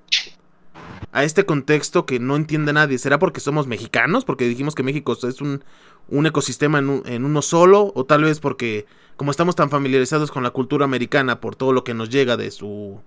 A 1.12 1.24
este 1.24 1.46
contexto 1.46 2.06
que 2.06 2.18
no 2.18 2.36
entiende 2.36 2.72
nadie. 2.72 2.98
¿Será 2.98 3.18
porque 3.18 3.40
somos 3.40 3.66
mexicanos? 3.66 4.24
Porque 4.24 4.46
dijimos 4.48 4.74
que 4.74 4.82
México 4.82 5.12
es 5.12 5.40
un, 5.40 5.64
un 6.08 6.26
ecosistema 6.26 6.78
en, 6.78 6.88
un- 6.88 7.02
en 7.06 7.24
uno 7.24 7.42
solo. 7.42 7.92
O 7.94 8.04
tal 8.04 8.24
vez 8.24 8.40
porque, 8.40 8.86
como 9.16 9.30
estamos 9.30 9.56
tan 9.56 9.70
familiarizados 9.70 10.30
con 10.30 10.42
la 10.42 10.50
cultura 10.50 10.84
americana, 10.84 11.40
por 11.40 11.56
todo 11.56 11.72
lo 11.72 11.84
que 11.84 11.94
nos 11.94 12.10
llega 12.10 12.36
de 12.36 12.50
su. 12.50 13.00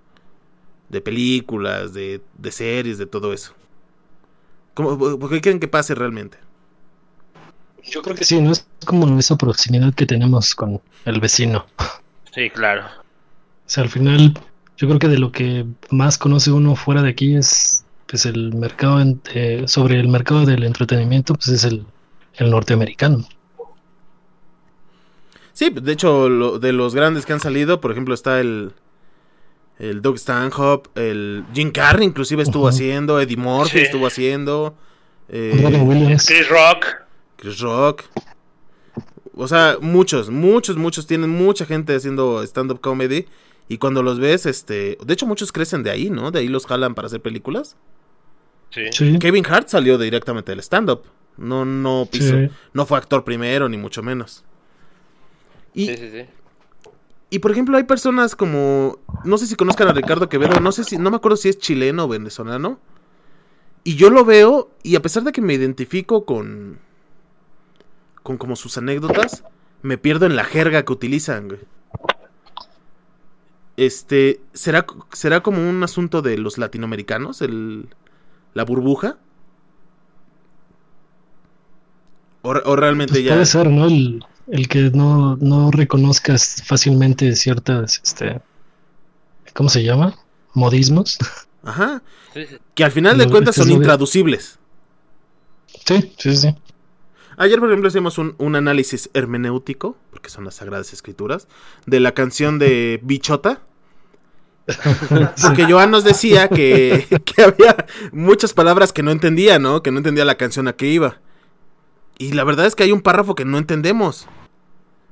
de 0.89 1.01
películas, 1.01 1.93
de, 1.93 2.21
de 2.38 2.51
series, 2.51 2.97
de 2.97 3.05
todo 3.07 3.34
eso. 3.34 3.53
¿Cómo, 4.73 4.97
¿Por 5.19 5.30
qué 5.30 5.41
creen 5.41 5.59
que 5.59 5.67
pase 5.67 5.93
realmente? 5.95 6.38
Yo 7.84 8.01
creo 8.01 8.15
que 8.15 8.23
sí, 8.25 8.41
¿no? 8.41 8.51
Es 8.51 8.67
como 8.86 9.17
esa 9.19 9.38
proximidad 9.38 9.93
que 9.93 10.05
tenemos 10.05 10.53
con 10.55 10.82
el 11.05 11.19
vecino. 11.19 11.65
Sí, 12.34 12.49
claro. 12.51 12.86
O 13.65 13.69
sea, 13.69 13.84
al 13.84 13.89
final, 13.89 14.34
yo 14.78 14.88
creo 14.88 14.99
que 14.99 15.07
de 15.07 15.17
lo 15.17 15.32
que 15.32 15.65
más 15.89 16.17
conoce 16.17 16.51
uno 16.51 16.75
fuera 16.75 17.01
de 17.01 17.09
aquí 17.09 17.36
es 17.36 17.84
pues 18.07 18.25
el 18.25 18.53
mercado 18.53 19.01
en- 19.01 19.19
eh, 19.34 19.63
sobre 19.67 19.99
el 19.99 20.07
mercado 20.07 20.45
del 20.45 20.63
entretenimiento, 20.63 21.34
pues 21.34 21.49
es 21.49 21.63
el, 21.65 21.86
el 22.36 22.49
norteamericano. 22.51 23.25
Sí, 25.53 25.69
de 25.71 25.91
hecho, 25.91 26.30
lo- 26.30 26.59
de 26.59 26.71
los 26.71 26.93
grandes 26.95 27.25
que 27.25 27.34
han 27.34 27.39
salido, 27.39 27.82
por 27.82 27.91
ejemplo, 27.91 28.13
está 28.13 28.39
el, 28.39 28.71
el 29.80 30.01
Doug 30.01 30.17
Stanhope, 30.17 30.89
el 30.95 31.43
Jim 31.53 31.71
Carrey 31.71 32.05
inclusive 32.05 32.43
estuvo 32.43 32.67
haciendo, 32.67 33.19
Eddie 33.19 33.38
Murphy 33.38 33.80
Sí. 33.80 33.84
estuvo 33.86 34.07
haciendo, 34.07 34.75
eh. 35.30 36.15
Chris 36.25 36.47
Rock. 36.49 36.86
Chris 37.38 37.59
Rock. 37.59 38.03
O 39.36 39.47
sea, 39.47 39.78
muchos, 39.82 40.30
muchos, 40.30 40.78
muchos 40.78 41.05
tienen 41.07 41.30
mucha 41.30 41.65
gente 41.65 41.95
haciendo 41.95 42.41
stand-up 42.43 42.80
comedy. 42.80 43.25
Y 43.70 43.78
cuando 43.78 44.01
los 44.03 44.20
ves, 44.20 44.45
este. 44.45 44.97
De 45.05 45.13
hecho, 45.13 45.26
muchos 45.26 45.51
crecen 45.51 45.84
de 45.84 45.91
ahí, 45.91 46.09
¿no? 46.09 46.32
De 46.32 46.39
ahí 46.39 46.47
los 46.47 46.65
jalan 46.65 46.95
para 46.95 47.07
hacer 47.07 47.22
películas. 47.22 47.76
Sí. 48.70 48.82
Sí, 48.91 49.20
Kevin 49.20 49.45
Hart 49.45 49.68
salió 49.70 49.97
directamente 49.97 50.51
del 50.51 50.59
stand-up. 50.59 51.03
No, 51.38 51.65
no 51.65 52.07
piso, 52.11 52.36
sí. 52.36 52.49
no 52.74 52.86
fue 52.86 52.97
actor 52.97 53.24
primero, 53.24 53.70
ni 53.70 53.78
mucho 53.78 54.01
menos. 54.03 54.43
Y, 55.74 55.86
Sí, 55.88 55.97
sí, 55.97 56.09
sí. 56.11 56.26
y 57.30 57.39
por 57.39 57.51
ejemplo, 57.51 57.78
hay 57.78 57.84
personas 57.84 58.36
como. 58.36 58.99
No 59.24 59.38
sé 59.38 59.47
si 59.47 59.55
conozcan 59.55 59.88
a 59.89 59.93
Ricardo 59.93 60.30
Quevedo, 60.30 60.59
no 60.59 60.72
sé 60.72 60.84
si. 60.84 60.97
No 60.97 61.09
me 61.11 61.18
acuerdo 61.18 61.38
si 61.38 61.49
es 61.49 61.59
chileno 61.59 62.05
o 62.05 62.07
venezolano. 62.07 62.80
Y 63.84 63.95
yo 63.95 64.09
lo 64.09 64.26
veo, 64.26 64.72
y 64.84 64.95
a 64.95 65.01
pesar 65.01 65.24
de 65.24 65.32
que 65.32 65.41
me 65.41 65.53
identifico 65.53 66.26
con. 66.26 66.80
con 68.24 68.38
como 68.38 68.55
sus 68.55 68.78
anécdotas, 68.78 69.43
me 69.82 69.97
pierdo 69.97 70.26
en 70.26 70.36
la 70.36 70.43
jerga 70.43 70.84
que 70.84 70.91
utilizan, 70.93 71.47
güey. 71.47 71.59
Este. 73.78 74.41
¿Será, 74.53 74.86
será 75.13 75.41
como 75.41 75.67
un 75.67 75.84
asunto 75.84 76.21
de 76.21 76.38
los 76.38 76.57
latinoamericanos? 76.57 77.41
El, 77.41 77.88
la 78.53 78.63
burbuja. 78.65 79.17
O, 82.41 82.49
o 82.51 82.75
realmente 82.75 83.13
Pues 83.13 83.23
ya. 83.25 83.34
puede 83.34 83.45
ser, 83.45 83.69
¿no? 83.69 83.86
El, 83.88 84.23
el 84.47 84.67
que 84.67 84.89
no, 84.91 85.36
no 85.38 85.71
reconozcas 85.71 86.63
fácilmente 86.65 87.36
ciertas, 87.36 87.99
este, 88.03 88.41
¿cómo 89.53 89.69
se 89.69 89.84
llama? 89.84 90.15
Modismos. 90.53 91.17
Ajá. 91.63 92.01
Que 92.75 92.84
al 92.86 92.91
final 92.91 93.17
de 93.17 93.28
cuentas 93.30 93.55
son 93.55 93.71
intraducibles. 93.71 94.59
Sí, 95.86 96.13
sí, 96.17 96.36
sí. 96.38 96.55
Ayer, 97.38 97.59
por 97.59 97.69
ejemplo, 97.69 97.88
hicimos 97.88 98.17
un, 98.17 98.35
un 98.39 98.55
análisis 98.55 99.09
hermenéutico, 99.13 99.95
porque 100.11 100.29
son 100.29 100.43
las 100.43 100.55
sagradas 100.55 100.91
escrituras, 100.93 101.47
de 101.85 101.99
la 101.99 102.13
canción 102.13 102.57
de 102.59 102.99
Bichota. 103.03 103.61
Porque 105.41 105.63
Joan 105.69 105.91
nos 105.91 106.03
decía 106.03 106.49
que, 106.49 107.07
que 107.25 107.41
había 107.41 107.85
muchas 108.11 108.53
palabras 108.53 108.91
que 108.91 109.01
no 109.01 109.11
entendía, 109.11 109.59
¿no? 109.59 109.81
Que 109.81 109.91
no 109.91 109.99
entendía 109.99 110.25
la 110.25 110.35
canción 110.35 110.67
a 110.67 110.73
qué 110.73 110.88
iba. 110.88 111.21
Y 112.17 112.33
la 112.33 112.43
verdad 112.43 112.65
es 112.65 112.75
que 112.75 112.83
hay 112.83 112.91
un 112.91 112.99
párrafo 113.01 113.33
que 113.33 113.45
no 113.45 113.57
entendemos. 113.59 114.27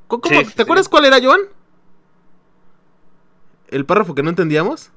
¿Cómo- 0.08 0.22
cómo- 0.22 0.40
Sí, 0.42 0.46
¿Te 0.48 0.52
sí. 0.52 0.62
acuerdas 0.62 0.90
cuál 0.90 1.06
era, 1.06 1.24
Joan? 1.24 1.40
¿El 3.70 3.86
párrafo 3.86 4.14
que 4.14 4.24
no 4.24 4.30
entendíamos? 4.30 4.92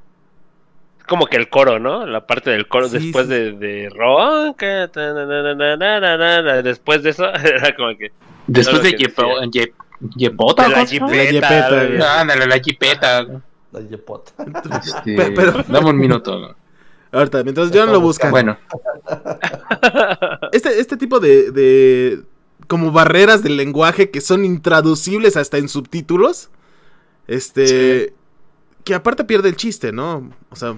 Como 1.09 1.27
que 1.27 1.37
el 1.37 1.49
coro, 1.49 1.79
¿no? 1.79 2.07
La 2.07 2.27
parte 2.27 2.51
del 2.51 2.69
coro 2.69 2.89
Sí, 2.89 2.99
después 2.99 3.27
sí. 3.27 3.33
de, 3.33 3.53
de 3.53 3.89
Ronca, 3.91 4.89
después 6.63 7.03
de 7.03 7.11
eso 7.11 7.27
era 7.35 7.75
como 7.75 7.97
que 7.97 8.13
Después 8.47 8.83
de 8.83 8.93
Yepota, 10.17 10.69
la 10.69 10.75
¿cómo 10.75 10.87
se 10.87 10.99
llama? 10.99 11.13
La 11.13 11.69
güey. 11.69 12.03
Ándale, 12.03 12.47
la 12.47 12.57
Yepota. 12.59 13.27
Este, 14.85 15.17
Pe- 15.17 15.31
pero- 15.33 15.65
Dame 15.67 15.91
un 15.91 15.99
minuto. 15.99 16.55
Ahorita, 17.13 17.43
mientras 17.43 17.71
Joan 17.73 17.91
lo 17.91 18.01
busca. 18.01 18.31
Bueno, 18.31 18.59
Este, 20.53 20.79
este 20.81 20.97
tipo 20.97 21.21
de, 21.21 21.51
de 21.51 22.23
como 22.67 22.93
barreras 22.93 23.43
del 23.43 23.57
lenguaje 23.57 24.11
que 24.11 24.21
son 24.21 24.45
intraducibles 24.45 25.37
hasta 25.37 25.59
en 25.59 25.69
subtítulos. 25.69 26.51
Este. 27.27 28.13
Que 28.85 28.95
aparte 28.95 29.25
pierde 29.25 29.49
el 29.49 29.57
chiste, 29.57 29.93
¿no? 29.93 30.31
O 30.51 30.57
sea, 30.57 30.77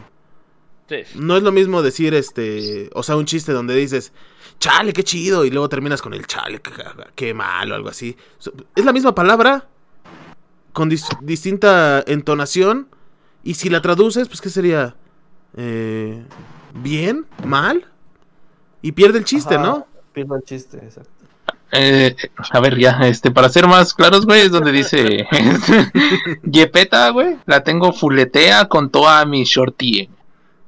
Sí. 0.91 0.97
no 1.14 1.36
es 1.38 1.43
lo 1.43 1.53
mismo 1.53 1.80
decir 1.80 2.12
este. 2.14 2.91
O 2.93 3.03
sea, 3.03 3.16
un 3.16 3.24
chiste 3.24 3.53
donde 3.53 3.74
dices. 3.74 4.12
Chale, 4.59 4.93
qué 4.93 5.03
chido. 5.05 5.47
Y 5.47 5.51
luego 5.51 5.70
terminas 5.70 6.03
con 6.03 6.12
el 6.12 6.26
chale, 6.26 6.61
qué, 6.61 6.70
qué 7.14 7.32
mal 7.32 7.72
o 7.72 7.74
algo 7.76 7.88
así. 7.88 8.14
Es 8.76 8.84
la 8.84 8.93
misma 8.93 9.14
palabra. 9.14 9.66
Con 10.74 10.91
dis- 10.91 11.18
distinta 11.22 12.05
entonación. 12.07 12.88
Y 13.43 13.55
si 13.55 13.70
la 13.70 13.80
traduces, 13.80 14.28
pues, 14.28 14.41
¿qué 14.43 14.51
sería? 14.51 14.95
Eh, 15.57 16.22
¿Bien? 16.74 17.24
¿Mal? 17.45 17.86
Y 18.82 18.93
pierde 18.93 19.18
el 19.18 19.24
chiste, 19.24 19.55
Ajá, 19.55 19.64
¿no? 19.64 19.86
Pierdo 20.12 20.36
el 20.36 20.43
chiste, 20.43 20.76
exacto. 20.78 21.11
eh, 21.72 22.14
a 22.51 22.61
ver, 22.61 22.78
ya, 22.78 22.99
este, 23.07 23.30
para 23.30 23.49
ser 23.49 23.66
más 23.66 23.95
claros, 23.95 24.26
güey, 24.26 24.43
es 24.43 24.51
donde 24.51 24.72
dice 24.72 25.26
Yepeta, 26.45 27.11
güey, 27.11 27.36
la 27.47 27.62
tengo 27.64 27.93
fuletea 27.93 28.66
con 28.68 28.91
toda 28.91 29.24
mi 29.24 29.45
shorty. 29.45 30.09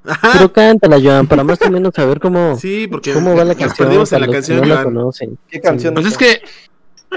Ajá. 0.04 0.30
Pero 0.32 0.52
cántala, 0.52 0.98
Joan, 1.02 1.26
para 1.26 1.44
más 1.44 1.60
o 1.62 1.70
menos 1.70 1.94
saber 1.94 2.20
cómo, 2.20 2.56
Sí, 2.60 2.86
porque 2.90 3.12
cómo 3.12 3.34
va 3.36 3.44
la 3.44 3.54
canción. 3.54 3.88
perdimos 3.88 4.12
en 4.12 4.20
la 4.20 4.28
canción, 4.28 4.60
no 4.60 4.64
la 4.66 4.74
Joan. 4.74 4.84
conocen. 4.84 5.38
¿Qué 5.48 5.60
canción? 5.60 5.94
Pues 5.94 6.06
es 6.06 6.18
que 6.18 6.42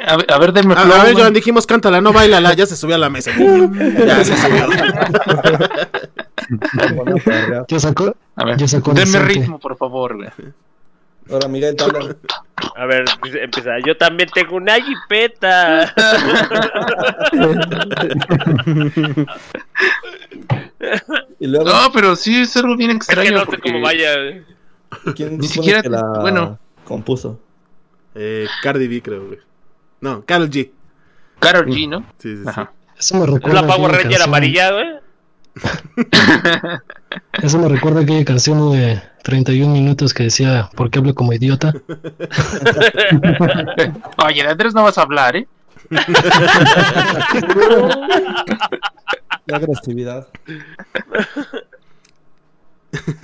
A 0.05 0.17
ver, 0.17 0.25
a 0.31 0.37
ver, 0.39 0.53
denme 0.53 0.73
A, 0.73 0.77
flow, 0.77 0.95
a 0.95 1.03
ver. 1.05 1.13
Joan, 1.15 1.33
dijimos 1.33 1.65
cántala, 1.65 2.01
no 2.01 2.13
bailala, 2.13 2.53
ya 2.53 2.65
se 2.65 2.75
subió 2.75 2.95
a 2.95 2.99
la 2.99 3.09
mesa. 3.09 3.31
Ya 3.35 4.23
se 4.23 4.35
subió. 4.37 4.67
Ya 7.67 7.79
sacó, 7.79 8.15
A 8.35 8.45
ver, 8.45 8.57
ya 8.57 8.67
sacó 8.67 8.91
denme 8.93 9.11
decente. 9.19 9.33
ritmo, 9.33 9.59
por 9.59 9.75
favor, 9.77 10.15
güey. 10.15 10.29
Ahora, 11.31 11.49
te 11.75 11.83
hablan. 11.83 12.17
A 12.75 12.85
ver, 12.85 13.03
empieza. 13.41 13.71
Yo 13.83 13.97
también 13.97 14.29
tengo 14.31 14.57
una 14.57 14.75
jipeta. 14.75 15.91
Y 21.39 21.47
luego, 21.47 21.65
No, 21.65 21.91
pero 21.93 22.15
sí 22.15 22.41
es 22.41 22.55
algo 22.57 22.75
bien 22.77 22.91
Es 22.91 22.97
extraño. 22.97 23.23
que 23.29 23.31
no 23.31 23.39
sé 23.41 23.45
porque- 23.45 23.71
cómo 23.71 23.81
vaya. 23.81 24.13
¿quién 25.15 25.37
ni 25.39 25.47
siquiera- 25.47 25.81
que 25.81 25.89
la 25.89 26.01
bueno. 26.21 26.59
compuso? 26.85 27.39
Eh, 28.15 28.47
Cardi 28.61 28.87
B, 28.87 29.01
creo, 29.01 29.25
güey. 29.27 29.39
No, 30.01 30.23
Carol 30.25 30.49
G. 30.49 30.71
Karol 31.39 31.65
G, 31.67 31.89
¿no? 31.89 31.99
Sí, 32.19 32.35
sí, 32.37 32.43
sí. 32.43 32.49
Ajá. 32.49 32.71
Eso 32.97 33.15
me 33.17 33.23
Es 33.25 33.29
recuerda 33.29 33.61
la 33.61 33.67
Power 33.67 33.91
aquella 33.95 34.03
Ranger 34.03 34.19
canción- 34.19 34.29
amarilla, 34.29 34.71
güey. 34.71 34.87
Eso 37.43 37.57
me 37.59 37.67
recuerda 37.69 37.99
a 37.99 38.03
aquella 38.03 38.23
canción 38.25 38.71
de 38.73 39.01
31 39.23 39.73
minutos 39.73 40.13
que 40.13 40.23
decía, 40.23 40.69
¿por 40.75 40.89
qué 40.89 40.99
hablo 40.99 41.13
como 41.15 41.33
idiota? 41.33 41.73
Oye, 44.25 44.43
de 44.43 44.49
Andrés 44.49 44.73
no 44.73 44.83
vas 44.83 44.97
a 44.97 45.01
hablar, 45.01 45.35
¿eh? 45.35 45.45
La 49.47 49.57
agresividad. 49.57 50.27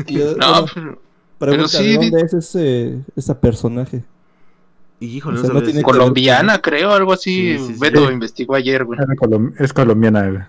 Yo- 0.07 0.35
No, 0.37 0.65
bueno, 0.75 0.97
pero- 1.39 1.67
sí, 1.67 1.83
¿de 1.83 1.89
di- 1.97 2.09
dónde 2.11 2.25
es 2.25 2.33
ese, 2.33 2.99
ese 3.15 3.35
personaje? 3.35 4.03
Y 4.99 5.17
híjole, 5.17 5.39
O 5.39 5.41
no 5.41 5.47
sea, 5.47 5.53
no 5.55 5.63
tiene 5.63 5.81
colombiana, 5.81 6.61
creo, 6.61 6.91
algo 6.93 7.13
así. 7.13 7.57
Sí, 7.57 7.67
sí, 7.67 7.73
sí. 7.73 7.79
Beto 7.79 8.05
Sí. 8.07 8.13
investigó 8.13 8.53
ayer, 8.53 8.83
güey. 8.85 8.99
Es 9.57 9.73
colombiana, 9.73 10.27
güey. 10.29 10.43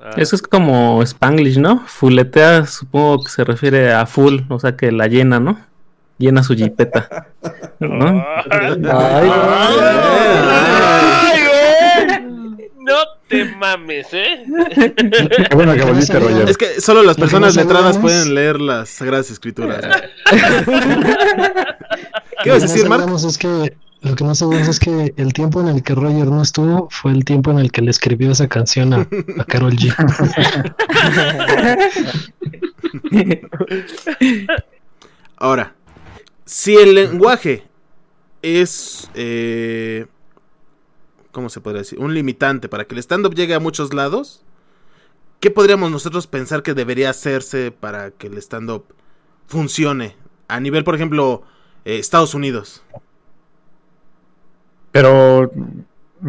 Ah, 0.00 0.10
Eso 0.16 0.34
es 0.36 0.42
como 0.42 1.02
Spanglish, 1.02 1.58
¿no? 1.58 1.80
Fuletea, 1.86 2.64
supongo 2.66 3.24
que 3.24 3.30
se 3.30 3.44
refiere 3.44 3.92
a 3.92 4.06
full, 4.06 4.40
o 4.48 4.58
sea 4.58 4.76
que 4.76 4.90
la 4.92 5.08
llena, 5.08 5.40
¿no? 5.40 5.58
Llena 6.18 6.42
su 6.42 6.54
jipeta. 6.54 7.26
¿no? 7.80 8.24
Ay, 8.50 8.82
Ay. 8.90 9.28
Te 13.28 13.44
mames, 13.44 14.08
¿eh? 14.12 14.44
Qué 15.48 15.54
bueno 15.54 15.74
que 15.74 15.82
volviste, 15.82 16.18
Roger. 16.18 16.48
Es 16.48 16.56
que 16.56 16.80
solo 16.80 17.02
las 17.02 17.16
personas 17.16 17.54
letradas 17.56 17.98
pueden 17.98 18.34
leer 18.34 18.60
las 18.60 18.88
sagradas 18.88 19.30
escrituras. 19.30 19.80
¿Qué 20.30 20.38
Lo 22.48 22.54
vas 22.54 22.62
a 22.62 22.64
que 22.66 22.66
decir, 22.72 22.86
es 23.28 23.38
que 23.38 23.76
lo 24.02 24.14
que 24.14 24.24
no 24.24 24.34
sabemos 24.36 24.68
es 24.68 24.78
que 24.78 25.14
el 25.16 25.32
tiempo 25.32 25.60
en 25.60 25.68
el 25.68 25.82
que 25.82 25.94
Roger 25.94 26.26
no 26.26 26.42
estuvo 26.42 26.88
fue 26.90 27.10
el 27.10 27.24
tiempo 27.24 27.50
en 27.50 27.58
el 27.58 27.72
que 27.72 27.80
le 27.82 27.90
escribió 27.90 28.30
esa 28.30 28.46
canción 28.46 28.92
a, 28.92 29.08
a 29.38 29.44
Carol 29.44 29.74
G. 29.74 29.92
Ahora, 35.36 35.74
si 36.44 36.76
el 36.76 36.94
lenguaje 36.94 37.64
es, 38.42 39.10
eh, 39.14 40.06
¿cómo 41.36 41.50
se 41.50 41.60
podría 41.60 41.82
decir? 41.82 41.98
Un 41.98 42.14
limitante 42.14 42.66
para 42.66 42.86
que 42.86 42.94
el 42.94 42.98
stand-up 43.00 43.34
llegue 43.34 43.52
a 43.52 43.60
muchos 43.60 43.92
lados, 43.92 44.42
¿qué 45.38 45.50
podríamos 45.50 45.90
nosotros 45.90 46.26
pensar 46.26 46.62
que 46.62 46.72
debería 46.72 47.10
hacerse 47.10 47.72
para 47.72 48.10
que 48.10 48.28
el 48.28 48.38
stand-up 48.38 48.86
funcione? 49.46 50.16
A 50.48 50.60
nivel, 50.60 50.82
por 50.82 50.94
ejemplo, 50.94 51.42
eh, 51.84 51.98
Estados 51.98 52.32
Unidos. 52.32 52.82
Pero, 54.92 55.52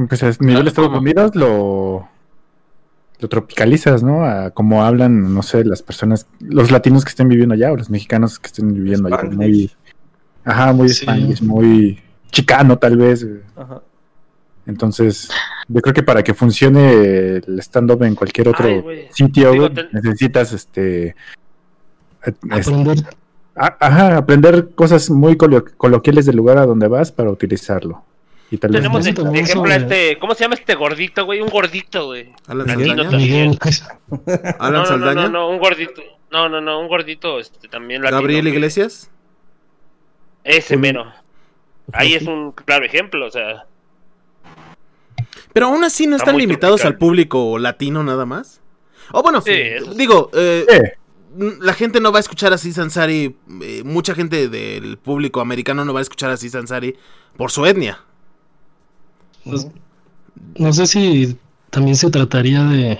pues 0.10 0.24
a 0.24 0.32
nivel 0.42 0.64
de 0.64 0.70
Estados. 0.72 1.00
Unidos 1.00 1.36
lo, 1.36 2.10
lo 3.22 3.30
tropicalizas, 3.30 4.04
¿no? 4.04 4.26
A 4.26 4.52
cómo 4.52 4.84
hablan, 4.84 5.34
no 5.34 5.42
sé, 5.42 5.64
las 5.64 5.82
personas, 5.84 6.28
los 6.42 6.70
latinos 6.70 7.06
que 7.06 7.12
estén 7.12 7.30
viviendo 7.30 7.54
allá 7.54 7.72
o 7.72 7.78
los 7.78 7.90
mexicanos 7.90 8.40
que 8.40 8.48
estén 8.48 8.74
viviendo 8.74 9.08
allá. 9.08 9.24
Muy, 9.30 9.72
ajá, 10.44 10.74
muy 10.74 10.90
Sí. 10.90 11.06
Spanglish, 11.06 11.42
muy 11.44 12.04
chicano 12.30 12.78
tal 12.78 12.98
vez. 12.98 13.26
Ajá. 13.56 13.84
Entonces, 14.68 15.30
yo 15.70 15.82
creo 15.82 15.94
que 15.94 16.04
para 16.04 16.22
que 16.24 16.34
funcione 16.34 16.92
el 17.38 17.60
stand-up 17.60 18.04
en 18.04 18.16
cualquier 18.16 18.50
otro 18.50 18.68
Ay, 18.68 19.08
sitio, 19.12 19.52
Digo, 19.52 19.64
güey, 19.70 19.74
ten- 19.76 19.90
necesitas 19.94 20.52
este... 20.54 21.16
es- 22.52 22.68
Aprender, 22.68 22.98
a- 23.56 23.78
Ajá, 23.80 24.18
aprender 24.18 24.70
cosas 24.76 25.10
muy 25.10 25.38
colo- 25.38 25.66
coloquiales 25.78 26.26
del 26.26 26.36
lugar 26.36 26.58
a 26.58 26.66
donde 26.66 26.88
vas 26.90 27.12
para 27.12 27.30
utilizarlo. 27.32 28.04
Y 28.52 28.58
tal 28.58 28.72
vez 28.72 28.82
Tenemos 28.82 29.04
de, 29.04 29.12
de 29.14 29.40
ejemplo 29.40 29.72
a 29.72 29.76
este. 29.76 30.18
¿Cómo 30.20 30.34
se 30.34 30.44
llama 30.46 30.56
este 30.56 30.76
gordito, 30.76 31.26
güey? 31.26 31.42
Un 31.42 31.50
gordito, 31.50 32.06
güey. 32.08 32.32
Alan 32.48 32.68
Saldaña. 32.68 33.10
Alan 34.60 34.84
No, 34.90 35.14
no, 35.14 35.30
no, 35.30 35.50
un 35.50 35.60
gordito. 35.60 36.02
No, 36.32 36.48
no, 36.50 36.62
no, 36.62 36.80
un 36.80 36.88
gordito 36.88 37.40
este, 37.40 37.68
también 37.68 38.02
latino. 38.02 38.20
Gabriel. 38.22 38.48
Iglesias. 38.48 39.10
Ese 40.46 40.78
mero. 40.78 41.12
Ahí 41.94 42.14
es 42.14 42.24
un 42.24 42.52
claro 42.54 42.86
ejemplo, 42.86 43.26
o 43.28 43.32
sea. 43.32 43.66
Pero 45.58 45.68
aún 45.68 45.84
así 45.84 46.08
no 46.08 46.16
Está 46.16 46.32
están 46.32 46.38
limitados 46.38 46.82
tropical. 46.82 46.94
al 46.94 46.98
público 46.98 47.58
latino 47.60 48.04
nada 48.04 48.26
más. 48.26 48.62
O 49.12 49.24
bueno, 49.24 49.42
Sí, 49.42 49.52
eso 49.52 49.94
sí. 49.94 49.98
digo, 49.98 50.30
eh, 50.34 50.70
Eh, 50.70 50.98
la 51.62 51.74
gente 51.74 52.00
no 52.02 52.12
va 52.12 52.20
a 52.20 52.22
escuchar 52.22 52.54
a 52.54 52.58
Sis 52.58 52.78
Ansari, 52.80 53.38
eh, 53.62 53.84
mucha 53.86 54.16
gente 54.16 54.50
del 54.50 54.98
público 54.98 55.42
americano 55.42 55.86
no 55.86 55.94
va 55.94 56.00
a 56.00 56.04
escuchar 56.04 56.32
a 56.32 56.38
Sis 56.38 56.56
Ansari 56.56 56.96
por 57.38 57.52
su 57.52 57.66
etnia. 57.66 58.00
Pues, 59.44 59.68
no 60.58 60.74
sé 60.74 60.88
si 60.88 61.38
también 61.70 61.96
se 61.96 62.10
trataría 62.12 62.64
de, 62.64 63.00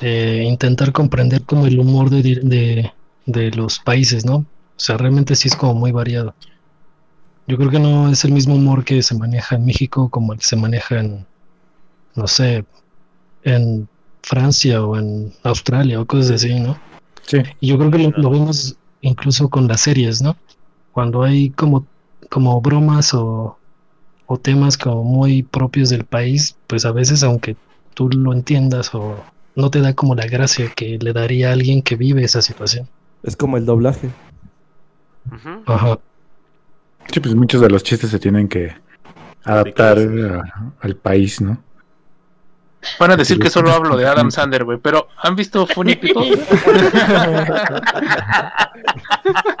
de 0.00 0.44
intentar 0.44 0.92
comprender 0.92 1.44
como 1.44 1.66
el 1.66 1.78
humor 1.78 2.10
de, 2.10 2.22
de, 2.42 2.92
de 3.26 3.50
los 3.52 3.78
países, 3.80 4.24
¿no? 4.24 4.36
O 4.36 4.46
sea, 4.82 4.96
realmente 4.96 5.36
sí 5.36 5.48
es 5.48 5.56
como 5.56 5.74
muy 5.74 5.92
variado. 5.92 6.34
Yo 7.46 7.56
creo 7.58 7.70
que 7.70 7.80
no 7.80 8.10
es 8.10 8.24
el 8.24 8.32
mismo 8.32 8.54
humor 8.54 8.84
que 8.84 9.02
se 9.02 9.14
maneja 9.14 9.56
en 9.56 9.66
México 9.66 10.08
como 10.10 10.32
el 10.32 10.38
que 10.38 10.44
se 10.46 10.56
maneja 10.56 11.00
en, 11.00 11.26
no 12.20 12.26
sé, 12.28 12.64
en 13.42 13.88
Francia 14.22 14.84
o 14.84 14.96
en 14.96 15.32
Australia 15.42 16.00
o 16.00 16.04
cosas 16.06 16.30
así, 16.32 16.60
¿no? 16.60 16.78
sí. 17.22 17.38
Y 17.60 17.68
yo 17.68 17.78
creo 17.78 17.90
que 17.90 17.98
lo, 17.98 18.10
lo 18.10 18.30
vemos 18.30 18.76
incluso 19.00 19.48
con 19.48 19.66
las 19.66 19.80
series, 19.80 20.20
¿no? 20.22 20.36
Cuando 20.92 21.22
hay 21.22 21.50
como, 21.50 21.86
como 22.28 22.60
bromas 22.60 23.14
o, 23.14 23.56
o 24.26 24.36
temas 24.38 24.76
como 24.76 25.02
muy 25.02 25.42
propios 25.42 25.88
del 25.88 26.04
país, 26.04 26.54
pues 26.66 26.84
a 26.84 26.92
veces 26.92 27.22
aunque 27.22 27.56
tú 27.94 28.08
lo 28.10 28.32
entiendas 28.32 28.94
o 28.94 29.16
no 29.56 29.70
te 29.70 29.80
da 29.80 29.94
como 29.94 30.14
la 30.14 30.26
gracia 30.26 30.70
que 30.76 30.98
le 31.00 31.12
daría 31.12 31.48
a 31.50 31.52
alguien 31.52 31.82
que 31.82 31.96
vive 31.96 32.22
esa 32.24 32.42
situación. 32.42 32.86
Es 33.22 33.36
como 33.36 33.56
el 33.56 33.64
doblaje. 33.66 34.10
Ajá. 35.66 35.98
Sí, 37.12 37.20
pues 37.20 37.34
muchos 37.34 37.60
de 37.60 37.68
los 37.70 37.82
chistes 37.82 38.10
se 38.10 38.18
tienen 38.18 38.48
que 38.48 38.72
adaptar 39.44 39.98
a- 39.98 40.72
al 40.80 40.96
país, 40.96 41.40
¿no? 41.40 41.58
Van 42.98 43.10
a 43.10 43.16
decir 43.16 43.38
que 43.38 43.50
solo 43.50 43.72
hablo 43.72 43.96
de 43.96 44.06
Adam 44.06 44.30
Sandler, 44.30 44.64
güey. 44.64 44.78
Pero, 44.78 45.08
¿han 45.22 45.36
visto 45.36 45.66
Funny 45.66 45.96
People? 45.96 46.38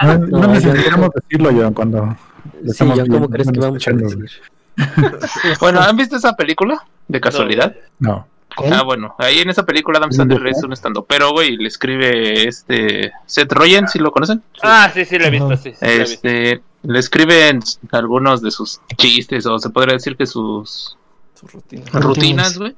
No, 0.02 0.18
No, 0.18 0.46
necesitamos 0.48 1.10
decirlo, 1.14 1.50
John, 1.52 1.74
cuando 1.74 1.98
lo 2.00 2.16
Sí, 2.62 2.70
estamos 2.70 2.96
ya, 2.96 3.06
¿cómo 3.06 3.28
crees 3.28 3.50
que 3.50 3.58
bueno, 3.58 3.78
vamos 3.80 3.86
a 3.86 4.16
decir? 4.16 4.40
bueno, 5.60 5.80
¿han 5.80 5.96
visto 5.96 6.16
esa 6.16 6.34
película? 6.34 6.82
De 7.08 7.20
casualidad. 7.20 7.74
No. 7.98 8.26
Ah, 8.72 8.82
bueno, 8.82 9.14
ahí 9.18 9.38
en 9.38 9.48
esa 9.48 9.64
película 9.64 9.98
Adam 9.98 10.12
Sandler 10.12 10.44
es 10.48 10.62
un 10.62 10.72
estando 10.72 11.04
pero, 11.04 11.30
güey, 11.32 11.56
le 11.56 11.68
escribe 11.68 12.48
este 12.48 13.12
Seth 13.26 13.52
Rogen, 13.52 13.86
¿sí 13.88 13.98
lo 13.98 14.10
conocen? 14.10 14.42
Ah, 14.62 14.90
sí, 14.92 15.04
sí, 15.04 15.18
lo 15.18 15.26
he 15.26 15.30
visto, 15.30 15.56
sí. 15.56 15.70
visto. 15.70 15.86
Este, 15.86 16.60
le 16.82 16.98
escriben 16.98 17.60
algunos 17.92 18.42
de 18.42 18.50
sus 18.50 18.80
chistes, 18.96 19.46
o 19.46 19.58
se 19.58 19.70
podría 19.70 19.94
decir 19.94 20.16
que 20.16 20.26
sus 20.26 20.96
Su 21.34 21.46
rutina. 21.46 21.82
Rutinas. 21.92 22.04
rutinas, 22.04 22.58
güey. 22.58 22.76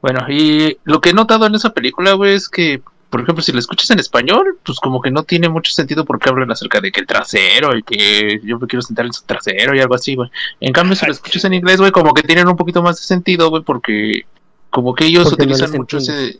Bueno, 0.00 0.26
y 0.28 0.78
lo 0.84 1.00
que 1.00 1.10
he 1.10 1.14
notado 1.14 1.46
en 1.46 1.54
esa 1.54 1.70
película, 1.70 2.12
güey, 2.12 2.34
es 2.34 2.48
que, 2.48 2.80
por 3.10 3.20
ejemplo, 3.20 3.42
si 3.42 3.52
la 3.52 3.58
escuchas 3.58 3.90
en 3.90 3.98
español, 3.98 4.58
pues 4.64 4.78
como 4.78 5.00
que 5.00 5.10
no 5.10 5.24
tiene 5.24 5.48
mucho 5.48 5.72
sentido 5.72 6.04
porque 6.04 6.28
hablan 6.28 6.50
acerca 6.50 6.80
de 6.80 6.92
que 6.92 7.00
el 7.00 7.06
trasero 7.06 7.76
y 7.76 7.82
que 7.82 8.40
yo 8.44 8.58
me 8.58 8.66
quiero 8.66 8.82
sentar 8.82 9.06
en 9.06 9.12
su 9.12 9.24
trasero 9.24 9.74
y 9.74 9.80
algo 9.80 9.94
así, 9.94 10.14
güey. 10.14 10.30
En 10.60 10.72
cambio, 10.72 10.94
si 10.94 11.06
lo 11.06 11.12
escuchas 11.12 11.44
en 11.44 11.54
inglés, 11.54 11.78
güey, 11.78 11.90
como 11.90 12.14
que 12.14 12.22
tienen 12.22 12.48
un 12.48 12.56
poquito 12.56 12.82
más 12.82 12.96
de 12.96 13.02
sentido, 13.02 13.50
güey, 13.50 13.62
porque 13.62 14.22
como 14.70 14.94
que 14.94 15.06
ellos 15.06 15.30
Porque 15.30 15.42
utilizan 15.42 15.72
mucho 15.72 15.98
ese... 15.98 16.38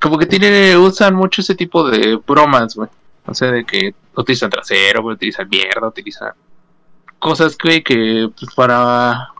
Como 0.00 0.18
que 0.18 0.26
tienen, 0.26 0.76
usan 0.78 1.14
mucho 1.14 1.40
ese 1.40 1.54
tipo 1.54 1.88
de 1.88 2.16
bromas, 2.26 2.74
güey. 2.74 2.88
O 3.26 3.34
sea, 3.34 3.50
de 3.50 3.64
que 3.64 3.94
utilizan 4.16 4.50
trasero, 4.50 5.02
güey, 5.02 5.14
utilizan 5.14 5.48
mierda, 5.48 5.88
utilizan 5.88 6.32
cosas, 7.18 7.56
güey, 7.62 7.82
que 7.82 8.30
pues, 8.38 8.54
para 8.54 9.30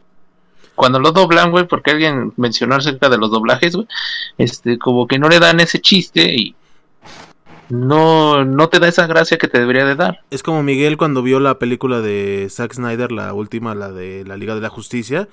cuando 0.76 1.00
lo 1.00 1.10
doblan, 1.10 1.50
güey, 1.50 1.66
porque 1.66 1.90
alguien 1.90 2.32
mencionó 2.36 2.76
acerca 2.76 3.08
de 3.08 3.18
los 3.18 3.30
doblajes, 3.30 3.74
güey, 3.74 3.88
este, 4.38 4.78
como 4.78 5.06
que 5.08 5.18
no 5.18 5.28
le 5.28 5.40
dan 5.40 5.58
ese 5.58 5.80
chiste 5.80 6.32
y 6.34 6.54
no, 7.68 8.44
no 8.44 8.68
te 8.68 8.78
da 8.78 8.88
esa 8.88 9.06
gracia 9.06 9.38
que 9.38 9.48
te 9.48 9.58
debería 9.58 9.84
de 9.84 9.96
dar. 9.96 10.20
Es 10.30 10.42
como 10.42 10.62
Miguel 10.62 10.96
cuando 10.96 11.22
vio 11.22 11.40
la 11.40 11.58
película 11.58 12.00
de 12.00 12.46
Zack 12.50 12.74
Snyder, 12.74 13.10
la 13.10 13.32
última, 13.32 13.74
la 13.74 13.90
de 13.90 14.24
la 14.24 14.36
Liga 14.36 14.54
de 14.54 14.60
la 14.60 14.68
Justicia. 14.68 15.28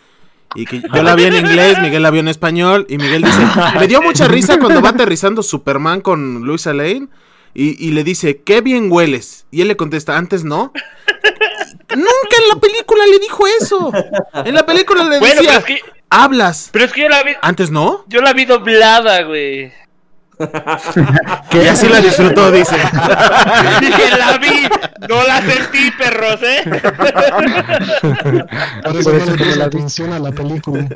Y 0.55 0.65
que 0.65 0.81
yo 0.81 1.03
la 1.03 1.15
vi 1.15 1.23
en 1.23 1.35
inglés, 1.35 1.79
Miguel 1.81 2.03
la 2.03 2.11
vio 2.11 2.21
en 2.21 2.27
español. 2.27 2.85
Y 2.89 2.97
Miguel 2.97 3.23
dice: 3.23 3.41
Me 3.79 3.87
dio 3.87 4.01
mucha 4.01 4.27
risa 4.27 4.59
cuando 4.59 4.81
va 4.81 4.89
aterrizando 4.89 5.43
Superman 5.43 6.01
con 6.01 6.41
Luisa 6.43 6.73
Lane. 6.73 7.07
Y, 7.53 7.83
y 7.83 7.91
le 7.91 8.03
dice: 8.03 8.41
Qué 8.41 8.61
bien 8.61 8.91
hueles. 8.91 9.45
Y 9.51 9.61
él 9.61 9.67
le 9.67 9.77
contesta: 9.77 10.17
Antes 10.17 10.43
no. 10.43 10.71
Nunca 11.95 12.35
en 12.41 12.47
la 12.53 12.55
película 12.59 13.05
le 13.07 13.19
dijo 13.19 13.43
eso. 13.61 13.91
En 14.45 14.55
la 14.55 14.65
película 14.65 15.03
le 15.03 15.19
Bueno, 15.19 15.35
pero 15.41 15.41
decía: 15.41 15.57
es 15.59 15.65
que, 15.65 15.79
Hablas. 16.09 16.69
pero 16.71 16.85
es 16.85 16.91
que 16.93 17.01
yo 17.01 17.09
la 17.09 17.23
vi, 17.23 17.31
Antes 17.41 17.71
no. 17.71 18.03
yo 18.07 18.21
la 18.21 18.33
vi 18.33 18.45
doblada, 18.45 19.23
güey. 19.23 19.71
Y 21.53 21.67
así 21.67 21.87
la 21.87 22.01
disfrutó, 22.01 22.51
dice. 22.51 22.75
Dije, 23.81 24.17
la 24.17 24.37
vi, 24.39 24.67
no 25.07 25.23
la 25.27 25.41
sentí, 25.41 25.91
perros, 25.91 26.39
¿eh? 26.41 26.63
Por 28.83 28.95
eso 28.97 29.11
Por 29.11 29.29
no 29.39 29.45
le 29.45 29.55
la 29.55 29.67
vi. 29.69 29.77
atención 29.77 30.11
a 30.11 30.19
la 30.19 30.31
película. 30.31 30.87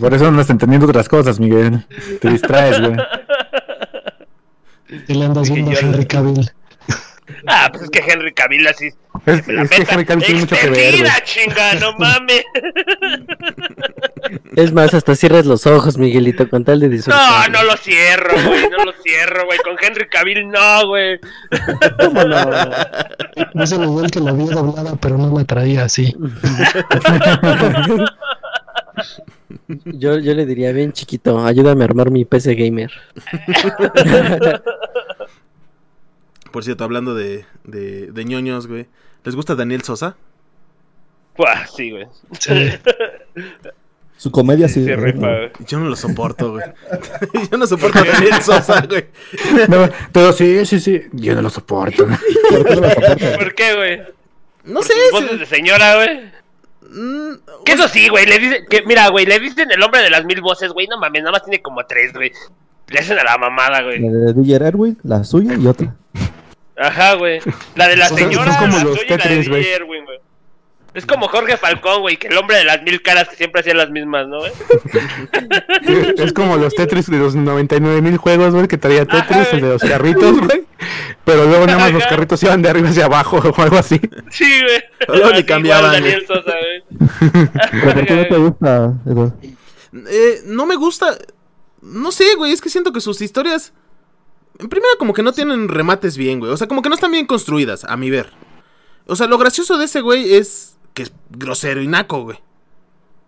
Por 0.00 0.14
eso 0.14 0.30
no 0.30 0.40
estás 0.40 0.50
entendiendo 0.54 0.86
otras 0.86 1.08
cosas, 1.08 1.38
Miguel. 1.38 1.86
Te 2.20 2.30
distraes, 2.30 2.80
güey. 2.80 2.96
Y 5.06 5.14
le 5.14 5.24
andas 5.26 5.50
viendo 5.50 5.70
a 5.70 5.74
Henry 5.74 6.06
Cavill. 6.06 6.50
Ah, 7.50 7.68
pues 7.72 7.84
es 7.84 7.90
que 7.90 8.00
Henry 8.06 8.32
Cavill 8.34 8.66
así. 8.66 8.88
Es, 9.26 9.46
me 9.48 9.66
que 9.68 9.86
Henry 9.88 10.04
Cavill 10.04 10.24
tiene 10.24 10.40
mucho 10.40 10.56
que 10.56 10.68
ver, 10.70 10.98
güey. 10.98 11.10
chinga, 11.24 11.74
no 11.74 11.92
mames. 11.98 12.44
Es 14.56 14.72
más, 14.72 14.92
hasta 14.92 15.14
cierras 15.14 15.46
los 15.46 15.66
ojos, 15.66 15.96
Miguelito, 15.96 16.48
con 16.50 16.64
tal 16.64 16.80
de 16.80 16.86
No, 16.88 16.92
disfrutar. 16.92 17.50
no 17.50 17.62
lo 17.62 17.76
cierro, 17.76 18.34
güey, 18.46 18.68
no 18.68 18.84
lo 18.84 18.92
cierro, 19.02 19.46
güey. 19.46 19.58
Con 19.60 19.76
Henry 19.80 20.08
Cavill 20.08 20.48
no, 20.50 20.86
güey. 20.88 21.18
¿Cómo 21.98 22.24
no? 22.24 22.50
No 23.54 23.64
es 23.64 23.72
el 23.72 23.80
nivel 23.80 24.10
que 24.10 24.20
la 24.20 24.32
vi 24.32 24.44
doblada, 24.46 24.96
pero 25.00 25.16
no 25.16 25.36
la 25.36 25.44
traía 25.44 25.84
así. 25.84 26.14
Yo, 29.84 30.18
yo 30.18 30.34
le 30.34 30.44
diría, 30.46 30.72
bien 30.72 30.92
chiquito, 30.92 31.44
ayúdame 31.44 31.84
a 31.84 31.86
armar 31.86 32.10
mi 32.10 32.24
PC 32.24 32.54
gamer. 32.54 32.90
Por 36.52 36.64
cierto, 36.64 36.84
hablando 36.84 37.14
de, 37.14 37.44
de, 37.64 38.10
de 38.12 38.24
ñoños, 38.24 38.66
güey. 38.66 38.86
¿Les 39.24 39.34
gusta 39.36 39.54
Daniel 39.54 39.82
Sosa? 39.82 40.16
Buah, 41.36 41.66
sí, 41.66 41.90
güey. 41.90 42.06
Sí. 42.38 42.52
Su 44.16 44.32
comedia 44.32 44.66
sí. 44.68 44.84
Sí, 44.84 44.90
¿no? 44.90 44.96
rifa, 44.96 45.18
güey. 45.28 45.50
Yo 45.66 45.78
no 45.78 45.88
lo 45.88 45.94
soporto, 45.96 46.52
güey. 46.52 46.64
Yo 47.52 47.56
no 47.58 47.66
soporto 47.66 48.00
a 48.00 48.04
Daniel 48.04 48.42
Sosa, 48.42 48.80
güey. 48.88 49.06
No, 49.68 49.88
pero 50.12 50.32
sí, 50.32 50.66
sí, 50.66 50.80
sí. 50.80 51.02
Yo 51.12 51.34
no 51.36 51.42
lo 51.42 51.50
soporto. 51.50 52.06
¿Por 52.06 52.64
qué 52.66 52.74
no 52.74 52.80
lo 52.80 52.88
soporta? 52.90 53.36
¿Por 53.38 53.54
qué, 53.54 53.76
güey? 53.76 53.98
No 54.64 54.80
¿Por 54.80 54.84
sé. 54.84 54.92
voces 55.12 55.38
de 55.38 55.46
señora, 55.46 55.94
güey. 55.96 56.30
Mm, 56.90 57.34
Que 57.64 57.72
eso 57.72 57.86
sí, 57.86 58.08
güey, 58.08 58.26
le 58.26 58.38
dicen, 58.38 58.64
que, 58.68 58.82
mira, 58.82 59.08
güey, 59.08 59.24
le 59.26 59.38
dicen 59.38 59.70
el 59.70 59.82
hombre 59.82 60.00
de 60.02 60.10
las 60.10 60.24
mil 60.24 60.40
voces, 60.40 60.72
güey, 60.72 60.86
no 60.88 60.98
mames, 60.98 61.22
nada 61.22 61.32
más 61.32 61.44
tiene 61.44 61.60
como 61.62 61.84
tres, 61.86 62.12
güey. 62.14 62.32
Le 62.88 62.98
hacen 62.98 63.18
a 63.18 63.24
la 63.24 63.36
mamada, 63.38 63.82
güey. 63.82 64.00
La 64.00 64.32
de 64.32 64.32
DJ 64.32 64.56
Erwin, 64.56 64.98
la 65.04 65.22
suya 65.22 65.54
y 65.54 65.66
otra. 65.66 65.94
Ajá, 66.78 67.14
güey. 67.14 67.40
La 67.74 67.88
de 67.88 67.96
la 67.96 68.08
señora, 68.08 68.52
son 68.52 68.70
como 68.70 68.78
la 68.78 68.84
los 68.84 69.06
Tetris, 69.06 69.48
güey. 69.48 69.66
Es 70.94 71.04
como 71.06 71.28
Jorge 71.28 71.56
Falcón, 71.56 72.00
güey, 72.00 72.16
que 72.16 72.28
el 72.28 72.36
hombre 72.36 72.56
de 72.56 72.64
las 72.64 72.82
mil 72.82 73.02
caras 73.02 73.28
que 73.28 73.36
siempre 73.36 73.60
hacía 73.60 73.74
las 73.74 73.90
mismas, 73.90 74.26
¿no, 74.26 74.38
güey? 74.38 74.52
Es 76.18 76.32
como 76.32 76.56
los 76.56 76.74
Tetris 76.74 77.10
de 77.10 77.18
los 77.18 77.36
99 77.36 78.00
mil 78.00 78.16
juegos, 78.16 78.54
güey, 78.54 78.66
que 78.66 78.78
traía 78.78 79.04
Tetris, 79.04 79.46
Ajá, 79.48 79.56
el 79.56 79.60
de 79.60 79.68
los 79.68 79.82
carritos, 79.82 80.40
güey. 80.40 80.64
Pero 81.24 81.44
luego 81.44 81.66
nada 81.66 81.78
más 81.78 81.92
los 81.92 82.06
carritos 82.06 82.42
iban 82.42 82.62
de 82.62 82.70
arriba 82.70 82.88
hacia 82.88 83.04
abajo 83.04 83.36
o 83.56 83.62
algo 83.62 83.76
así. 83.76 84.00
Sí, 84.30 84.62
güey. 84.62 84.82
Luego 85.08 85.30
ni 85.30 85.34
Así 85.34 85.44
cambiaban, 85.44 86.02
igual 86.02 86.02
Daniel 86.02 86.26
Sosa, 86.26 86.52
¿Pero 87.70 87.94
por 87.94 88.06
qué 88.06 88.14
no 88.16 88.26
te 88.26 88.36
gusta, 88.36 88.94
Eduardo? 89.06 89.34
Eh, 90.08 90.40
no 90.46 90.66
me 90.66 90.76
gusta. 90.76 91.18
No 91.82 92.10
sé, 92.12 92.24
güey. 92.36 92.52
Es 92.52 92.60
que 92.60 92.70
siento 92.70 92.92
que 92.92 93.00
sus 93.00 93.20
historias. 93.20 93.72
En 94.58 94.68
primera, 94.68 94.92
como 94.98 95.12
que 95.14 95.22
no 95.22 95.32
tienen 95.32 95.68
remates 95.68 96.16
bien, 96.16 96.40
güey. 96.40 96.50
O 96.52 96.56
sea, 96.56 96.66
como 96.66 96.82
que 96.82 96.88
no 96.88 96.94
están 96.96 97.12
bien 97.12 97.26
construidas, 97.26 97.84
a 97.84 97.96
mi 97.96 98.10
ver. 98.10 98.30
O 99.06 99.14
sea, 99.16 99.26
lo 99.26 99.38
gracioso 99.38 99.78
de 99.78 99.84
ese 99.84 100.00
güey 100.00 100.34
es 100.34 100.76
que 100.94 101.04
es 101.04 101.12
grosero 101.30 101.80
y 101.80 101.86
naco, 101.86 102.22
güey. 102.24 102.38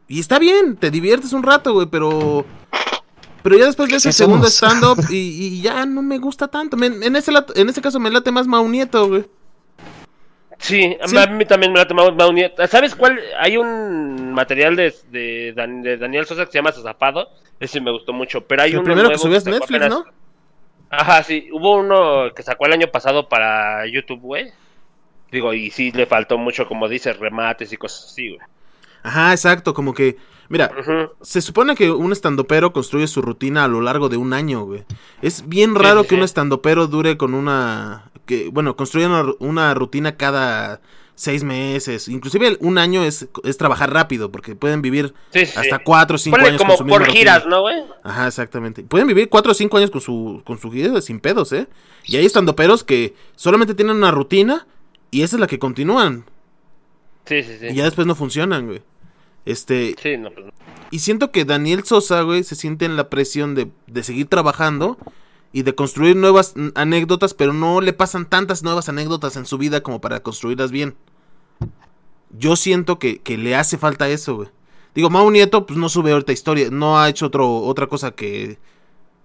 Y 0.09 0.19
está 0.19 0.39
bien, 0.41 0.77
te 0.77 0.91
diviertes 0.91 1.33
un 1.33 1.43
rato, 1.45 1.73
güey, 1.73 1.87
pero. 1.87 2.45
Pero 3.43 3.57
ya 3.57 3.65
después 3.67 3.91
ves 3.91 4.05
el 4.05 4.13
segundo 4.13 4.47
stand-up 4.51 4.99
y, 5.09 5.17
y 5.17 5.63
ya 5.63 5.87
no 5.87 6.03
me 6.03 6.19
gusta 6.19 6.49
tanto. 6.49 6.77
Me- 6.77 6.87
en, 6.87 7.17
ese 7.17 7.33
lat- 7.33 7.57
en 7.57 7.69
ese 7.69 7.81
caso 7.81 7.99
me 8.01 8.11
late 8.11 8.31
más 8.33 8.47
Mau 8.47 8.69
Nieto, 8.69 9.07
güey. 9.09 9.25
Sí, 10.59 10.95
a 11.01 11.09
Sí. 11.09 11.17
a 11.17 11.27
mí 11.29 11.47
también 11.47 11.73
me 11.73 11.79
la 11.79 11.89
tomamos 11.89 12.15
Mau 12.17 12.33
Nieto. 12.33 12.67
¿Sabes 12.67 12.95
cuál? 12.95 13.19
Hay 13.39 13.57
un 13.57 14.33
material 14.35 14.77
de, 14.77 14.95
de, 15.11 15.53
Dan- 15.57 15.81
de 15.83 15.97
Daniel 15.97 16.27
Sosa 16.27 16.45
que 16.45 16.53
se 16.53 16.59
llama 16.59 16.73
Zapado. 16.73 17.29
Ese 17.59 17.81
me 17.81 17.91
gustó 17.91 18.13
mucho. 18.13 18.43
Pero 18.43 18.63
hay 18.63 18.73
El 18.73 18.79
uno 18.79 18.85
primero 18.85 19.09
que 19.09 19.15
nuevo 19.15 19.23
subías 19.23 19.45
sacó 19.45 19.57
Netflix, 19.59 19.83
apenas- 19.83 19.99
¿no? 20.05 20.20
Ajá, 20.91 21.23
sí. 21.23 21.49
Hubo 21.53 21.77
uno 21.77 22.35
que 22.35 22.43
sacó 22.43 22.67
el 22.67 22.73
año 22.73 22.89
pasado 22.89 23.29
para 23.29 23.87
YouTube, 23.87 24.21
güey. 24.21 24.53
Digo, 25.31 25.55
y 25.55 25.71
sí 25.71 25.93
le 25.93 26.07
faltó 26.07 26.37
mucho, 26.37 26.67
como 26.67 26.89
dices, 26.89 27.19
remates 27.19 27.73
y 27.73 27.77
cosas 27.77 28.11
así, 28.11 28.31
güey. 28.31 28.41
Ajá, 29.03 29.33
exacto, 29.33 29.73
como 29.73 29.95
que. 29.95 30.17
Mira. 30.49 30.73
Se 31.23 31.41
supone 31.41 31.77
que 31.77 31.93
un 31.93 32.11
estandopero 32.11 32.73
construye 32.73 33.07
su 33.07 33.23
rutina 33.23 33.65
a 33.65 33.69
lo 33.69 33.81
largo 33.81 34.09
de 34.09 34.17
un 34.17 34.33
año, 34.33 34.65
güey. 34.65 34.85
Es 35.23 35.49
bien 35.49 35.77
raro 35.77 36.03
sí, 36.03 36.09
que 36.09 36.15
un 36.17 36.23
sí. 36.23 36.25
estandopero 36.25 36.89
dure 36.89 37.17
con 37.17 37.35
una... 37.35 38.11
que 38.27 38.49
Bueno, 38.51 38.75
construye 38.75 39.07
una, 39.07 39.27
una 39.39 39.75
rutina 39.75 40.17
cada 40.17 40.81
seis 41.21 41.45
meses. 41.45 42.09
Inclusive 42.09 42.57
un 42.61 42.79
año 42.79 43.05
es, 43.05 43.29
es 43.45 43.57
trabajar 43.59 43.93
rápido, 43.93 44.33
porque 44.33 44.57
pueden 44.57 44.81
vivir 44.81 45.13
Sí, 45.35 45.45
sí. 45.45 45.53
hasta 45.55 45.79
cuatro 45.81 46.15
o 46.15 46.19
cinco 46.19 46.37
Ponle 46.37 46.49
años 46.49 46.63
como 46.63 46.79
con 46.79 46.87
su 46.87 46.91
por 46.91 47.05
giras, 47.07 47.45
¿no, 47.47 47.61
güey? 47.61 47.77
Ajá, 48.03 48.27
exactamente. 48.27 48.83
Pueden 48.83 49.07
vivir 49.07 49.29
cuatro 49.29 49.53
o 49.53 49.55
cinco 49.55 49.77
años 49.77 49.91
con 49.91 50.01
su, 50.01 50.41
con 50.47 50.59
su 50.59 50.71
gira 50.73 50.99
sin 51.03 51.21
pedos, 51.21 51.53
¿eh? 51.53 51.69
Y 52.07 52.17
hay 52.17 52.25
estandoperos 52.25 52.85
que 52.85 53.15
solamente 53.37 53.75
tienen 53.75 53.97
una 53.97 54.11
rutina 54.11 54.67
y 55.11 55.21
esa 55.21 55.37
es 55.37 55.41
la 55.41 55.47
que 55.47 55.59
continúan. 55.59 56.25
Sí, 57.27 57.43
sí, 57.43 57.59
sí. 57.61 57.67
Y 57.67 57.75
ya 57.75 57.85
después 57.85 58.07
no 58.07 58.15
funcionan, 58.15 58.67
güey. 58.67 58.81
Este, 59.45 59.95
Sí, 60.03 60.17
no, 60.17 60.31
pues, 60.31 60.47
y 60.91 61.01
siento 61.01 61.31
que 61.33 61.45
Daniel 61.45 61.85
Sosa, 61.85 62.23
güey, 62.23 62.45
se 62.45 62.55
siente 62.55 62.87
en 62.87 62.97
la 62.97 63.11
presión 63.11 63.55
de, 63.55 63.71
de 63.87 64.03
seguir 64.03 64.27
trabajando 64.27 64.97
y 65.53 65.63
de 65.63 65.75
construir 65.75 66.17
nuevas 66.17 66.55
anécdotas, 66.75 67.35
pero 67.35 67.53
no 67.53 67.81
le 67.83 67.93
pasan 67.93 68.25
tantas 68.25 68.63
nuevas 68.63 68.89
anécdotas 68.89 69.37
en 69.37 69.45
su 69.45 69.59
vida 69.59 69.83
como 69.83 70.01
para 70.01 70.21
construirlas 70.21 70.71
bien. 70.71 70.95
Yo 72.39 72.57
siento 72.57 72.99
que, 72.99 73.19
que 73.19 73.37
le 73.39 73.57
hace 73.57 73.77
falta 73.79 74.09
eso, 74.09 74.37
güey. 74.37 74.49
Digo, 74.95 75.11
Mau 75.11 75.31
Nieto, 75.31 75.67
pues 75.67 75.79
no 75.79 75.89
sube 75.89 76.13
ahorita 76.13 76.33
historia, 76.33 76.69
no 76.71 76.99
ha 76.99 77.09
hecho 77.09 77.27
otro, 77.27 77.59
otra 77.59 77.87
cosa 77.87 78.11
que 78.13 78.59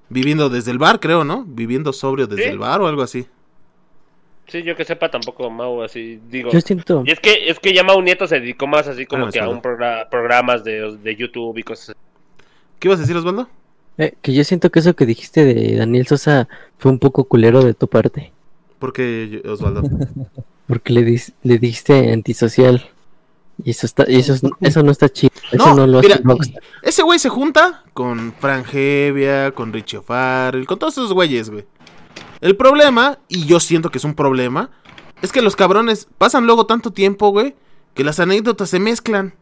viviendo 0.09 0.49
desde 0.49 0.71
el 0.71 0.77
bar, 0.77 0.99
creo, 0.99 1.23
¿no? 1.23 1.43
Viviendo 1.47 1.91
sobrio 1.93 2.27
desde 2.27 2.43
Sí. 2.43 2.49
el 2.49 2.59
bar 2.59 2.81
o 2.81 2.87
algo 2.87 3.01
así. 3.01 3.25
sí, 4.47 4.61
yo 4.61 4.75
que 4.75 4.85
sepa 4.85 5.09
tampoco 5.09 5.49
Mau 5.49 5.81
así, 5.81 6.19
digo. 6.29 6.51
Yo 6.51 6.61
siento, 6.61 7.03
Y 7.05 7.11
es 7.11 7.19
que, 7.19 7.49
es 7.49 7.59
que 7.59 7.73
ya 7.73 7.83
Mau 7.83 7.99
Nieto 8.01 8.27
se 8.27 8.39
dedicó 8.39 8.67
más 8.67 8.87
así 8.87 9.05
como 9.07 9.25
Ah, 9.25 9.31
que 9.31 9.39
a 9.39 9.49
un 9.49 9.59
progra- 9.61 10.07
programas 10.09 10.63
de, 10.63 10.95
de 10.97 11.15
YouTube 11.15 11.57
y 11.57 11.63
cosas 11.63 11.89
así. 11.89 11.99
¿Qué 12.79 12.87
ibas 12.87 12.99
a 12.99 13.01
decir, 13.01 13.17
Osvaldo? 13.17 13.49
eh, 13.97 14.13
que 14.21 14.33
yo 14.33 14.43
siento 14.43 14.69
que 14.71 14.79
eso 14.79 14.95
que 14.95 15.05
dijiste 15.05 15.45
de 15.45 15.77
Daniel 15.77 16.05
Sosa 16.05 16.47
fue 16.77 16.91
un 16.91 16.99
poco 16.99 17.23
culero 17.23 17.63
de 17.63 17.73
tu 17.73 17.87
parte. 17.87 18.31
Porque 18.77 19.41
Osvaldo. 19.47 19.81
Porque 20.67 20.93
le, 20.93 21.01
dis- 21.05 21.33
le 21.43 21.57
dijiste 21.59 22.11
antisocial. 22.11 22.85
Y 23.63 23.71
eso 23.71 23.85
está, 23.85 24.03
y 24.07 24.17
eso, 24.17 24.33
es- 24.33 24.41
eso 24.61 24.83
no 24.83 24.91
está 24.91 25.07
chido. 25.09 25.31
Eso 25.51 25.65
No, 25.65 25.75
no, 25.75 25.87
lo 25.87 26.01
mira, 26.01 26.15
hace 26.15 26.23
Rockstar. 26.23 26.61
Ese 26.81 27.03
güey 27.03 27.19
se 27.19 27.29
junta 27.29 27.83
con 27.93 28.33
Fran 28.39 28.63
Hevia, 28.71 29.51
con 29.53 29.71
Richie 29.71 29.97
O'Farrell, 29.99 30.65
con 30.67 30.77
todos 30.77 30.93
esos 30.93 31.13
güeyes, 31.13 31.49
güey. 31.49 31.65
El 32.41 32.57
problema, 32.57 33.17
y 33.29 33.45
yo 33.45 33.59
siento 33.59 33.89
que 33.89 33.97
es 33.97 34.03
un 34.03 34.13
problema, 34.13 34.69
es 35.21 35.31
que 35.31 35.41
los 35.41 35.55
cabrones 35.55 36.07
pasan 36.17 36.45
luego 36.45 36.65
tanto 36.65 36.91
tiempo, 36.91 37.29
güey, 37.29 37.55
que 37.93 38.03
las 38.03 38.19
anécdotas 38.19 38.69
se 38.69 38.79
mezclan. 38.79 39.33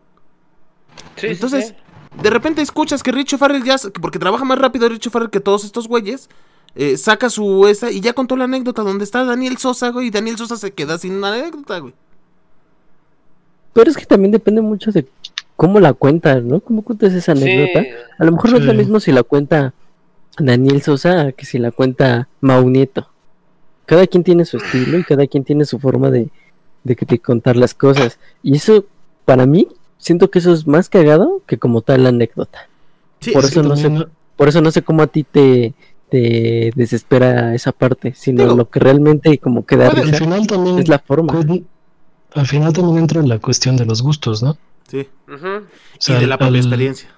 Sí, 1.16 1.22
sí, 1.22 1.28
Entonces, 1.28 1.68
sí. 1.70 2.22
de 2.22 2.30
repente 2.30 2.61
escuchas 2.61 3.01
que 3.01 3.11
Richie 3.11 3.36
O'Farrell 3.36 3.64
ya, 3.64 3.78
porque 3.99 4.20
trabaja 4.20 4.45
más 4.45 4.59
rápido 4.59 4.88
Richie 4.89 5.09
O'Farrell 5.09 5.32
que 5.32 5.39
todos 5.39 5.64
estos 5.66 5.88
güeyes, 5.88 6.30
eh, 6.76 6.97
saca 6.97 7.30
su 7.32 7.68
esa 7.68 7.91
y 7.91 7.99
ya 7.99 8.14
contó 8.14 8.36
la 8.36 8.45
anécdota 8.45 8.84
donde 8.84 9.03
está 9.03 9.24
Daniel 9.26 9.57
Sosa, 9.57 9.89
güey, 9.89 10.07
y 10.07 10.11
Daniel 10.11 10.38
Sosa 10.38 10.55
se 10.57 10.72
queda 10.74 10.97
sin 10.99 11.14
una 11.16 11.34
anécdota, 11.34 11.80
güey. 11.80 11.93
Pero 13.74 13.89
es 13.89 13.97
que 13.97 14.05
también 14.05 14.32
depende 14.32 14.61
mucho 14.61 14.91
de 14.91 15.05
cómo 15.55 15.80
la 15.80 15.93
cuentas, 15.93 16.43
¿no? 16.43 16.59
¿Cómo 16.59 16.82
cuentas 16.84 17.13
esa 17.13 17.32
anécdota? 17.34 17.82
Sí. 17.82 17.89
A 18.19 18.26
lo 18.26 18.32
mejor 18.32 18.51
no 18.51 18.57
es 18.57 18.65
lo 18.65 18.74
mismo 18.74 18.99
si 18.99 19.11
la 19.11 19.24
cuenta 19.24 19.74
Daniel 20.38 20.82
Sosa 20.82 21.32
que 21.32 21.45
si 21.45 21.57
la 21.59 21.71
cuenta 21.71 22.28
Mau 22.41 22.69
Nieto. 22.69 23.07
Cada 23.86 24.07
quien 24.07 24.24
tiene 24.24 24.45
su 24.45 24.57
estilo 24.57 24.97
y 24.97 25.03
cada 25.03 25.28
quien 25.28 25.43
tiene 25.43 25.65
su 25.65 25.78
forma 25.80 26.09
de, 26.09 26.30
de, 26.84 26.95
de 27.07 27.19
contar 27.19 27.55
las 27.55 27.74
cosas. 27.74 28.17
Y 28.41 28.55
eso, 28.55 28.86
para 29.26 29.45
mí, 29.45 29.67
siento 29.97 30.30
que 30.32 30.39
eso 30.39 30.53
es 30.53 30.65
más 30.67 30.89
cagado 30.89 31.41
que 31.47 31.57
como 31.57 31.82
tal 31.82 32.03
la 32.03 32.09
anécdota. 32.09 32.67
Sí, 33.19 33.32
Por 33.32 33.43
es 33.45 33.51
eso 33.51 33.63
no 33.63 33.76
sé, 33.76 33.89
por 34.36 34.47
eso 34.49 34.61
no 34.61 34.71
sé 34.71 34.82
cómo 34.84 35.01
a 35.03 35.07
ti 35.07 35.24
te, 35.24 35.74
te 36.09 36.71
desespera 36.76 37.53
esa 37.55 37.71
parte, 37.71 38.13
sino 38.15 38.43
Digo, 38.43 38.55
lo 38.55 38.69
que 38.69 38.80
realmente 38.80 39.38
como 39.38 39.65
que 39.65 39.78
da 39.78 39.89
puede- 39.91 40.09
Al 40.09 40.15
final 40.15 40.47
también, 40.47 40.80
es 40.80 40.88
la 40.88 40.99
forma. 40.99 41.34
cu- 41.34 41.63
al 42.36 42.48
final 42.48 42.74
también 42.74 42.98
entra 43.00 43.22
la 43.22 43.40
cuestión 43.40 43.76
de 43.78 43.86
los 43.86 44.02
gustos, 44.02 44.42
¿no? 44.44 44.58
Sí. 44.88 45.08
Ujú. 45.28 45.48
O 45.48 45.62
sea, 46.00 46.18
y 46.18 46.22
de 46.22 46.28
la 46.28 46.38
propia 46.38 46.50
al- 46.50 46.56
experiencia. 46.66 47.10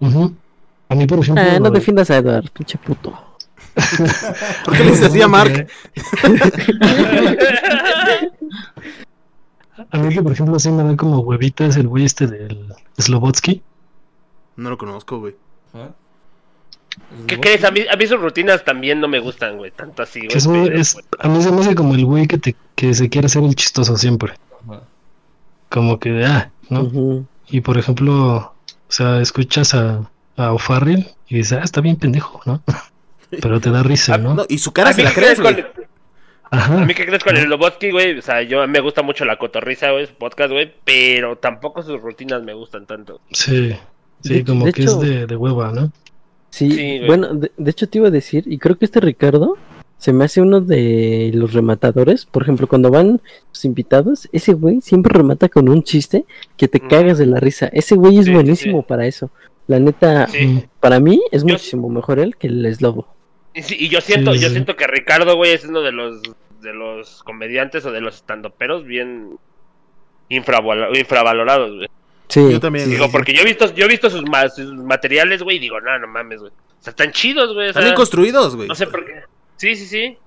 Ujú. 0.00 0.34
A 0.88 0.94
mí, 0.94 1.06
por 1.06 1.18
ejemplo, 1.18 1.44
Ah, 1.46 1.58
no 1.60 1.70
defiendas 1.70 2.10
a 2.10 2.16
Edward, 2.16 2.50
pinche 2.50 2.78
puto. 2.78 3.12
¿Por 4.64 4.76
qué 4.76 4.84
le 4.84 4.90
dices 4.90 5.06
así 5.06 5.20
a 5.22 5.28
Mark? 5.28 5.68
A 9.90 9.98
mí 9.98 10.12
que, 10.12 10.22
por 10.22 10.32
ejemplo, 10.32 10.58
sí 10.58 10.70
me 10.70 10.82
da 10.82 10.96
como 10.96 11.20
huevitas 11.20 11.76
el 11.76 11.86
güey 11.88 12.04
este 12.04 12.26
del 12.26 12.74
Slobotsky. 12.98 13.62
No 14.56 14.70
lo 14.70 14.78
conozco, 14.78 15.20
güey. 15.20 15.36
Ajá. 15.72 15.90
¿Qué 17.26 17.38
crees? 17.40 17.64
A 17.64 17.70
mí, 17.70 17.80
a 17.90 17.96
mí 17.96 18.06
sus 18.06 18.20
rutinas 18.20 18.64
también 18.64 19.00
no 19.00 19.08
me 19.08 19.18
gustan, 19.18 19.56
güey. 19.58 19.70
Tanto 19.70 20.02
así, 20.02 20.20
güey. 20.20 20.28
Que 20.30 20.38
es, 20.38 20.46
un- 20.46 20.64
pero, 20.64 20.76
es- 20.78 20.94
pues, 20.94 21.06
a 21.18 21.28
mí 21.28 21.42
se 21.42 21.50
me 21.52 21.60
hace 21.60 21.74
como 21.74 21.94
el 21.94 22.04
güey 22.04 22.26
que, 22.26 22.38
te, 22.38 22.54
que 22.74 22.94
se 22.94 23.08
quiere 23.08 23.26
hacer 23.26 23.42
el 23.44 23.54
chistoso 23.54 23.96
siempre. 23.96 24.34
Ajá. 24.68 24.82
Como 25.68 25.98
que, 25.98 26.24
ah, 26.24 26.50
¿no? 26.70 26.82
Ujú. 26.82 27.26
Y 27.50 27.60
por 27.60 27.78
ejemplo, 27.78 28.36
o 28.36 28.54
sea, 28.88 29.20
escuchas 29.20 29.74
a, 29.74 30.10
a 30.36 30.52
O'Farrill 30.52 31.06
y 31.28 31.36
dices, 31.36 31.58
ah, 31.60 31.64
está 31.64 31.80
bien 31.80 31.96
pendejo, 31.96 32.40
¿no? 32.46 32.62
Pero 33.42 33.60
te 33.60 33.70
da 33.70 33.82
risa, 33.82 34.14
Ah, 34.14 34.18
¿no? 34.18 34.34
No, 34.34 34.44
y 34.48 34.58
su 34.58 34.72
cara 34.72 34.90
¿A 34.90 34.92
se 34.94 35.02
la 35.02 35.12
crees, 35.12 35.40
güey. 35.40 35.54
con- 35.62 35.88
Ajá. 36.50 36.80
A 36.80 36.84
mí 36.86 36.94
que 36.94 37.04
crees 37.04 37.22
con 37.22 37.36
el 37.36 37.46
Lobotsky, 37.50 37.90
güey, 37.90 38.18
o 38.18 38.22
sea, 38.22 38.40
yo 38.42 38.66
me 38.66 38.80
gusta 38.80 39.02
mucho 39.02 39.26
la 39.26 39.36
cotorriza, 39.36 39.90
güey, 39.90 40.06
su 40.06 40.14
podcast, 40.14 40.50
güey, 40.50 40.72
pero 40.82 41.36
tampoco 41.36 41.82
sus 41.82 42.00
rutinas 42.00 42.42
me 42.42 42.54
gustan 42.54 42.86
tanto. 42.86 43.20
Sí, 43.32 43.76
sí, 44.22 44.32
De- 44.36 44.44
como 44.44 44.64
de 44.64 44.72
que 44.72 44.80
hecho- 44.82 44.92
es 45.02 45.08
de, 45.10 45.26
de 45.26 45.36
hueva, 45.36 45.72
¿no? 45.72 45.92
Sí, 46.50 46.70
Sí, 46.70 47.00
bueno, 47.06 47.34
de, 47.34 47.52
de 47.56 47.70
hecho 47.70 47.88
te 47.88 47.98
iba 47.98 48.08
a 48.08 48.10
decir, 48.12 48.44
y 48.46 48.58
creo 48.58 48.76
que 48.78 48.84
este 48.86 49.00
Ricardo 49.00 49.56
se 49.98 50.12
me 50.12 50.24
hace 50.24 50.40
uno 50.40 50.60
de 50.60 51.30
los 51.34 51.52
rematadores. 51.52 52.24
Por 52.24 52.42
ejemplo, 52.42 52.66
cuando 52.68 52.90
van 52.90 53.20
los 53.50 53.64
invitados, 53.64 54.28
ese 54.32 54.52
güey 54.54 54.80
siempre 54.80 55.12
remata 55.12 55.48
con 55.48 55.68
un 55.68 55.82
chiste 55.82 56.24
que 56.56 56.68
te 56.68 56.78
Mm. 56.80 56.88
cagas 56.88 57.18
de 57.18 57.26
la 57.26 57.40
risa. 57.40 57.66
Ese 57.72 57.96
güey 57.96 58.18
es 58.18 58.26
Sí, 58.26 58.32
buenísimo 58.32 58.80
sí. 58.80 58.84
para 58.88 59.06
eso. 59.06 59.30
La 59.66 59.78
neta, 59.80 60.26
Sí. 60.28 60.64
para 60.80 61.00
mí 61.00 61.20
es 61.32 61.42
Yo- 61.42 61.48
muchísimo 61.54 61.88
mejor 61.90 62.18
él 62.20 62.36
que 62.36 62.46
el 62.46 62.74
Slobo. 62.74 63.06
Y, 63.54 63.62
sí, 63.62 63.76
y 63.78 63.88
yo 63.88 64.00
siento, 64.00 64.32
Sí, 64.34 64.40
yo 64.40 64.50
siento 64.50 64.76
que 64.76 64.86
Ricardo, 64.86 65.36
güey, 65.36 65.52
es 65.52 65.64
uno 65.64 65.80
de 65.82 65.92
los 65.92 66.22
de 66.62 66.74
los 66.74 67.22
comediantes 67.22 67.84
o 67.86 67.92
de 67.92 68.00
los 68.00 68.16
estandoperos 68.16 68.84
bien 68.84 69.38
infravalorados, 70.28 71.76
güey. 71.76 71.88
Sí, 72.28 72.52
Yo 72.52 72.60
también. 72.60 72.90
Digo, 72.90 73.10
porque 73.10 73.32
yo 73.32 73.40
he 73.42 73.44
visto, 73.44 73.72
yo 73.74 73.86
he 73.86 73.88
visto 73.88 74.10
sus, 74.10 74.22
ma- 74.28 74.48
sus 74.48 74.72
materiales, 74.74 75.42
güey, 75.42 75.56
y 75.56 75.60
digo, 75.60 75.80
no, 75.80 75.98
no 75.98 76.06
mames, 76.08 76.40
güey. 76.40 76.52
O 76.52 76.82
sea, 76.82 76.90
están 76.90 77.10
chidos, 77.12 77.54
güey. 77.54 77.66
o 77.66 77.70
Están 77.70 77.82
sea, 77.82 77.88
bien 77.90 77.96
construidos, 77.96 78.54
güey. 78.54 78.68
no 78.68 78.74
sé 78.74 78.86
por 78.86 79.04
qué. 79.04 79.22
Sí, 79.56 79.74
sí, 79.74 79.86
sí. 79.86 80.18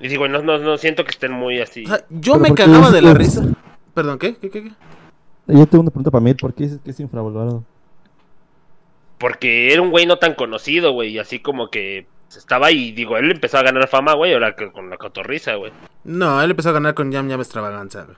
Y 0.00 0.08
digo, 0.08 0.28
no, 0.28 0.42
no, 0.42 0.58
no 0.58 0.76
siento 0.78 1.04
que 1.04 1.10
estén 1.10 1.32
muy 1.32 1.60
así. 1.60 1.84
O 1.84 1.88
sea, 1.88 2.04
yo 2.10 2.34
Pero 2.34 2.38
me 2.42 2.48
¿por 2.48 2.56
qué 2.56 2.64
cagaba 2.64 2.90
de 2.90 3.02
la 3.02 3.14
risa. 3.14 3.42
Perdón, 3.94 4.18
¿qué? 4.18 4.36
¿Qué, 4.36 4.50
qué, 4.50 4.62
qué? 4.64 4.70
Yo 5.48 5.66
tengo 5.66 5.80
una 5.82 5.90
pregunta 5.90 6.10
para 6.10 6.22
mí. 6.22 6.34
¿Por 6.34 6.52
qué 6.54 6.64
dices 6.64 6.80
que 6.84 6.90
es 6.90 7.00
infravalorado? 7.00 7.64
Porque 9.18 9.72
era 9.72 9.82
un 9.82 9.90
güey 9.90 10.06
no 10.06 10.18
tan 10.18 10.34
conocido, 10.34 10.92
güey, 10.92 11.10
y 11.10 11.18
así 11.18 11.40
como 11.40 11.70
que 11.70 12.06
estaba 12.28 12.70
y 12.70 12.92
digo, 12.92 13.16
él 13.16 13.30
empezó 13.32 13.58
a 13.58 13.62
ganar 13.62 13.88
fama, 13.88 14.14
güey, 14.14 14.34
ahora 14.34 14.54
que 14.54 14.70
con 14.70 14.90
la 14.90 14.96
cotorriza, 14.96 15.54
güey. 15.56 15.72
No, 16.04 16.40
él 16.40 16.50
empezó 16.50 16.68
a 16.68 16.72
ganar 16.72 16.94
con 16.94 17.10
Yam 17.10 17.28
Yam 17.28 17.40
Extravaganza, 17.40 18.04
güey. 18.04 18.16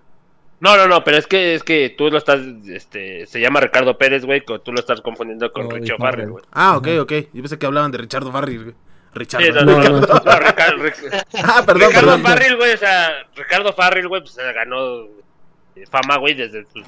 No, 0.61 0.77
no, 0.77 0.87
no, 0.87 1.03
pero 1.03 1.17
es 1.17 1.27
que 1.27 1.55
es 1.55 1.63
que 1.63 1.95
tú 1.97 2.11
lo 2.11 2.19
estás, 2.19 2.41
este, 2.69 3.27
se 3.27 3.41
llama 3.41 3.61
Ricardo 3.61 3.97
Pérez, 3.97 4.25
güey, 4.27 4.45
que 4.45 4.59
tú 4.59 4.73
lo 4.73 4.81
estás 4.81 5.01
confundiendo 5.01 5.51
con 5.53 5.69
No, 5.69 5.75
Richo. 5.77 5.97
Farrell, 5.97 6.31
güey. 6.31 6.45
Ah, 6.53 6.77
ok, 6.77 6.89
ok. 7.01 7.13
Yo 7.33 7.43
pensé 7.43 7.59
que 7.59 7.65
hablaban 7.67 7.91
de 7.91 7.99
Richardo 7.99 8.31
Farrell, 8.31 8.63
güey. 8.65 8.75
Richardo. 9.15 9.47
Sí, 9.47 9.53
no, 9.53 9.63
No, 9.65 9.79
no, 9.79 9.89
no. 9.89 10.01
no, 10.01 10.07
no, 10.07 10.39
Ricardo, 10.39 10.83
Ric- 10.85 11.27
Ah, 11.43 11.63
perdón, 11.65 11.89
Ricardo 11.89 12.07
perdón. 12.09 12.23
Farrell, 12.23 12.57
güey, 12.57 12.73
o 12.75 12.77
sea, 12.77 13.11
Ricardo 13.35 13.73
Farrell, 13.73 14.09
güey, 14.09 14.21
pues 14.21 14.35
se 14.35 14.53
ganó 14.53 15.05
eh, 15.77 15.85
fama, 15.91 16.19
güey, 16.19 16.35
desde 16.35 16.65
sus, 16.67 16.85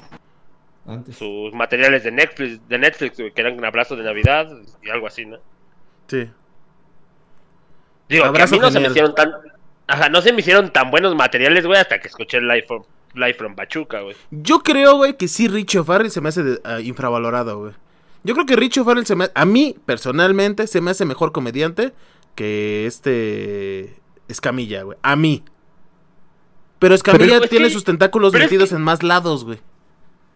Antes. 0.85 1.17
sus 1.17 1.51
materiales 1.53 2.03
de 2.03 2.11
Netflix, 2.11 2.67
de 2.69 2.77
Netflix, 2.77 3.17
güey, 3.17 3.31
que 3.33 3.41
eran 3.41 3.57
un 3.57 3.65
abrazo 3.65 3.95
de 3.95 4.03
Navidad 4.03 4.49
y 4.83 4.89
algo 4.91 5.07
así, 5.07 5.25
¿no? 5.25 5.37
Sí. 6.07 6.29
Digo, 8.07 8.25
Abrazo 8.25 8.51
que 8.51 8.57
a 8.57 8.59
mí 8.59 8.65
no 8.67 8.71
se 8.71 8.79
me 8.79 8.87
hicieron 8.89 9.15
tan, 9.15 9.31
ajá, 9.87 10.09
no 10.09 10.21
se 10.21 10.31
me 10.33 10.41
hicieron 10.41 10.71
tan 10.71 10.91
buenos 10.91 11.15
materiales, 11.15 11.65
güey, 11.65 11.79
hasta 11.79 11.99
que 11.99 12.07
escuché 12.07 12.37
el 12.37 12.63
from, 12.65 12.83
Live 13.15 13.35
from 13.35 13.55
Pachuca, 13.55 14.01
güey. 14.01 14.15
Yo 14.31 14.59
creo, 14.59 14.97
güey, 14.97 15.15
que 15.17 15.27
sí 15.27 15.47
Richo 15.47 15.83
Farrell 15.83 16.09
se 16.11 16.21
me 16.21 16.29
hace 16.29 16.43
de- 16.43 16.61
ah, 16.63 16.79
infravalorado, 16.79 17.59
güey. 17.59 17.73
Yo 18.23 18.33
creo 18.33 18.45
que 18.45 18.55
Richo 18.55 18.83
Farrell 18.85 19.05
se 19.05 19.15
me... 19.15 19.29
A 19.35 19.45
mí, 19.45 19.75
personalmente, 19.85 20.65
se 20.67 20.81
me 20.81 20.91
hace 20.91 21.05
mejor 21.05 21.31
comediante 21.31 21.93
que 22.35 22.85
este... 22.87 23.95
Escamilla, 24.29 24.83
güey. 24.83 24.97
A 25.03 25.15
mí. 25.15 25.43
Pero 26.79 26.95
Escamilla 26.95 27.33
Pero 27.33 27.43
es 27.45 27.49
tiene 27.49 27.67
que- 27.67 27.73
sus 27.73 27.83
tentáculos 27.83 28.33
es 28.33 28.39
metidos 28.41 28.69
que- 28.69 28.75
en 28.75 28.81
más 28.81 29.03
lados, 29.03 29.43
güey. 29.45 29.59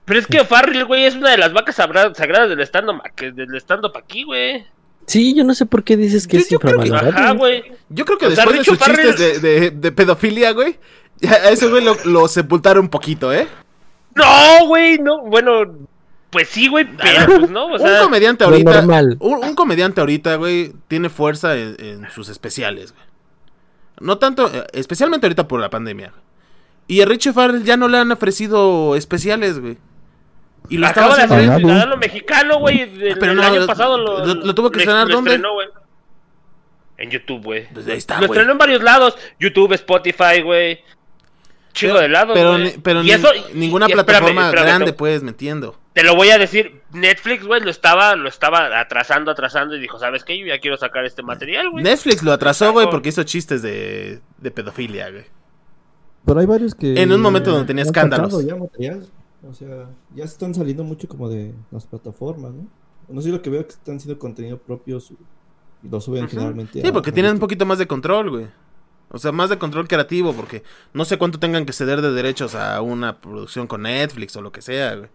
Pero 0.05 0.19
es 0.19 0.27
que 0.27 0.43
Farrell, 0.45 0.85
güey, 0.85 1.05
es 1.05 1.15
una 1.15 1.31
de 1.31 1.37
las 1.37 1.51
vacas 1.53 1.75
sagradas 1.75 2.49
del 2.49 2.61
stand-up 2.61 3.01
del 3.33 3.55
stand 3.57 3.85
aquí, 3.95 4.23
güey. 4.23 4.65
sí, 5.05 5.33
yo 5.35 5.43
no 5.43 5.53
sé 5.53 5.65
por 5.65 5.83
qué 5.83 5.97
dices 5.97 6.27
que 6.27 6.37
Yo- 6.37 6.43
es 6.43 6.49
yo 6.49 6.59
creo 6.59 6.79
que- 6.79 6.87
infravalorado. 6.87 7.23
Ajá, 7.25 7.33
güey. 7.33 7.63
Yo 7.89 8.05
creo 8.05 8.17
que 8.17 8.27
O 8.27 8.31
sea, 8.31 8.45
después 8.45 8.59
de 8.59 8.63
sus 8.65 8.77
chistes 8.79 9.17
de, 9.17 9.33
Farrell- 9.35 9.41
de- 9.41 9.71
de 9.71 9.91
pedofilia, 9.91 10.51
güey, 10.51 10.77
a 11.27 11.49
ese 11.49 11.67
güey 11.67 11.83
lo, 11.83 11.95
lo 12.05 12.27
sepultaron 12.27 12.85
un 12.85 12.89
poquito, 12.89 13.33
¿eh? 13.33 13.47
No, 14.15 14.67
güey, 14.67 14.97
no, 14.99 15.21
bueno, 15.25 15.87
pues 16.29 16.49
sí, 16.49 16.67
güey, 16.67 16.85
pero 16.97 17.39
pues 17.39 17.49
no, 17.49 17.65
o 17.67 17.73
un 17.73 17.79
sea, 17.79 18.01
comediante 18.03 18.43
lo 18.45 18.51
ahorita... 18.51 18.71
normal. 18.81 19.17
Un, 19.19 19.43
un 19.45 19.55
comediante 19.55 19.99
ahorita, 20.01 20.35
güey, 20.35 20.73
tiene 20.87 21.09
fuerza 21.09 21.55
en, 21.55 21.75
en 21.79 22.09
sus 22.11 22.29
especiales, 22.29 22.93
güey. 22.93 23.05
No 23.99 24.17
tanto, 24.19 24.47
eh, 24.53 24.65
especialmente 24.73 25.25
ahorita 25.27 25.47
por 25.47 25.59
la 25.59 25.69
pandemia. 25.69 26.09
güey. 26.09 26.21
Y 26.87 27.01
a 27.01 27.05
Richie 27.05 27.33
Farrell 27.33 27.63
ya 27.63 27.77
no 27.77 27.87
le 27.87 27.97
han 27.97 28.11
ofrecido 28.11 28.95
especiales, 28.95 29.59
güey. 29.59 29.77
Y 30.69 30.77
lo 30.77 30.87
estaba 30.87 31.13
acaba 31.13 31.17
de 31.17 31.23
haciendo. 31.33 31.51
hacer 31.53 31.61
el 31.61 31.65
ciudadano 31.65 31.97
mexicano, 31.97 32.59
güey, 32.59 32.81
el, 32.81 33.17
pero 33.19 33.31
el 33.31 33.37
no, 33.37 33.43
año 33.43 33.59
lo- 33.61 33.67
pasado 33.67 33.97
lo, 33.97 34.25
lo- 34.25 34.33
lo 34.35 34.55
tuvo 34.55 34.69
que 34.71 34.79
estrenar, 34.79 35.07
¿dónde? 35.07 35.31
estrenó, 35.31 35.53
güey. 35.53 35.67
En 36.97 37.11
YouTube, 37.11 37.43
güey. 37.43 37.67
Pues 37.73 37.87
ahí 37.87 37.97
está, 37.97 38.15
Lo 38.19 38.27
güey. 38.27 38.37
estrenó 38.37 38.53
en 38.53 38.57
varios 38.57 38.81
lados, 38.83 39.15
YouTube, 39.39 39.73
Spotify, 39.73 40.41
güey. 40.43 40.79
Chico 41.77 41.93
Pero- 41.93 42.01
de 42.01 42.09
lados, 42.09 42.31
Pero, 42.33 42.57
ni- 42.57 42.69
pero 42.71 43.01
Y 43.01 43.05
ni- 43.05 43.11
eso- 43.11 43.29
ninguna 43.53 43.85
y 43.85 43.91
espérame, 43.91 44.05
plataforma 44.05 44.45
espérame, 44.47 44.65
grande, 44.67 44.91
no. 44.91 44.97
pues, 44.97 45.23
me 45.23 45.29
entiendo. 45.29 45.75
Te 45.93 46.03
lo 46.03 46.15
voy 46.15 46.29
a 46.29 46.37
decir, 46.37 46.81
Netflix, 46.91 47.45
güey, 47.45 47.61
lo 47.61 47.69
estaba, 47.69 48.15
lo 48.15 48.27
estaba 48.29 48.79
atrasando, 48.79 49.31
atrasando 49.31 49.75
y 49.75 49.79
dijo, 49.79 49.97
¿sabes 49.99 50.23
qué? 50.23 50.37
Yo 50.37 50.45
ya 50.47 50.59
quiero 50.59 50.77
sacar 50.77 51.05
este 51.05 51.23
material, 51.23 51.69
güey. 51.71 51.83
Netflix 51.83 52.21
lo 52.23 52.31
atrasó, 52.31 52.71
güey, 52.73 52.89
porque 52.89 53.09
hizo 53.09 53.23
chistes 53.23 53.61
de, 53.61 54.19
de 54.37 54.51
pedofilia, 54.51 55.09
güey. 55.11 55.25
Pero 56.25 56.39
hay 56.39 56.45
varios 56.45 56.75
que. 56.75 57.01
En 57.01 57.11
un 57.11 57.21
momento 57.21 57.51
donde 57.51 57.67
tenía 57.67 57.83
escándalos. 57.83 58.45
ya 58.45 58.55
material. 58.55 59.07
O 59.47 59.53
sea, 59.53 59.87
ya 60.13 60.25
están 60.25 60.53
saliendo 60.53 60.83
mucho 60.83 61.07
como 61.07 61.29
de 61.29 61.53
las 61.71 61.85
plataformas, 61.85 62.51
¿no? 62.53 62.67
No 63.07 63.21
sé 63.21 63.29
lo 63.29 63.41
que 63.41 63.49
veo 63.49 63.63
que 63.65 63.71
están 63.71 63.95
haciendo 63.95 64.19
contenido 64.19 64.57
propio 64.57 64.99
su- 64.99 65.17
y 65.83 65.87
lo 65.87 66.01
suben 66.01 66.23
Ujú. 66.25 66.31
generalmente. 66.31 66.81
Sí, 66.81 66.91
porque 66.91 67.11
tienen 67.13 67.33
un 67.33 67.39
poquito 67.39 67.65
más 67.65 67.77
de 67.77 67.87
control, 67.87 68.29
güey. 68.31 68.47
O 69.09 69.19
sea, 69.19 69.31
más 69.31 69.49
de 69.49 69.57
control 69.57 69.87
creativo, 69.87 70.33
porque 70.33 70.63
no 70.93 71.05
sé 71.05 71.17
cuánto 71.17 71.39
tengan 71.39 71.65
que 71.65 71.73
ceder 71.73 72.01
de 72.01 72.11
derechos 72.11 72.55
a 72.55 72.81
una 72.81 73.19
producción 73.19 73.67
con 73.67 73.83
Netflix 73.83 74.35
o 74.35 74.41
lo 74.41 74.51
que 74.51 74.61
sea, 74.61 74.95
güey. 74.95 75.09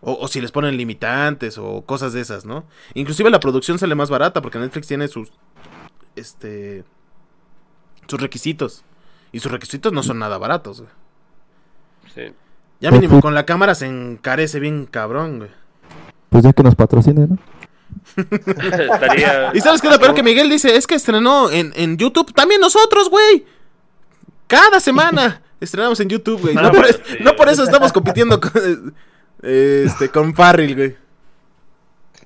O, 0.00 0.12
o 0.14 0.28
si 0.28 0.40
les 0.40 0.52
ponen 0.52 0.76
limitantes 0.76 1.58
o 1.58 1.82
cosas 1.82 2.12
de 2.12 2.20
esas, 2.20 2.44
¿no? 2.44 2.64
Inclusive 2.94 3.30
la 3.30 3.40
producción 3.40 3.78
sale 3.78 3.94
más 3.94 4.10
barata 4.10 4.40
porque 4.40 4.58
Netflix 4.58 4.86
tiene 4.86 5.08
sus, 5.08 5.32
este, 6.16 6.84
sus 8.06 8.20
requisitos. 8.20 8.84
Y 9.32 9.40
sus 9.40 9.52
requisitos 9.52 9.92
no 9.92 10.02
son 10.02 10.18
nada 10.18 10.38
baratos, 10.38 10.80
güey. 10.80 10.92
Sí. 12.14 12.34
Ya 12.80 12.90
mínimo 12.90 13.20
con 13.20 13.34
la 13.34 13.44
cámara 13.44 13.74
se 13.74 13.86
encarece 13.86 14.60
bien 14.60 14.86
cabrón, 14.86 15.38
güey. 15.38 15.50
Pues 16.30 16.44
ya 16.44 16.52
que 16.52 16.62
nos 16.62 16.74
patrocinen, 16.74 17.30
¿no? 17.30 17.38
Estaría... 18.16 19.50
¿Y 19.54 19.60
sabes 19.60 19.80
qué 19.80 19.86
es 19.88 19.92
lo 19.92 20.00
peor 20.00 20.14
que 20.14 20.22
Miguel 20.22 20.48
dice? 20.50 20.76
Es 20.76 20.86
que 20.86 20.94
estrenó 20.96 21.50
en, 21.50 21.72
en 21.76 21.96
YouTube. 21.96 22.32
También 22.34 22.60
nosotros, 22.60 23.08
güey. 23.10 23.44
Cada 24.46 24.80
semana 24.80 25.42
estrenamos 25.60 26.00
en 26.00 26.08
YouTube, 26.08 26.40
güey. 26.40 26.54
No, 26.54 26.60
Ah, 26.62 26.70
por, 26.70 26.80
bueno, 26.80 26.88
es- 26.88 27.00
sí. 27.06 27.16
no 27.20 27.36
por 27.36 27.48
eso 27.48 27.62
estamos 27.64 27.92
compitiendo 27.92 28.40
con, 28.40 28.94
eh, 29.42 29.84
este, 29.86 30.08
con 30.08 30.34
Farrell, 30.34 30.74
güey. 30.74 30.96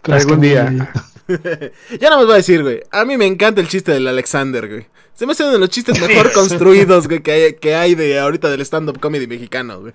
Algún 0.05 0.41
día. 0.41 0.93
ya 2.01 2.11
no 2.11 2.19
me 2.19 2.25
voy 2.25 2.33
a 2.35 2.37
decir, 2.37 2.63
güey. 2.63 2.83
A 2.91 3.05
mí 3.05 3.17
me 3.17 3.27
encanta 3.27 3.61
el 3.61 3.69
chiste 3.69 3.93
del 3.93 4.07
Alexander, 4.09 4.69
güey. 4.69 4.87
Se 5.15 5.27
me 5.27 5.33
hace 5.33 5.43
uno 5.45 5.53
de 5.53 5.59
los 5.59 5.69
chistes 5.69 6.01
mejor 6.01 6.33
construidos, 6.33 7.07
güey, 7.07 7.23
que 7.23 7.31
hay, 7.33 7.55
que 7.55 7.75
hay 7.77 7.95
de 7.95 8.19
ahorita 8.19 8.49
del 8.51 8.63
stand-up 8.63 8.99
comedy 8.99 9.27
mexicano, 9.27 9.81
güey. 9.81 9.93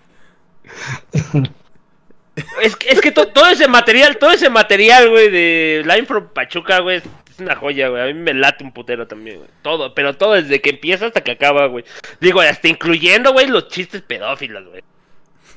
Es, 2.61 2.75
que- 2.75 2.89
es 2.89 3.01
que 3.01 3.11
to- 3.11 3.27
todo 3.27 3.47
ese 3.47 3.67
material, 3.67 4.17
todo 4.17 4.31
ese 4.31 4.49
material, 4.49 5.09
güey, 5.09 5.29
de 5.29 5.83
Line 5.85 6.05
from 6.05 6.27
Pachuca, 6.33 6.79
güey, 6.79 6.97
es 6.97 7.03
una 7.39 7.55
joya, 7.55 7.89
güey. 7.89 8.01
A 8.01 8.05
mí 8.05 8.13
me 8.13 8.33
late 8.33 8.63
un 8.63 8.71
putero 8.71 9.07
también, 9.07 9.37
güey. 9.37 9.49
Todo, 9.61 9.93
pero 9.93 10.15
todo 10.15 10.33
desde 10.33 10.61
que 10.61 10.69
empieza 10.71 11.07
hasta 11.07 11.21
que 11.21 11.31
acaba, 11.31 11.65
güey. 11.67 11.83
Digo, 12.19 12.41
hasta 12.41 12.67
incluyendo, 12.67 13.33
güey, 13.33 13.47
los 13.47 13.67
chistes 13.69 14.01
pedófilos, 14.01 14.65
güey. 14.69 14.81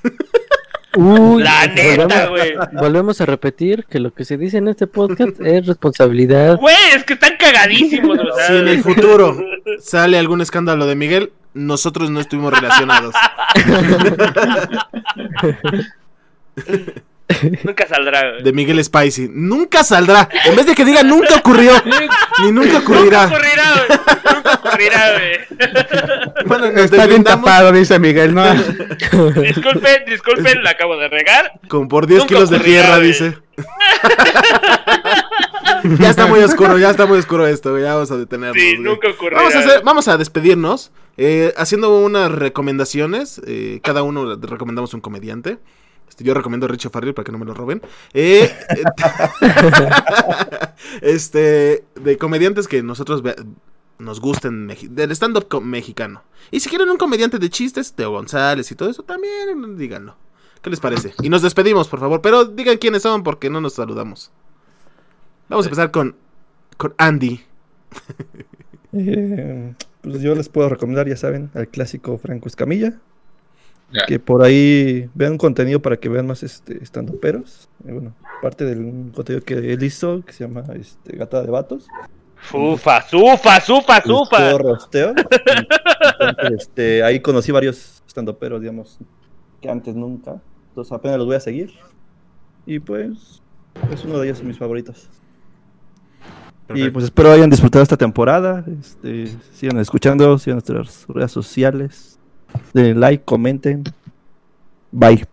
Uy, 0.96 1.42
La 1.44 1.66
neta, 1.68 2.26
volvemos, 2.26 2.28
güey. 2.30 2.52
volvemos 2.72 3.20
a 3.20 3.26
repetir 3.26 3.84
que 3.84 4.00
lo 4.00 4.12
que 4.12 4.24
se 4.24 4.36
dice 4.36 4.56
en 4.58 4.66
este 4.66 4.88
podcast 4.88 5.40
es 5.44 5.64
responsabilidad. 5.66 6.56
Güey, 6.58 6.74
es 6.96 7.04
que 7.04 7.12
están 7.12 7.36
cagadísimos. 7.38 8.18
o 8.18 8.34
sea, 8.36 8.46
Si 8.48 8.56
en 8.56 8.66
el 8.68 8.82
futuro 8.82 9.36
sale 9.78 10.18
algún 10.18 10.40
escándalo 10.40 10.86
de 10.86 10.96
Miguel, 10.96 11.32
nosotros 11.54 12.10
no 12.10 12.18
estuvimos 12.20 12.52
relacionados. 12.52 13.14
Nunca 17.64 17.86
saldrá, 17.86 18.28
güey. 18.32 18.42
De 18.42 18.52
Miguel 18.52 18.82
Spicy. 18.84 19.28
Nunca 19.32 19.84
saldrá. 19.84 20.28
En 20.46 20.56
vez 20.56 20.66
de 20.66 20.74
que 20.74 20.84
diga 20.84 21.04
nunca 21.04 21.36
ocurrió, 21.36 21.72
ni 22.42 22.50
nunca 22.50 22.72
Nunca 22.72 22.78
ocurrirá. 22.78 23.26
ocurrirá, 23.28 23.72
güey. 23.86 23.98
Nunca 24.34 24.52
ocurrirá, 24.54 25.12
güey. 25.12 26.46
Bueno, 26.46 26.66
Está 26.80 27.06
bien 27.06 27.22
tapado, 27.22 27.70
dice 27.70 27.98
Miguel, 28.00 28.34
¿no? 28.34 28.42
Disculpen, 28.52 30.04
disculpen, 30.08 30.64
la 30.64 30.70
acabo 30.70 30.96
de 30.96 31.08
regar. 31.08 31.52
Como 31.68 31.86
por 31.88 32.06
10 32.08 32.20
Nunca 32.22 32.34
kilos 32.34 32.50
de 32.50 32.56
ocurrirá, 32.56 32.82
tierra, 32.82 32.96
güey. 32.96 33.08
dice. 33.08 33.38
ya 35.98 36.10
está 36.10 36.26
muy 36.26 36.40
oscuro, 36.40 36.78
ya 36.78 36.90
está 36.90 37.06
muy 37.06 37.18
oscuro 37.18 37.46
esto, 37.46 37.70
güey, 37.70 37.82
ya 37.84 37.94
vamos 37.94 38.10
a 38.10 38.16
detenernos. 38.16 38.56
Sí, 38.60 38.72
güey. 38.76 38.80
nunca 38.80 39.08
ocurrirá. 39.08 39.38
Vamos 39.42 39.54
a, 39.54 39.58
hacer- 39.60 39.82
vamos 39.84 40.08
a 40.08 40.16
despedirnos 40.18 40.90
eh, 41.16 41.52
haciendo 41.56 41.96
unas 41.98 42.30
recomendaciones. 42.32 43.40
eh, 43.46 43.80
cada 43.82 44.02
uno 44.02 44.34
le 44.36 44.46
recomendamos 44.46 44.94
un 44.94 45.00
comediante. 45.00 45.58
Este, 46.10 46.24
yo 46.24 46.34
recomiendo 46.34 46.66
a 46.66 46.68
Richie 46.68 46.90
Farrell 46.90 47.14
para 47.14 47.24
que 47.24 47.32
no 47.32 47.38
me 47.38 47.46
lo 47.46 47.54
roben. 47.54 47.80
Eh, 48.12 48.50
este, 51.02 51.84
de 51.94 52.18
comediantes 52.18 52.66
que 52.66 52.82
nosotros 52.82 53.22
nos 53.98 54.20
gusten 54.20 54.76
del 54.90 55.12
stand-up 55.12 55.62
mexicano. 55.62 56.24
Y 56.50 56.58
si 56.58 56.68
quieren 56.68 56.90
un 56.90 56.98
comediante 56.98 57.38
de 57.38 57.48
chistes, 57.48 57.92
Teo 57.92 58.10
González 58.10 58.70
y 58.72 58.74
todo 58.74 58.90
eso, 58.90 59.04
también 59.04 59.78
díganlo. 59.78 60.16
¿Qué 60.60 60.68
les 60.68 60.80
parece? 60.80 61.14
Y 61.22 61.28
nos 61.28 61.42
despedimos, 61.42 61.86
por 61.86 62.00
favor. 62.00 62.20
Pero 62.20 62.44
digan 62.44 62.78
quiénes 62.78 63.02
son 63.02 63.22
porque 63.22 63.48
no 63.48 63.60
nos 63.60 63.74
saludamos. 63.74 64.32
Vamos 65.48 65.64
a 65.64 65.68
empezar 65.68 65.92
con, 65.92 66.16
con 66.76 66.92
Andy. 66.98 67.40
Eh, 68.92 69.72
pues 70.00 70.20
yo 70.20 70.34
les 70.34 70.48
puedo 70.48 70.68
recomendar, 70.68 71.08
ya 71.08 71.16
saben, 71.16 71.52
al 71.54 71.68
clásico 71.68 72.18
Franco 72.18 72.48
Escamilla. 72.48 72.98
Que 74.06 74.18
por 74.18 74.42
ahí 74.42 75.10
vean 75.14 75.36
contenido 75.36 75.80
para 75.82 75.96
que 75.96 76.08
vean 76.08 76.26
más 76.26 76.42
este 76.42 76.82
estando 76.82 77.18
peros. 77.18 77.68
bueno, 77.82 78.14
parte 78.40 78.64
del 78.64 79.10
contenido 79.12 79.44
que 79.44 79.54
él 79.72 79.82
hizo, 79.82 80.22
que 80.24 80.32
se 80.32 80.44
llama 80.44 80.64
este, 80.74 81.16
Gata 81.16 81.42
de 81.42 81.50
Vatos. 81.50 81.86
Fufa, 82.36 83.02
sufa, 83.02 83.60
sufa, 83.60 84.00
sufa. 84.00 84.58
Rosteo. 84.58 85.10
Entonces, 86.20 86.60
este, 86.60 87.02
ahí 87.02 87.20
conocí 87.20 87.52
varios 87.52 88.02
estandoperos, 88.06 88.60
digamos, 88.60 88.98
que 89.60 89.68
antes 89.68 89.94
nunca. 89.94 90.40
Entonces 90.68 90.92
apenas 90.92 91.18
los 91.18 91.26
voy 91.26 91.36
a 91.36 91.40
seguir. 91.40 91.72
Y 92.66 92.78
pues 92.78 93.42
es 93.92 94.04
uno 94.04 94.18
de 94.18 94.28
ellos 94.28 94.42
mis 94.42 94.58
favoritos. 94.58 95.08
Y 96.74 96.88
pues 96.90 97.06
espero 97.06 97.32
hayan 97.32 97.50
disfrutado 97.50 97.82
esta 97.82 97.96
temporada. 97.96 98.64
Este, 98.80 99.26
sigan 99.52 99.78
escuchando, 99.78 100.38
sigan 100.38 100.56
nuestras 100.56 101.06
redes 101.08 101.32
sociales. 101.32 102.19
Denle 102.72 102.94
like, 102.94 103.24
comenten. 103.24 103.84
Bye. 104.92 105.26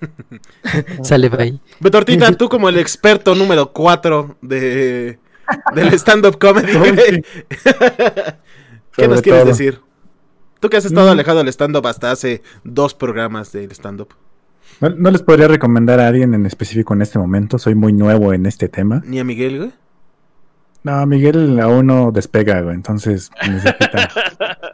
Sale 1.02 1.28
bye. 1.28 1.58
Betortita, 1.80 2.32
tú 2.32 2.48
como 2.48 2.68
el 2.68 2.78
experto 2.78 3.34
número 3.34 3.72
4 3.72 4.36
de, 4.42 5.18
del 5.74 5.92
stand-up 5.94 6.38
comedy, 6.38 6.72
¿qué 8.96 9.08
nos 9.08 9.22
quieres 9.22 9.42
todo. 9.42 9.44
decir? 9.52 9.80
Tú 10.60 10.68
que 10.70 10.76
has 10.78 10.84
estado 10.84 11.08
Mm. 11.08 11.12
alejado 11.12 11.38
del 11.38 11.48
stand-up 11.48 11.86
hasta 11.86 12.10
hace 12.10 12.42
dos 12.64 12.94
programas 12.94 13.52
del 13.52 13.70
stand-up. 13.72 14.08
No, 14.80 14.90
no 14.90 15.10
les 15.10 15.22
podría 15.22 15.46
recomendar 15.48 16.00
a 16.00 16.08
alguien 16.08 16.34
en 16.34 16.46
específico 16.46 16.94
en 16.94 17.02
este 17.02 17.18
momento. 17.18 17.58
Soy 17.58 17.74
muy 17.74 17.92
nuevo 17.92 18.32
en 18.32 18.46
este 18.46 18.68
tema. 18.68 19.02
Ni 19.06 19.18
a 19.20 19.24
Miguel, 19.24 19.58
güey. 19.58 19.72
No, 20.84 21.04
Miguel 21.06 21.58
aún 21.60 21.86
no 21.86 22.12
despega, 22.12 22.60
güey. 22.60 22.74
Entonces 22.76 23.30
necesita, 23.48 24.10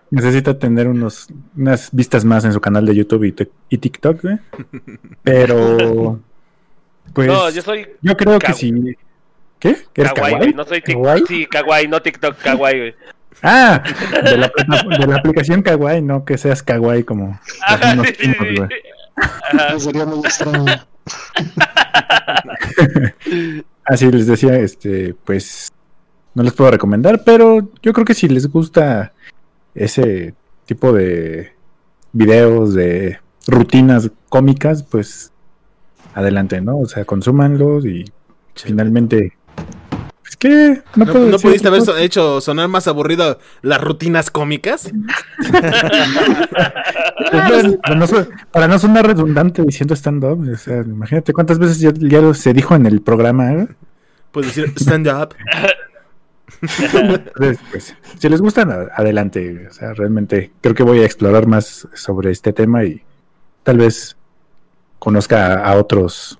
necesita 0.10 0.58
tener 0.58 0.88
unos, 0.88 1.28
unas 1.56 1.88
vistas 1.92 2.24
más 2.24 2.44
en 2.44 2.52
su 2.52 2.60
canal 2.60 2.84
de 2.84 2.94
YouTube 2.96 3.24
y, 3.24 3.34
y 3.68 3.78
TikTok, 3.78 4.22
güey. 4.22 4.38
Pero, 5.22 6.20
pues, 7.14 7.28
no, 7.28 7.48
yo, 7.48 7.54
yo 7.56 7.62
soy 7.62 7.86
creo 8.16 8.38
que 8.40 8.52
sí. 8.52 8.72
¿Qué? 9.60 9.76
¿Eres 9.94 10.12
kawaii, 10.12 10.14
kawaii? 10.14 10.36
güey. 10.38 10.54
No 10.54 10.64
soy 10.64 10.80
¿Kawaii? 10.82 11.20
TikTok. 11.22 11.28
Sí, 11.28 11.46
kawaii, 11.46 11.88
no 11.88 12.02
TikTok, 12.02 12.36
kawaii, 12.38 12.78
güey. 12.78 12.94
Ah, 13.42 13.82
de 14.24 14.36
la, 14.36 14.48
plata- 14.48 14.98
de 14.98 15.06
la 15.06 15.16
aplicación 15.16 15.62
Kawaii, 15.62 16.02
no 16.02 16.24
que 16.26 16.36
seas 16.36 16.62
Kawaii 16.62 17.04
como 17.04 17.38
Ajá, 17.64 17.86
mismos 17.94 18.08
sí, 18.08 18.14
sí, 18.14 18.20
tiempos, 18.22 18.46
sí. 18.48 18.54
güey. 18.56 18.68
Ajá. 19.16 19.78
Sería 19.78 20.04
muy 20.04 20.18
extraño. 20.18 20.64
Así 23.84 24.10
les 24.10 24.26
decía, 24.26 24.56
este, 24.58 25.14
pues 25.24 25.70
no 26.34 26.42
les 26.42 26.52
puedo 26.52 26.70
recomendar, 26.70 27.22
pero 27.24 27.68
yo 27.82 27.92
creo 27.92 28.04
que 28.04 28.14
si 28.14 28.28
les 28.28 28.46
gusta 28.48 29.12
ese 29.74 30.34
tipo 30.66 30.92
de 30.92 31.52
videos, 32.12 32.74
de 32.74 33.18
rutinas 33.46 34.10
cómicas, 34.28 34.82
pues 34.82 35.32
adelante, 36.14 36.60
¿no? 36.60 36.78
O 36.78 36.86
sea, 36.86 37.04
consúmanlos 37.04 37.84
y 37.86 38.04
finalmente, 38.54 39.36
pues 40.22 40.36
qué, 40.36 40.82
no, 40.96 41.04
¿No, 41.04 41.12
puedo 41.12 41.26
no 41.30 41.38
pudiste 41.38 41.68
haber 41.68 41.80
cosa. 41.80 41.92
so- 41.92 41.98
hecho 41.98 42.40
sonar 42.40 42.68
más 42.68 42.86
aburrido 42.88 43.38
las 43.62 43.80
rutinas 43.80 44.30
cómicas? 44.30 44.90
Pues, 47.30 47.76
para, 47.82 47.94
no, 47.94 48.06
para 48.50 48.66
no 48.68 48.78
sonar 48.78 49.06
redundante 49.06 49.62
diciendo 49.62 49.94
stand-up, 49.94 50.40
o 50.52 50.56
sea, 50.56 50.78
imagínate 50.82 51.32
cuántas 51.32 51.58
veces 51.58 51.78
ya, 51.78 51.92
ya 51.94 52.34
se 52.34 52.52
dijo 52.52 52.74
en 52.74 52.86
el 52.86 53.02
programa, 53.02 53.52
¿eh? 53.52 53.68
Puedes 54.32 54.54
decir 54.54 54.72
stand-up. 54.76 55.34
Entonces, 56.62 57.58
pues, 57.70 57.96
si 58.18 58.28
les 58.28 58.40
gustan, 58.40 58.70
adelante. 58.70 59.68
O 59.68 59.72
sea, 59.72 59.94
realmente 59.94 60.52
creo 60.60 60.74
que 60.74 60.82
voy 60.82 61.00
a 61.00 61.04
explorar 61.04 61.46
más 61.46 61.88
sobre 61.94 62.30
este 62.30 62.52
tema 62.52 62.84
y 62.84 63.02
tal 63.62 63.78
vez 63.78 64.16
conozca 64.98 65.54
a, 65.54 65.72
a 65.72 65.76
otros 65.76 66.38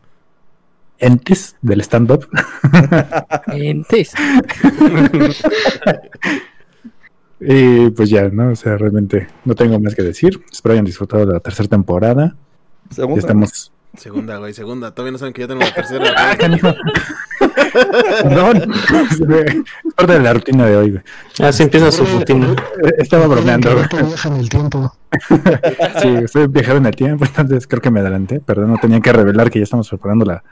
entes 1.01 1.57
del 1.63 1.81
stand-up. 1.81 2.29
Entes. 3.49 4.13
y 7.41 7.91
pues 7.91 8.11
ya, 8.11 8.29
¿no? 8.29 8.51
O 8.51 8.57
sea, 8.57 8.77
realmente 8.77 9.29
no 9.45 9.55
tengo 9.55 9.81
más 9.81 9.95
que 9.95 10.03
decir. 10.03 10.41
Espero 10.53 10.75
hayan 10.75 10.85
disfrutado 10.85 11.27
de 11.27 11.33
la 11.33 11.41
tercera 11.41 11.69
temporada. 11.69 12.37
Estamos. 12.91 13.73
Segunda, 13.97 14.39
güey, 14.39 14.55
segunda. 14.55 14.93
Todavía 14.93 15.13
no 15.13 15.19
saben 15.19 15.35
que 15.35 15.43
ya 15.43 15.49
tengo 15.49 15.61
la 15.61 15.75
tercera. 15.75 16.05
Ah, 16.17 16.37
canijo. 16.39 16.75
Perdón. 18.23 18.73
Es 19.11 19.21
parte 19.97 20.13
de 20.15 20.21
la 20.21 20.33
rutina 20.33 20.67
de 20.67 20.77
hoy. 20.77 20.91
güey. 20.91 21.03
Así 21.41 21.63
empieza 21.63 21.91
su 21.91 22.05
rutina. 22.05 22.55
Estaba 22.99 23.27
bromeando. 23.27 23.73
güey. 23.75 23.87
En 24.25 24.35
el 24.37 24.49
tiempo. 24.49 24.93
Sí, 26.01 26.29
soy 26.29 26.47
viajero 26.47 26.77
en 26.79 26.87
el 26.87 26.95
tiempo, 26.95 27.25
entonces 27.25 27.67
creo 27.67 27.83
que 27.83 27.91
me 27.91 27.99
adelanté. 28.01 28.39
Perdón, 28.41 28.71
no 28.71 28.79
tenía 28.79 29.01
que 29.01 29.13
revelar 29.13 29.51
que 29.51 29.59
ya 29.59 29.65
estamos 29.65 29.89
preparando 29.89 30.25
la 30.25 30.45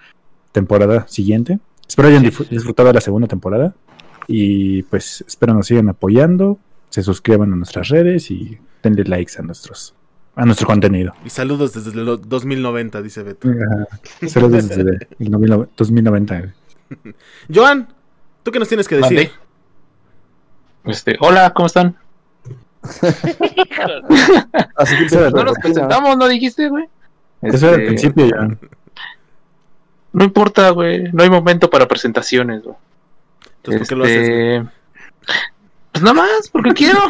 temporada 0.52 1.06
siguiente. 1.08 1.60
Espero 1.88 2.08
hayan 2.08 2.22
disfrutado 2.24 2.88
de 2.88 2.94
la 2.94 3.00
segunda 3.00 3.28
temporada. 3.28 3.74
Y 4.26 4.82
pues 4.84 5.24
espero 5.26 5.54
nos 5.54 5.66
sigan 5.68 5.88
apoyando. 5.88 6.58
Se 6.90 7.02
suscriban 7.02 7.52
a 7.52 7.56
nuestras 7.56 7.88
redes 7.88 8.30
y 8.30 8.58
denle 8.82 9.04
likes 9.04 9.34
a 9.38 9.42
nuestros 9.42 9.94
a 10.38 10.44
nuestro 10.44 10.68
contenido. 10.68 11.12
Y 11.24 11.30
saludos 11.30 11.72
desde 11.74 11.90
el 11.98 12.04
2090, 12.06 13.02
dice 13.02 13.24
Beto. 13.24 13.48
Ajá. 13.48 13.88
Saludos 14.28 14.68
desde 14.68 14.82
el 15.18 15.68
2090. 15.76 16.54
Joan, 17.52 17.88
¿tú 18.44 18.52
qué 18.52 18.60
nos 18.60 18.68
tienes 18.68 18.86
que 18.86 18.96
decir? 18.96 19.32
Este, 20.84 21.16
hola, 21.18 21.52
¿cómo 21.52 21.66
están? 21.66 21.96
Así 24.76 24.96
que 25.08 25.16
No 25.34 25.42
nos 25.42 25.58
presentamos, 25.58 26.16
¿no 26.16 26.28
dijiste, 26.28 26.68
güey? 26.68 26.84
Eso 27.42 27.66
era 27.66 27.74
al 27.74 27.82
Este, 27.82 27.86
principio 27.88 28.26
ya. 28.26 28.56
No 30.12 30.24
importa, 30.24 30.70
güey. 30.70 31.10
No 31.12 31.24
hay 31.24 31.30
momento 31.30 31.68
para 31.68 31.88
presentaciones, 31.88 32.62
güey. 32.62 32.76
Entonces, 33.56 33.80
¿por 33.80 33.88
qué 33.88 33.96
lo 33.96 34.04
haces? 34.04 34.28
güey? 34.28 34.77
Este, 35.98 36.00
Pues 36.00 36.02
nada 36.02 36.14
más, 36.14 36.48
porque 36.50 36.72
quiero. 36.74 37.00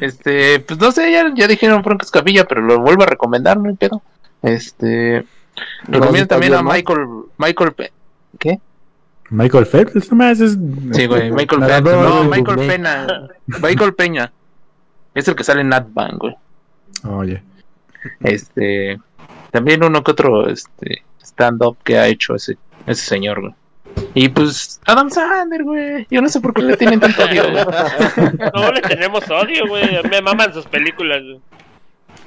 este, 0.00 0.60
pues 0.60 0.78
no 0.80 0.92
sé, 0.92 1.10
ya, 1.12 1.32
ya 1.34 1.46
dijeron 1.46 1.82
Franco 1.84 2.04
Escamilla, 2.04 2.44
pero 2.44 2.60
lo 2.62 2.80
vuelvo 2.80 3.02
a 3.02 3.06
recomendar, 3.06 3.58
no 3.58 3.68
hay 3.68 3.76
pedo. 3.76 4.02
Este, 4.42 5.24
recomiendo 5.84 6.28
también 6.28 6.54
a. 6.54 6.62
Michael, 6.62 7.06
Michael, 7.38 7.72
Pe- 7.72 7.92
¿qué? 8.38 8.58
Michael 9.30 9.66
Phelps, 9.66 10.10
nomás 10.10 10.40
es. 10.40 10.52
Sí, 10.92 11.06
güey, 11.06 11.30
Michael 11.30 11.62
Phelps. 11.64 11.92
No. 11.92 12.24
Michael 12.24 12.58
Peña. 12.66 13.06
Michael 13.62 13.94
Peña. 13.94 14.32
Es 15.14 15.26
el 15.28 15.34
que 15.34 15.44
sale 15.44 15.62
en 15.62 15.68
Natban, 15.70 16.18
güey. 16.18 16.34
Oye. 17.08 17.42
Este, 18.20 18.98
también 19.50 19.82
uno 19.82 20.02
que 20.04 20.10
otro, 20.10 20.48
este, 20.48 21.02
stand-up 21.22 21.78
que 21.84 21.96
ha 21.98 22.06
hecho 22.08 22.34
ese, 22.34 22.58
ese 22.86 23.04
señor, 23.06 23.40
güey. 23.40 23.54
Y 24.14 24.28
pues, 24.28 24.80
Adam 24.86 25.10
Sandler, 25.10 25.64
güey. 25.64 26.06
Yo 26.10 26.22
no 26.22 26.28
sé 26.28 26.40
por 26.40 26.54
qué 26.54 26.62
le 26.62 26.76
tienen 26.76 27.00
tanto 27.00 27.24
odio, 27.24 27.50
güey. 27.50 27.64
No 28.54 28.72
le 28.72 28.80
tenemos 28.80 29.28
odio, 29.30 29.66
güey. 29.68 30.02
Me 30.08 30.22
maman 30.22 30.52
sus 30.54 30.66
películas. 30.66 31.22
güey. 31.22 31.40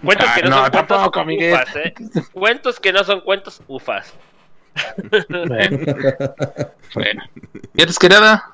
Cuentos 0.03 0.29
que 0.35 0.43
no, 0.43 0.57
Ah, 0.57 0.69
no, 0.71 0.77
son 0.77 0.85
cuentos 1.11 1.25
Miguel. 1.25 1.53
ufas, 1.53 1.75
¿eh? 1.77 1.93
Cuentos 2.33 2.79
que 2.79 2.93
no 2.93 3.03
son 3.03 3.21
cuentos 3.21 3.61
ufas. 3.67 4.13
Bueno, 5.09 5.45
bueno. 6.93 7.23
Y 7.73 7.81
antes 7.81 7.97
que 7.97 8.09
nada, 8.09 8.51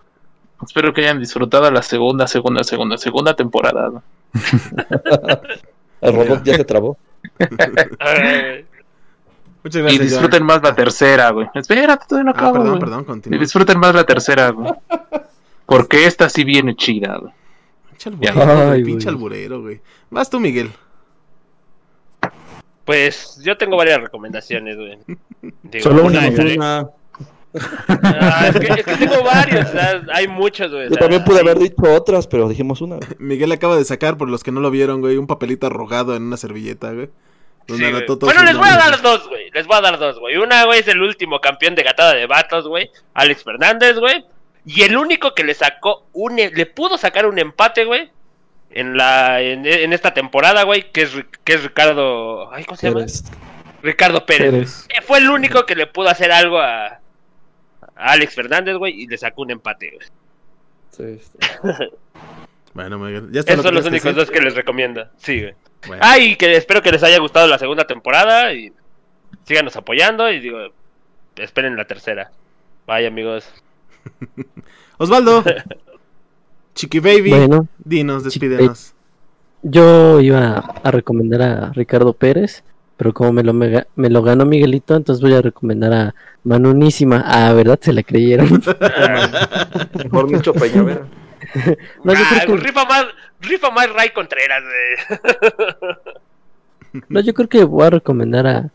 espero 0.66 0.94
que 0.94 1.02
hayan 1.02 1.20
disfrutado 1.20 1.70
la 1.70 1.82
segunda, 1.82 2.28
segunda, 2.28 2.64
segunda, 2.64 2.98
segunda 2.98 3.36
temporada. 3.36 3.90
¿no? 3.90 4.04
El 6.02 6.14
robot 6.16 6.44
ya 6.44 6.56
se 6.56 6.64
trabó. 6.66 6.98
Muchas 9.64 9.94
Y 9.94 9.98
disfruten 9.98 10.44
más 10.44 10.62
la 10.62 10.76
tercera, 10.76 11.30
güey. 11.32 11.48
Espérate, 11.54 12.06
todavía 12.08 12.32
no 12.32 12.36
Ah, 12.36 12.40
acabo, 12.40 12.54
perdón, 12.54 12.70
güey. 12.70 12.80
perdón, 12.80 13.02
Y 13.02 13.06
continúa. 13.06 13.40
disfruten 13.40 13.80
más 13.80 13.96
la 13.96 14.04
tercera, 14.04 14.50
güey. 14.50 14.74
Porque 15.66 16.06
esta 16.06 16.28
sí 16.30 16.44
viene 16.44 16.76
chida, 16.76 17.18
güey. 17.20 17.34
Pinche 17.90 18.10
alburero, 18.10 18.44
güey, 18.46 18.70
Ay, 18.72 18.84
pinche 18.84 19.06
güey. 19.06 19.16
alburero, 19.16 19.62
güey. 19.62 19.82
Vas 20.10 20.30
tú, 20.30 20.40
Miguel. 20.40 20.72
Pues 22.86 23.40
yo 23.42 23.58
tengo 23.58 23.78
varias 23.78 24.02
recomendaciones, 24.02 24.76
güey. 24.76 24.98
Digo, 25.64 25.84
Solo 25.84 26.06
una 26.06 26.28
una, 26.28 26.90
Ah, 28.02 28.48
es, 28.48 28.60
que, 28.60 28.66
es 28.80 28.84
que 28.84 28.96
tengo 28.96 29.24
varios, 29.24 29.70
sea, 29.70 30.02
hay 30.14 30.28
muchos, 30.28 30.72
güey. 30.72 30.90
Yo 30.90 30.96
también 30.96 31.24
pude 31.24 31.40
haber 31.40 31.60
dicho 31.60 31.76
otras, 31.94 32.26
pero 32.28 32.50
dijimos 32.50 32.82
una. 32.82 32.98
Miguel 33.20 33.52
acaba 33.52 33.78
de 33.78 33.86
sacar, 33.86 34.18
por 34.18 34.28
los 34.28 34.44
que 34.44 34.52
no 34.52 34.60
lo 34.60 34.72
vieron, 34.72 35.02
güey, 35.02 35.18
un 35.18 35.28
papelito 35.28 35.68
arrogado 35.68 36.16
en 36.16 36.24
una 36.24 36.36
servilleta, 36.38 36.92
güey. 36.94 37.10
Sí, 37.68 37.82
Bueno, 38.20 38.44
les 38.44 38.58
voy 38.58 38.68
a 38.70 38.76
dar 38.78 39.02
dos, 39.02 39.28
güey. 39.30 39.50
Les 39.52 39.66
voy 39.66 39.78
a 39.78 39.82
dar 39.82 39.98
dos, 39.98 40.20
güey. 40.20 40.38
Una, 40.38 40.66
güey, 40.66 40.80
es 40.82 40.88
el 40.88 41.02
último 41.02 41.40
campeón 41.40 41.76
de 41.76 41.84
gatada 41.84 42.14
de 42.14 42.26
vatos, 42.28 42.68
güey. 42.68 42.90
Alex 43.14 43.44
Fernández, 43.44 43.98
güey. 44.00 44.26
Y 44.66 44.84
el 44.84 44.98
único 44.98 45.34
que 45.34 45.44
le 45.44 45.54
sacó 45.54 46.06
un... 46.14 46.40
e- 46.40 46.52
Le 46.52 46.66
pudo 46.66 46.98
sacar 46.98 47.26
un 47.26 47.40
empate, 47.40 47.86
güey. 47.86 48.12
En 48.72 48.98
la... 48.98 49.42
En, 49.42 49.66
en 49.66 49.94
esta 49.94 50.14
temporada, 50.14 50.64
güey. 50.64 50.92
Que 50.92 51.04
es, 51.04 51.12
que 51.44 51.54
es 51.54 51.64
Ricardo... 51.64 52.52
Ay, 52.54 52.66
¿cómo 52.66 52.76
se 52.78 52.90
llama? 52.90 53.06
Ricardo 53.82 54.26
Pérez. 54.26 54.52
Pérez. 54.52 54.88
Eh, 54.90 55.02
Fue 55.02 55.20
el 55.20 55.30
único 55.30 55.66
que 55.66 55.76
le 55.76 55.88
pudo 55.88 56.10
hacer 56.10 56.32
algo 56.32 56.60
a... 56.60 56.86
a 56.88 57.00
Alex 57.96 58.36
Fernández, 58.36 58.76
güey. 58.78 59.02
Y 59.04 59.08
le 59.08 59.18
sacó 59.18 59.42
un 59.44 59.52
empate, 59.52 59.92
güey. 59.92 60.08
sí, 61.20 61.20
sí. 61.32 61.38
Bueno, 62.74 62.98
Miguel, 62.98 63.30
ya 63.32 63.42
está. 63.42 63.54
Esos 63.54 63.66
son 63.66 63.76
los 63.76 63.86
únicos 63.86 64.16
dos 64.16 64.32
que 64.32 64.42
les 64.42 64.56
recomiendo. 64.56 65.08
Sí, 65.18 65.40
güey. 65.42 65.54
Bueno. 65.88 66.02
Ah, 66.06 66.18
y 66.20 66.36
que 66.36 66.56
espero 66.56 66.82
que 66.82 66.92
les 66.92 67.04
haya 67.04 67.20
gustado 67.20 67.48
la 67.48 67.58
segunda 67.58 67.86
temporada 67.86 68.54
y 68.54 68.72
síganos 69.46 69.76
apoyando 69.76 70.32
y 70.32 70.40
digo, 70.40 70.58
esperen 71.36 71.76
la 71.76 71.86
tercera. 71.86 72.32
Bye 72.88 73.08
amigos. 73.08 73.46
Osvaldo. 74.98 75.44
Chiqui 76.76 77.00
Baby. 77.00 77.30
Bueno, 77.32 77.68
Dinos, 77.78 78.24
despídenos. 78.24 78.94
yo 79.62 80.20
iba 80.22 80.58
a 80.84 80.92
recomendar 80.92 81.42
a 81.42 81.72
Ricardo 81.74 82.14
Pérez, 82.14 82.64
pero 82.98 83.14
como 83.14 83.32
me 83.32 83.44
lo, 83.44 83.54
mega- 83.54 83.86
me 83.96 84.10
lo 84.10 84.24
ganó 84.24 84.46
Miguelito, 84.46 84.96
entonces 84.96 85.22
voy 85.22 85.34
a 85.36 85.42
recomendar 85.42 85.94
a 85.94 86.16
Manunísima. 86.44 87.24
Ah, 87.28 87.54
¿verdad? 87.54 87.80
Se 87.82 87.94
la 87.94 88.02
creyeron. 88.04 88.50
Mejor 90.04 90.32
Nicho 90.32 90.54
Peñavera. 90.54 91.06
No, 92.04 92.14
yo 92.14 92.20
Ah, 92.24 92.42
creo 92.44 92.58
que, 92.58 92.64
rifa 92.64 92.86
más, 92.86 93.06
rifa 93.44 93.70
más 93.72 93.92
Ray 93.94 94.10
Contreras, 94.12 94.64
no, 97.10 97.20
yo 97.22 97.34
creo 97.34 97.50
que 97.50 97.64
voy 97.64 97.86
a 97.86 97.90
recomendar 97.92 98.48
a, 98.48 98.70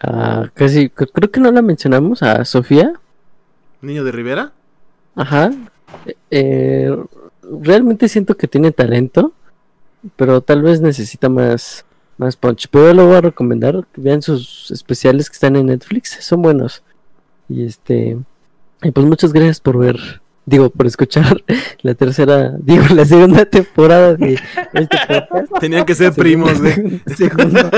a 0.00 0.48
casi, 0.54 0.88
cre- 0.88 1.10
creo 1.12 1.30
que 1.30 1.40
no 1.40 1.50
la 1.52 1.62
mencionamos, 1.62 2.22
a 2.22 2.44
Sofía. 2.44 2.92
Niño 3.82 4.04
de 4.04 4.12
Rivera. 4.12 4.52
Ajá. 5.14 5.50
Eh, 6.30 6.94
realmente 7.62 8.08
siento 8.08 8.36
que 8.36 8.46
tiene 8.48 8.72
talento, 8.72 9.32
pero 10.16 10.40
tal 10.40 10.62
vez 10.62 10.80
necesita 10.80 11.28
más, 11.28 11.84
más 12.16 12.36
punch. 12.36 12.68
Pero 12.70 12.88
yo 12.88 12.94
lo 12.94 13.06
voy 13.06 13.16
a 13.16 13.20
recomendar. 13.22 13.86
que 13.92 14.00
Vean 14.00 14.22
sus 14.22 14.70
especiales 14.70 15.28
que 15.28 15.34
están 15.34 15.56
en 15.56 15.66
Netflix, 15.66 16.16
son 16.20 16.42
buenos. 16.42 16.82
Y 17.48 17.64
este, 17.66 18.16
y 18.82 18.90
pues 18.92 19.06
muchas 19.06 19.32
gracias 19.32 19.60
por 19.60 19.76
ver, 19.78 19.98
digo, 20.50 20.68
por 20.70 20.86
escuchar 20.86 21.42
la 21.82 21.94
tercera, 21.94 22.52
digo, 22.58 22.84
la 22.94 23.04
segunda 23.04 23.44
temporada 23.46 24.14
de 24.14 24.34
este 24.74 25.22
podcast. 25.30 25.60
Tenían 25.60 25.84
que 25.86 25.94
ser 25.94 26.12
primos, 26.12 26.60
güey. 26.60 27.00
Segunda. 27.16 27.70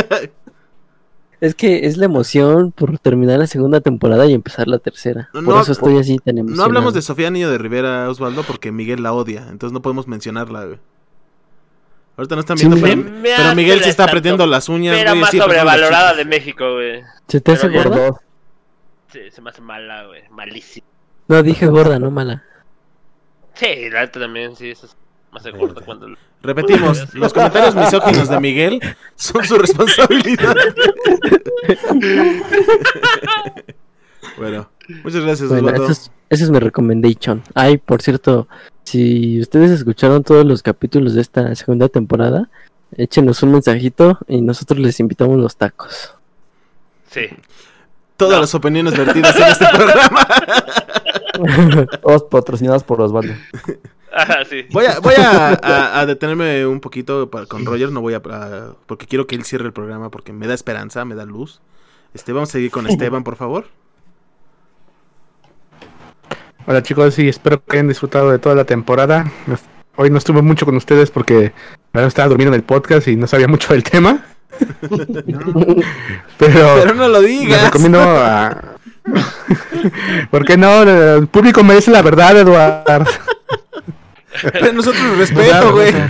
Es 1.40 1.54
que 1.56 1.86
es 1.86 1.96
la 1.96 2.04
emoción 2.04 2.70
por 2.70 2.98
terminar 3.00 3.40
la 3.40 3.48
segunda 3.48 3.80
temporada 3.80 4.26
y 4.26 4.32
empezar 4.32 4.68
la 4.68 4.78
tercera. 4.78 5.28
No, 5.34 5.42
por 5.42 5.54
no, 5.56 5.60
eso 5.60 5.72
estoy 5.72 5.98
así 5.98 6.16
tan 6.18 6.38
emocionado. 6.38 6.56
No 6.56 6.64
hablamos 6.64 6.94
de 6.94 7.02
Sofía 7.02 7.30
Niño 7.32 7.50
de 7.50 7.58
Rivera, 7.58 8.08
Osvaldo, 8.08 8.44
porque 8.44 8.70
Miguel 8.70 9.02
la 9.02 9.12
odia. 9.12 9.46
Entonces 9.50 9.72
no 9.72 9.82
podemos 9.82 10.06
mencionarla, 10.06 10.64
güey. 10.66 10.78
Ahorita 12.16 12.36
no 12.36 12.40
están 12.40 12.58
Sí, 12.58 12.68
viendo, 12.68 12.86
me- 12.86 13.22
pero, 13.36 13.54
Miguel 13.56 13.80
se 13.82 13.90
está 13.90 14.04
apretando 14.04 14.46
las 14.46 14.68
uñas, 14.68 14.96
Era 14.96 15.14
más 15.16 15.30
sí, 15.30 15.38
sobrevalorada 15.38 16.14
de 16.14 16.24
México, 16.24 16.74
güey. 16.74 17.02
¿Se 17.26 17.40
te 17.40 17.52
hace 17.52 17.68
gorda? 17.68 18.20
Sí, 19.12 19.18
se 19.32 19.42
me 19.42 19.50
hace 19.50 19.62
mala, 19.62 20.06
güey. 20.06 20.22
Malísimo. 20.30 20.86
No, 21.26 21.42
dije 21.42 21.66
gorda, 21.66 21.98
no 21.98 22.10
mala. 22.12 22.44
Sí, 23.54 23.90
la 23.90 24.00
neta 24.02 24.20
también, 24.20 24.56
sí, 24.56 24.70
eso 24.70 24.86
es 24.86 24.96
más 25.30 25.42
de 25.44 25.50
gordo 25.52 25.80
cuando... 25.84 26.08
Repetimos, 26.42 27.14
los 27.14 27.32
comentarios 27.32 27.74
misóginos 27.74 28.28
de 28.28 28.40
Miguel 28.40 28.80
son 29.14 29.44
su 29.44 29.56
responsabilidad. 29.58 30.56
bueno, 34.36 34.68
muchas 35.04 35.22
gracias, 35.22 35.48
Bueno, 35.48 35.68
Osvaldo. 35.68 35.84
eso 35.90 36.10
es, 36.30 36.40
es 36.42 36.50
mi 36.50 36.58
recommendation. 36.58 37.42
Ay, 37.54 37.78
por 37.78 38.02
cierto, 38.02 38.48
si 38.84 39.40
ustedes 39.40 39.70
escucharon 39.70 40.22
todos 40.24 40.44
los 40.44 40.62
capítulos 40.62 41.14
de 41.14 41.20
esta 41.22 41.54
segunda 41.54 41.88
temporada, 41.88 42.48
échenos 42.96 43.42
un 43.42 43.52
mensajito 43.52 44.18
y 44.28 44.40
nosotros 44.40 44.78
les 44.80 44.98
invitamos 45.00 45.38
los 45.38 45.56
tacos. 45.56 46.14
Sí. 47.10 47.26
Todas 48.16 48.34
No. 48.36 48.40
las 48.42 48.54
opiniones 48.54 48.96
vertidas 48.96 49.36
en 49.36 49.42
este 49.44 49.66
programa. 49.74 50.26
Todos 52.02 52.24
patrocinados 52.24 52.82
por 52.84 53.00
Osvaldo. 53.00 53.34
Ajá, 54.14 54.44
sí. 54.48 54.66
Voy 54.70 54.84
a, 54.86 55.00
voy 55.00 55.14
a, 55.16 55.58
a- 55.62 56.00
a 56.00 56.06
detenerme 56.06 56.66
un 56.66 56.80
poquito 56.80 57.30
para- 57.30 57.46
con 57.46 57.64
Roger, 57.64 57.90
no 57.90 58.00
voy 58.02 58.14
a, 58.14 58.18
a- 58.18 58.74
porque 58.86 59.06
quiero 59.06 59.26
que 59.26 59.34
él 59.36 59.44
cierre 59.44 59.64
el 59.66 59.72
programa 59.72 60.10
porque 60.10 60.32
me 60.32 60.46
da 60.46 60.54
esperanza, 60.54 61.04
me 61.04 61.14
da 61.14 61.24
luz. 61.24 61.60
Este, 62.14 62.32
vamos 62.32 62.50
a 62.50 62.52
seguir 62.52 62.70
con 62.70 62.86
Esteban, 62.86 63.24
por 63.24 63.36
favor. 63.36 63.66
Hola 66.66 66.82
chicos, 66.82 67.14
sí, 67.14 67.28
espero 67.28 67.64
que 67.64 67.76
hayan 67.78 67.88
disfrutado 67.88 68.30
de 68.30 68.38
toda 68.38 68.54
la 68.54 68.64
temporada. 68.64 69.30
Hoy 69.96 70.10
no 70.10 70.18
estuve 70.18 70.42
mucho 70.42 70.64
con 70.64 70.76
ustedes 70.76 71.10
porque 71.10 71.52
verdad, 71.92 72.08
estaba 72.08 72.28
durmiendo 72.28 72.54
en 72.54 72.60
el 72.60 72.64
podcast 72.66 73.08
y 73.08 73.16
no 73.16 73.26
sabía 73.26 73.48
mucho 73.48 73.72
del 73.72 73.82
tema. 73.82 74.24
Pero, 76.38 76.74
Pero 76.82 76.94
no 76.94 77.08
lo 77.08 77.20
les 77.20 77.30
digas. 77.40 77.64
recomiendo 77.64 78.00
a... 78.00 78.76
¿Por 80.30 80.44
qué 80.44 80.56
no? 80.56 80.82
El 80.82 81.26
público 81.28 81.62
merece 81.64 81.90
la 81.90 82.02
verdad, 82.02 82.36
Eduardo. 82.38 83.04
Pero 84.52 84.72
nosotros 84.72 85.18
respeto, 85.18 85.72
güey. 85.72 85.92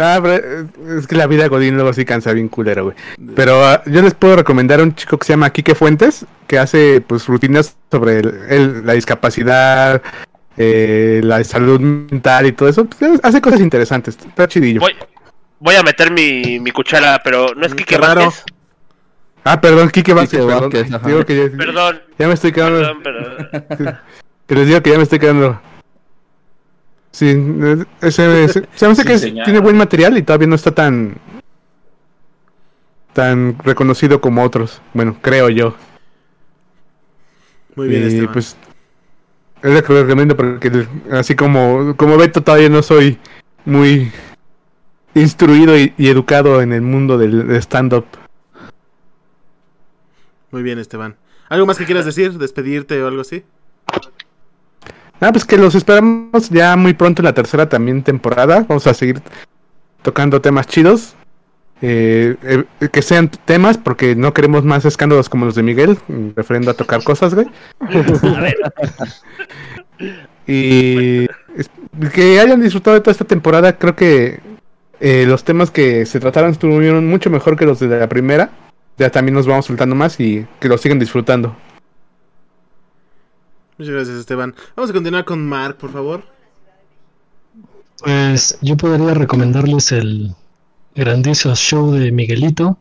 Eh, 0.00 0.66
es 0.98 1.08
que 1.08 1.16
la 1.16 1.26
vida 1.26 1.42
de 1.42 1.48
Godín 1.48 1.74
luego 1.74 1.92
sí 1.92 2.04
cansa 2.04 2.32
bien 2.32 2.48
culero, 2.48 2.84
güey. 2.84 2.96
Pero 3.34 3.64
ah, 3.66 3.82
yo 3.86 4.00
les 4.00 4.14
puedo 4.14 4.36
recomendar 4.36 4.78
a 4.78 4.84
un 4.84 4.94
chico 4.94 5.18
que 5.18 5.26
se 5.26 5.32
llama 5.32 5.50
Quique 5.50 5.74
Fuentes, 5.74 6.24
que 6.46 6.56
hace 6.56 7.00
pues 7.04 7.26
rutinas 7.26 7.74
sobre 7.90 8.20
el- 8.20 8.40
el- 8.48 8.86
la 8.86 8.92
discapacidad, 8.92 10.00
eh, 10.56 11.20
la 11.24 11.42
salud 11.42 11.80
mental 11.80 12.46
y 12.46 12.52
todo 12.52 12.68
eso. 12.68 12.84
Pues, 12.84 13.18
hace 13.24 13.40
cosas 13.40 13.58
interesantes, 13.60 14.16
está 14.24 14.46
chidillo. 14.46 14.78
Voy, 14.80 14.94
voy 15.58 15.74
a 15.74 15.82
meter 15.82 16.12
mi, 16.12 16.60
mi 16.60 16.70
cuchara, 16.70 17.20
pero 17.24 17.52
no 17.56 17.66
es 17.66 17.72
Mm, 17.72 17.76
que 17.76 17.84
qué 17.84 17.98
raro. 17.98 18.32
Ah, 19.44 19.60
perdón, 19.60 19.88
Quique 19.90 20.12
Vázquez, 20.12 20.40
perdón. 20.44 20.70
Vázquez. 20.70 21.02
Digo 21.06 21.24
que 21.24 21.36
ya, 21.50 21.56
Perdón, 21.56 22.00
ya 22.18 22.28
me 22.28 22.34
estoy 22.34 22.52
quedando, 22.52 23.02
perdón, 23.02 23.64
pero... 23.68 23.98
que 24.46 24.54
les 24.54 24.66
digo 24.66 24.82
que 24.82 24.90
ya 24.90 24.96
me 24.96 25.02
estoy 25.04 25.18
quedando. 25.18 25.60
Sí, 27.12 27.26
ese, 28.02 28.44
ese- 28.44 28.68
se 28.74 28.86
me 28.86 28.92
hace 28.92 29.02
Sí, 29.02 29.08
que 29.08 29.14
es- 29.14 29.22
tiene 29.44 29.60
buen 29.60 29.76
material 29.76 30.16
y 30.18 30.22
todavía 30.22 30.46
no 30.48 30.54
está 30.54 30.72
tan 30.72 31.16
tan 33.12 33.56
reconocido 33.64 34.20
como 34.20 34.42
otros. 34.44 34.80
Bueno, 34.94 35.16
creo 35.20 35.48
yo. 35.48 35.74
Muy 37.74 37.88
bien, 37.88 38.02
y 38.02 38.06
Esteban. 38.06 38.32
pues 38.32 38.56
es 39.62 39.72
lo 39.74 39.82
que 39.82 39.92
lo 39.92 40.02
recomiendo 40.02 40.36
porque 40.36 40.86
así 41.12 41.34
como 41.34 41.96
como 41.96 42.16
Beto 42.16 42.42
todavía 42.42 42.68
no 42.68 42.82
soy 42.82 43.18
muy 43.64 44.12
instruido 45.14 45.76
y, 45.76 45.94
y 45.96 46.08
educado 46.08 46.60
en 46.62 46.72
el 46.72 46.82
mundo 46.82 47.18
del 47.18 47.50
stand 47.56 47.92
up. 47.94 48.04
Muy 50.50 50.62
bien, 50.62 50.78
Esteban. 50.78 51.16
¿Algo 51.48 51.66
más 51.66 51.78
que 51.78 51.84
quieras 51.84 52.04
decir? 52.04 52.32
¿Despedirte 52.38 53.02
o 53.02 53.08
algo 53.08 53.20
así? 53.22 53.44
Ah, 55.20 55.32
pues 55.32 55.44
que 55.44 55.56
los 55.56 55.74
esperamos 55.74 56.48
ya 56.50 56.76
muy 56.76 56.94
pronto 56.94 57.22
en 57.22 57.24
la 57.24 57.34
tercera 57.34 57.68
también 57.68 58.02
temporada. 58.02 58.64
Vamos 58.68 58.86
a 58.86 58.94
seguir 58.94 59.20
tocando 60.02 60.40
temas 60.40 60.66
chidos. 60.66 61.14
Eh, 61.80 62.36
eh, 62.80 62.88
que 62.88 63.02
sean 63.02 63.28
temas 63.44 63.78
porque 63.78 64.16
no 64.16 64.34
queremos 64.34 64.64
más 64.64 64.84
escándalos 64.84 65.28
como 65.28 65.44
los 65.46 65.54
de 65.54 65.62
Miguel, 65.62 65.96
referiendo 66.34 66.72
a 66.72 66.74
tocar 66.74 67.04
cosas, 67.04 67.34
güey. 67.34 67.46
A 67.80 68.40
ver, 68.40 68.56
Y 70.46 71.24
es- 71.56 71.70
que 72.12 72.40
hayan 72.40 72.60
disfrutado 72.60 72.94
de 72.94 73.00
toda 73.00 73.12
esta 73.12 73.24
temporada, 73.24 73.76
creo 73.78 73.94
que 73.94 74.40
eh, 75.00 75.24
los 75.28 75.44
temas 75.44 75.70
que 75.70 76.06
se 76.06 76.18
trataron 76.20 76.50
estuvieron 76.50 77.06
mucho 77.06 77.30
mejor 77.30 77.56
que 77.56 77.66
los 77.66 77.78
de 77.80 77.86
la 77.88 78.08
primera. 78.08 78.50
Ya 78.98 79.10
también 79.10 79.34
nos 79.34 79.46
vamos 79.46 79.66
soltando 79.66 79.94
más 79.94 80.18
y 80.18 80.46
que 80.58 80.68
lo 80.68 80.76
sigan 80.76 80.98
disfrutando. 80.98 81.56
Muchas 83.78 83.94
gracias, 83.94 84.16
Esteban. 84.18 84.54
Vamos 84.74 84.90
a 84.90 84.92
continuar 84.92 85.24
con 85.24 85.46
Mark, 85.46 85.76
por 85.76 85.92
favor. 85.92 86.24
Pues 88.02 88.58
yo 88.60 88.76
podría 88.76 89.14
recomendarles 89.14 89.92
el 89.92 90.34
grandioso 90.94 91.54
show 91.54 91.92
de 91.92 92.10
Miguelito 92.10 92.76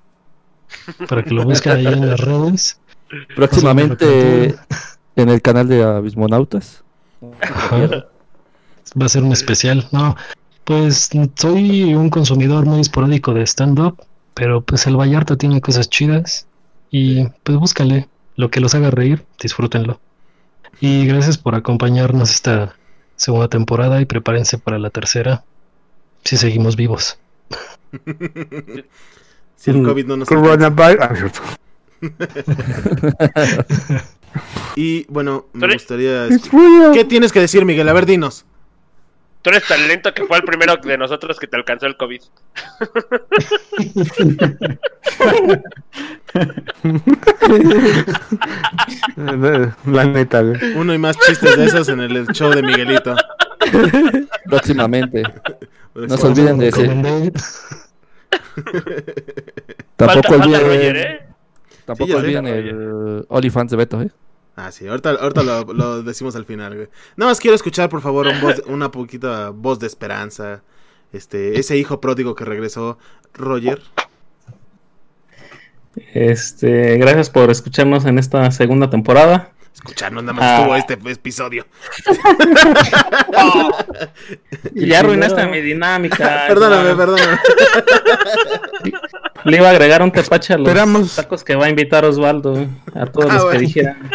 para 1.07 1.23
que 1.23 1.35
lo 1.35 1.43
busquen 1.43 1.73
ahí 1.73 1.85
en 1.85 2.09
las 2.09 2.19
redes. 2.19 2.79
Próximamente 3.35 4.55
en 5.15 5.29
el 5.29 5.41
canal 5.41 5.67
de 5.67 5.83
Abismonautas. 5.83 6.83
Ajá. 7.41 8.07
Va 8.99 9.05
a 9.05 9.09
ser 9.09 9.23
un 9.23 9.33
especial. 9.33 9.87
No, 9.91 10.15
pues 10.63 11.09
soy 11.35 11.93
un 11.93 12.09
consumidor 12.09 12.65
muy 12.65 12.81
esporádico 12.81 13.33
de 13.33 13.45
stand-up, 13.45 14.03
pero 14.37 14.61
pues 14.61 14.85
el 14.85 14.95
Vallarta 14.95 15.35
tiene 15.35 15.61
cosas 15.61 15.89
chidas 15.89 16.45
y 16.91 17.25
pues 17.43 17.57
búscale 17.57 18.07
lo 18.35 18.51
que 18.51 18.59
los 18.59 18.75
haga 18.75 18.91
reír, 18.91 19.25
disfrútenlo. 19.41 19.99
Y 20.79 21.07
gracias 21.07 21.39
por 21.39 21.55
acompañarnos 21.55 22.29
esta 22.29 22.75
segunda 23.15 23.47
temporada 23.47 23.99
y 23.99 24.05
prepárense 24.05 24.59
para 24.59 24.77
la 24.77 24.91
tercera 24.91 25.43
si 26.23 26.37
seguimos 26.37 26.75
vivos. 26.75 27.17
Si 29.55 29.71
el 29.71 29.81
COVID 29.81 30.05
no 30.05 30.17
nos 30.17 30.27
Coronavirus. 30.27 31.31
Ah. 33.33 34.03
Y 34.75 35.05
bueno, 35.05 35.47
me 35.53 35.73
gustaría. 35.73 36.27
¿Qué 36.93 37.05
tienes 37.05 37.31
que 37.31 37.39
decir, 37.39 37.65
Miguel? 37.65 37.89
A 37.89 37.93
ver, 37.93 38.05
dinos. 38.05 38.45
Tú 39.41 39.49
eres 39.51 39.67
tan 39.67 39.87
lento 39.87 40.13
que 40.13 40.25
fue 40.25 40.37
el 40.37 40.43
primero 40.43 40.75
de 40.77 40.97
nosotros 40.97 41.39
que 41.39 41.47
te 41.47 41.55
alcanzó 41.55 41.85
el 41.85 41.95
COVID. 41.95 42.21
La 49.85 50.05
neta, 50.05 50.41
güey. 50.41 50.73
Uno 50.75 50.93
y 50.93 50.97
más 50.97 51.17
chistes 51.19 51.55
de 51.55 51.65
esos 51.65 51.87
en 51.89 52.01
el 52.01 52.27
show 52.27 52.51
de 52.51 52.61
Miguelito. 52.61 53.15
Próximamente. 54.45 55.23
No 55.93 56.17
se 56.17 56.27
olviden 56.27 56.57
de 56.57 56.67
ese. 56.67 56.87
Tampoco 59.95 60.35
olviden, 60.35 60.95
¿eh? 60.95 61.19
tampoco 61.85 62.17
olviden 62.17 62.47
el 62.47 63.25
OnlyFans 63.29 63.71
de 63.71 63.77
Beto, 63.77 64.01
¿eh? 64.01 64.11
Ah, 64.57 64.71
sí, 64.71 64.87
ahorita, 64.87 65.11
ahorita 65.11 65.43
lo, 65.43 66.01
decimos 66.01 66.35
al 66.35 66.45
final, 66.45 66.75
güey. 66.75 66.87
Nada 67.15 67.29
más 67.29 67.39
quiero 67.39 67.53
escuchar, 67.53 67.89
por 67.89 68.01
favor, 68.01 68.27
una 68.65 68.89
poquita 68.89 69.51
voz 69.51 69.77
de 69.77 69.85
esperanza. 69.85 70.63
Este, 71.13 71.59
ese 71.59 71.77
hijo 71.77 72.01
pródigo 72.01 72.33
que 72.33 72.43
regresó, 72.43 72.97
Roger. 73.35 73.83
Este, 76.11 76.97
gracias 76.97 77.29
por 77.29 77.51
escucharnos 77.51 78.05
en 78.05 78.17
esta 78.17 78.49
segunda 78.49 78.89
temporada. 78.89 79.53
Escucharnos, 79.77 80.23
nada 80.23 80.33
más 80.33 80.43
Ah. 80.43 80.57
estuvo 80.57 80.75
este 80.75 80.93
episodio. 81.11 81.65
Y 84.73 84.87
ya 84.87 84.99
arruinaste 84.99 85.45
mi 85.47 85.61
dinámica. 85.61 86.45
Perdóname, 86.47 86.95
perdóname. 86.95 87.37
Le 89.45 89.57
iba 89.57 89.67
a 89.67 89.71
agregar 89.71 90.01
un 90.01 90.11
tepache 90.11 90.53
a 90.53 90.57
los 90.57 90.67
Esperamos. 90.67 91.15
tacos 91.15 91.43
que 91.43 91.55
va 91.55 91.65
a 91.67 91.69
invitar 91.69 92.03
Osvaldo. 92.05 92.67
A 92.95 93.05
todos 93.05 93.29
Ah, 93.29 93.33
los 93.35 93.43
bueno. 93.43 93.59
que 93.59 93.65
dijeran 93.65 94.09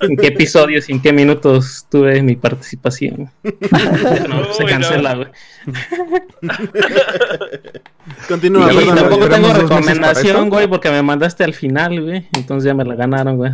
en 0.00 0.16
qué 0.16 0.26
episodios 0.28 0.88
y 0.88 0.92
en 0.92 1.00
qué 1.02 1.12
minutos 1.12 1.86
tuve 1.90 2.22
mi 2.22 2.36
participación. 2.36 3.30
No, 4.28 4.52
se 4.52 4.64
cancela, 4.64 5.14
no. 5.14 5.18
güey. 5.24 5.30
Continúa, 8.28 8.72
Y 8.72 8.86
tampoco 8.86 9.28
tengo 9.28 9.52
recomendación, 9.52 10.50
güey, 10.50 10.66
porque 10.66 10.90
me 10.90 11.02
mandaste 11.02 11.42
al 11.44 11.54
final, 11.54 12.00
güey. 12.02 12.28
Entonces 12.36 12.66
ya 12.66 12.74
me 12.74 12.84
la 12.84 12.94
ganaron, 12.94 13.36
güey. 13.36 13.52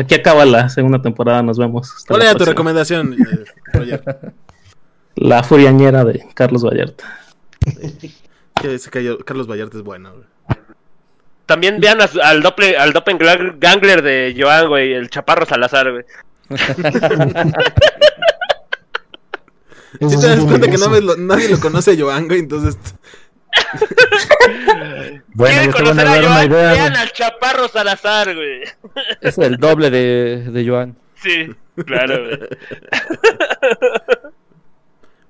Aquí 0.00 0.14
acaba 0.14 0.44
la 0.46 0.68
segunda 0.68 1.00
temporada, 1.02 1.42
nos 1.42 1.58
vemos. 1.58 1.92
Hasta 1.94 2.08
¿Cuál 2.08 2.22
era 2.22 2.34
tu 2.34 2.44
recomendación, 2.44 3.12
eh, 3.14 3.44
Roger? 3.72 4.02
La 5.16 5.42
furiañera 5.42 6.04
de 6.04 6.24
Carlos 6.34 6.64
Vallarta. 6.64 7.04
Que 8.54 8.78
se 8.78 8.90
cayó. 8.90 9.18
Carlos 9.18 9.46
Vallarta 9.46 9.76
es 9.76 9.82
bueno, 9.84 10.12
güey. 10.14 10.24
También 11.44 11.80
vean 11.80 11.98
al, 12.22 12.42
doble, 12.42 12.76
al 12.78 12.92
doppelganger 12.92 14.02
de 14.02 14.34
Joan, 14.38 14.68
güey, 14.68 14.92
el 14.94 15.10
chaparro 15.10 15.44
Salazar, 15.44 15.90
güey. 15.90 16.04
Si 19.98 20.08
sí 20.08 20.20
te 20.20 20.26
das 20.28 20.44
cuenta 20.44 20.70
que 20.70 20.78
no 20.78 20.88
lo- 21.00 21.16
nadie 21.16 21.48
lo 21.48 21.58
conoce 21.58 21.90
a 21.92 21.96
Joan, 21.98 22.28
güey, 22.28 22.40
entonces. 22.40 22.78
Bueno, 25.34 25.54
¿Quieren 25.54 25.70
ya 25.72 25.76
te 25.76 25.82
van 25.82 25.96
conocer 25.96 26.06
a 26.06 26.12
a 26.12 26.22
Joan? 26.22 26.46
idea. 26.50 26.72
Vean 26.72 26.96
al 26.96 27.12
chaparro 27.12 27.68
Salazar, 27.68 28.34
güey. 28.34 28.62
Es 29.20 29.38
el 29.38 29.56
doble 29.58 29.90
de, 29.90 30.48
de 30.50 30.68
Joan. 30.68 30.96
Sí, 31.14 31.54
claro, 31.86 32.24
güey. 32.24 32.38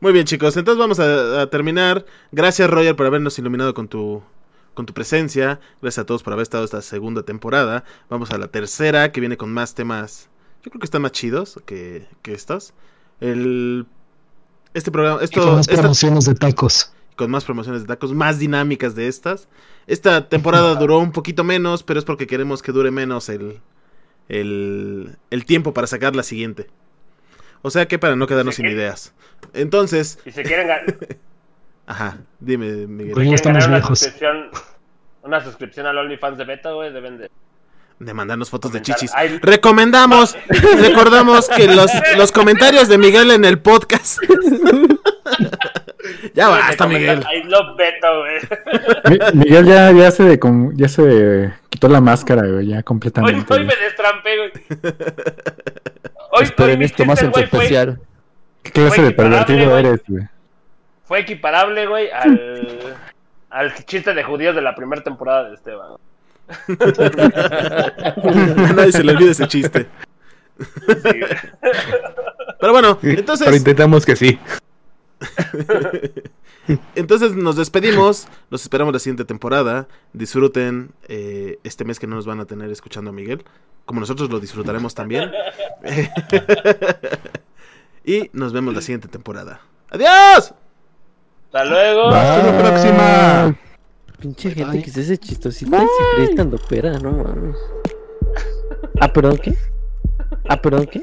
Muy 0.00 0.12
bien, 0.12 0.24
chicos, 0.24 0.56
entonces 0.56 0.78
vamos 0.78 0.98
a, 0.98 1.42
a 1.42 1.46
terminar. 1.50 2.06
Gracias, 2.32 2.70
Roger, 2.70 2.96
por 2.96 3.06
habernos 3.06 3.38
iluminado 3.38 3.74
con 3.74 3.88
tu 3.88 4.22
con 4.74 4.86
tu 4.86 4.94
presencia. 4.94 5.60
Gracias 5.82 6.02
a 6.02 6.06
todos 6.06 6.22
por 6.22 6.32
haber 6.32 6.44
estado 6.44 6.64
esta 6.64 6.80
segunda 6.80 7.22
temporada. 7.22 7.84
Vamos 8.08 8.30
a 8.30 8.38
la 8.38 8.48
tercera, 8.48 9.12
que 9.12 9.20
viene 9.20 9.36
con 9.36 9.52
más 9.52 9.74
temas. 9.74 10.30
Yo 10.64 10.70
creo 10.70 10.80
que 10.80 10.86
están 10.86 11.02
más 11.02 11.12
chidos 11.12 11.60
que, 11.66 12.06
que 12.22 12.32
estos. 12.32 12.72
El 13.20 13.86
este 14.72 14.90
programa, 14.90 15.20
Y 15.20 15.24
esto, 15.24 15.42
con 15.42 15.56
más 15.56 15.68
esta- 15.68 15.82
promociones 15.82 16.24
de 16.24 16.34
tacos. 16.34 16.92
Con 17.20 17.30
más 17.30 17.44
promociones 17.44 17.82
de 17.82 17.88
tacos, 17.88 18.14
más 18.14 18.38
dinámicas 18.38 18.94
de 18.94 19.06
estas. 19.06 19.46
Esta 19.86 20.28
temporada 20.30 20.74
duró 20.74 20.98
un 20.98 21.12
poquito 21.12 21.44
menos, 21.44 21.82
pero 21.82 21.98
es 21.98 22.04
porque 22.06 22.26
queremos 22.26 22.62
que 22.62 22.72
dure 22.72 22.90
menos 22.90 23.28
el, 23.28 23.60
el, 24.30 25.16
el 25.30 25.44
tiempo 25.44 25.74
para 25.74 25.86
sacar 25.86 26.16
la 26.16 26.22
siguiente. 26.22 26.68
O 27.62 27.70
sea 27.70 27.86
que 27.86 27.98
para 27.98 28.16
no 28.16 28.26
quedarnos 28.26 28.54
sin 28.54 28.66
ideas. 28.66 29.12
Entonces, 29.52 30.18
Y 30.24 30.30
si 30.30 30.42
quieren, 30.42 30.66
ga- 30.68 31.18
ajá, 31.86 32.18
dime, 32.38 32.86
Miguel. 32.86 33.12
Oye, 33.12 33.14
quieren 33.14 33.34
estamos 33.34 33.56
ganar 33.58 33.68
una 33.68 33.78
viejos. 33.80 33.98
suscripción, 33.98 34.50
una 35.22 35.44
suscripción 35.44 35.86
al 35.86 35.98
OnlyFans 35.98 36.38
de 36.38 36.44
Beta, 36.44 36.72
güey, 36.72 36.90
deben 36.92 37.18
de 37.18 37.30
De 38.01 38.14
mandarnos 38.14 38.48
fotos 38.51 38.72
de 38.72 38.80
chichis. 38.82 39.12
Ay, 39.14 39.38
Recomendamos, 39.42 40.36
recordamos 40.80 41.48
que 41.51 41.66
los, 41.68 41.90
los 42.16 42.32
comentarios 42.32 42.88
de 42.88 42.98
Miguel 42.98 43.30
en 43.30 43.44
el 43.44 43.61
podcast. 43.61 44.18
ya 46.34 46.46
de 46.48 46.51
basta, 46.51 46.86
Miguel. 46.86 47.24
I 47.32 47.42
love 47.44 47.76
güey. 48.20 48.40
Mi- 49.34 49.40
Miguel 49.44 49.66
ya, 49.66 49.92
ya 49.92 50.11
se 50.11 50.38
com- 50.38 50.72
ya 50.74 50.88
se 50.88 51.53
quitó 51.68 51.88
la 51.88 52.01
máscara, 52.01 52.46
güey, 52.46 52.68
ya 52.68 52.78
Hoy, 52.78 52.82
completamente. 52.84 53.53
hoy 53.53 53.64
me 53.66 53.76
destrampé, 53.76 54.36
güey. 54.38 54.53
Hoy, 56.32 56.44
Esperen 56.44 56.78
hoy 56.78 56.84
esto 56.84 57.05
más 57.05 57.20
en 57.22 57.32
especial. 57.36 58.01
¿Qué 58.62 58.70
clase 58.70 59.03
de 59.03 59.11
pervertido 59.11 59.76
eres, 59.76 60.00
güey? 60.07 60.24
fue 61.04 61.18
equiparable, 61.20 61.88
güey, 61.88 62.08
al, 62.12 62.96
al 63.50 63.74
chiste 63.84 64.14
de 64.14 64.22
judíos 64.22 64.54
de 64.54 64.62
la 64.62 64.76
primera 64.76 65.03
temporada 65.03 65.49
de 65.49 65.57
Esteban. 65.57 65.96
A 66.78 68.72
nadie 68.74 68.92
se 68.92 69.04
le 69.04 69.12
olvide 69.12 69.30
ese 69.30 69.48
chiste. 69.48 69.86
Sí. 70.58 71.20
Pero 72.60 72.72
bueno, 72.72 72.98
Pero 73.00 73.18
entonces, 73.18 73.56
intentamos 73.56 74.04
que 74.04 74.16
sí. 74.16 74.38
entonces 76.94 77.34
nos 77.34 77.56
despedimos. 77.56 78.28
Los 78.50 78.62
esperamos 78.62 78.92
la 78.92 78.98
siguiente 78.98 79.24
temporada. 79.24 79.88
Disfruten 80.12 80.90
eh, 81.08 81.58
este 81.64 81.84
mes 81.84 81.98
que 81.98 82.06
no 82.06 82.16
nos 82.16 82.26
van 82.26 82.40
a 82.40 82.44
tener 82.44 82.70
escuchando 82.70 83.10
a 83.10 83.12
Miguel. 83.12 83.44
Como 83.84 84.00
nosotros 84.00 84.30
lo 84.30 84.40
disfrutaremos 84.40 84.94
también. 84.94 85.30
y 88.04 88.30
nos 88.32 88.52
vemos 88.52 88.74
la 88.74 88.82
siguiente 88.82 89.08
temporada. 89.08 89.60
¡Adiós! 89.90 90.54
Hasta 91.46 91.64
luego. 91.64 92.08
Hasta 92.08 92.52
la 92.52 92.58
próxima. 92.58 93.56
Pinche 94.21 94.51
gente 94.51 94.83
que 94.83 94.91
se 94.91 95.01
hace 95.01 95.17
chistosita 95.17 95.83
y 95.83 95.87
se 95.87 96.14
cree 96.14 96.30
estando 96.30 96.59
pera, 96.59 96.99
no 96.99 97.13
mames. 97.13 97.57
Ah, 99.01 99.11
perdón, 99.11 99.38
¿qué? 99.38 99.57
Ah, 100.47 100.61
perdón, 100.61 100.87
¿qué? 100.87 101.03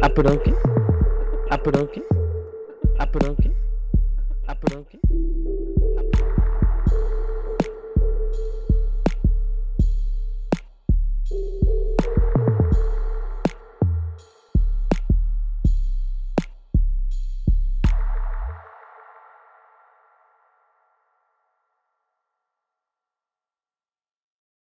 Ah, 0.00 0.08
perdón, 0.08 0.40
¿qué? 0.42 0.54
Ah, 1.50 1.62
perdón, 1.62 1.90
¿qué? 1.92 2.02
Ah, 2.98 3.12
perdón, 3.12 3.36
¿qué? 3.36 3.52
Ah, 4.46 4.58
perdón, 4.58 4.86
¿qué? 4.88 4.98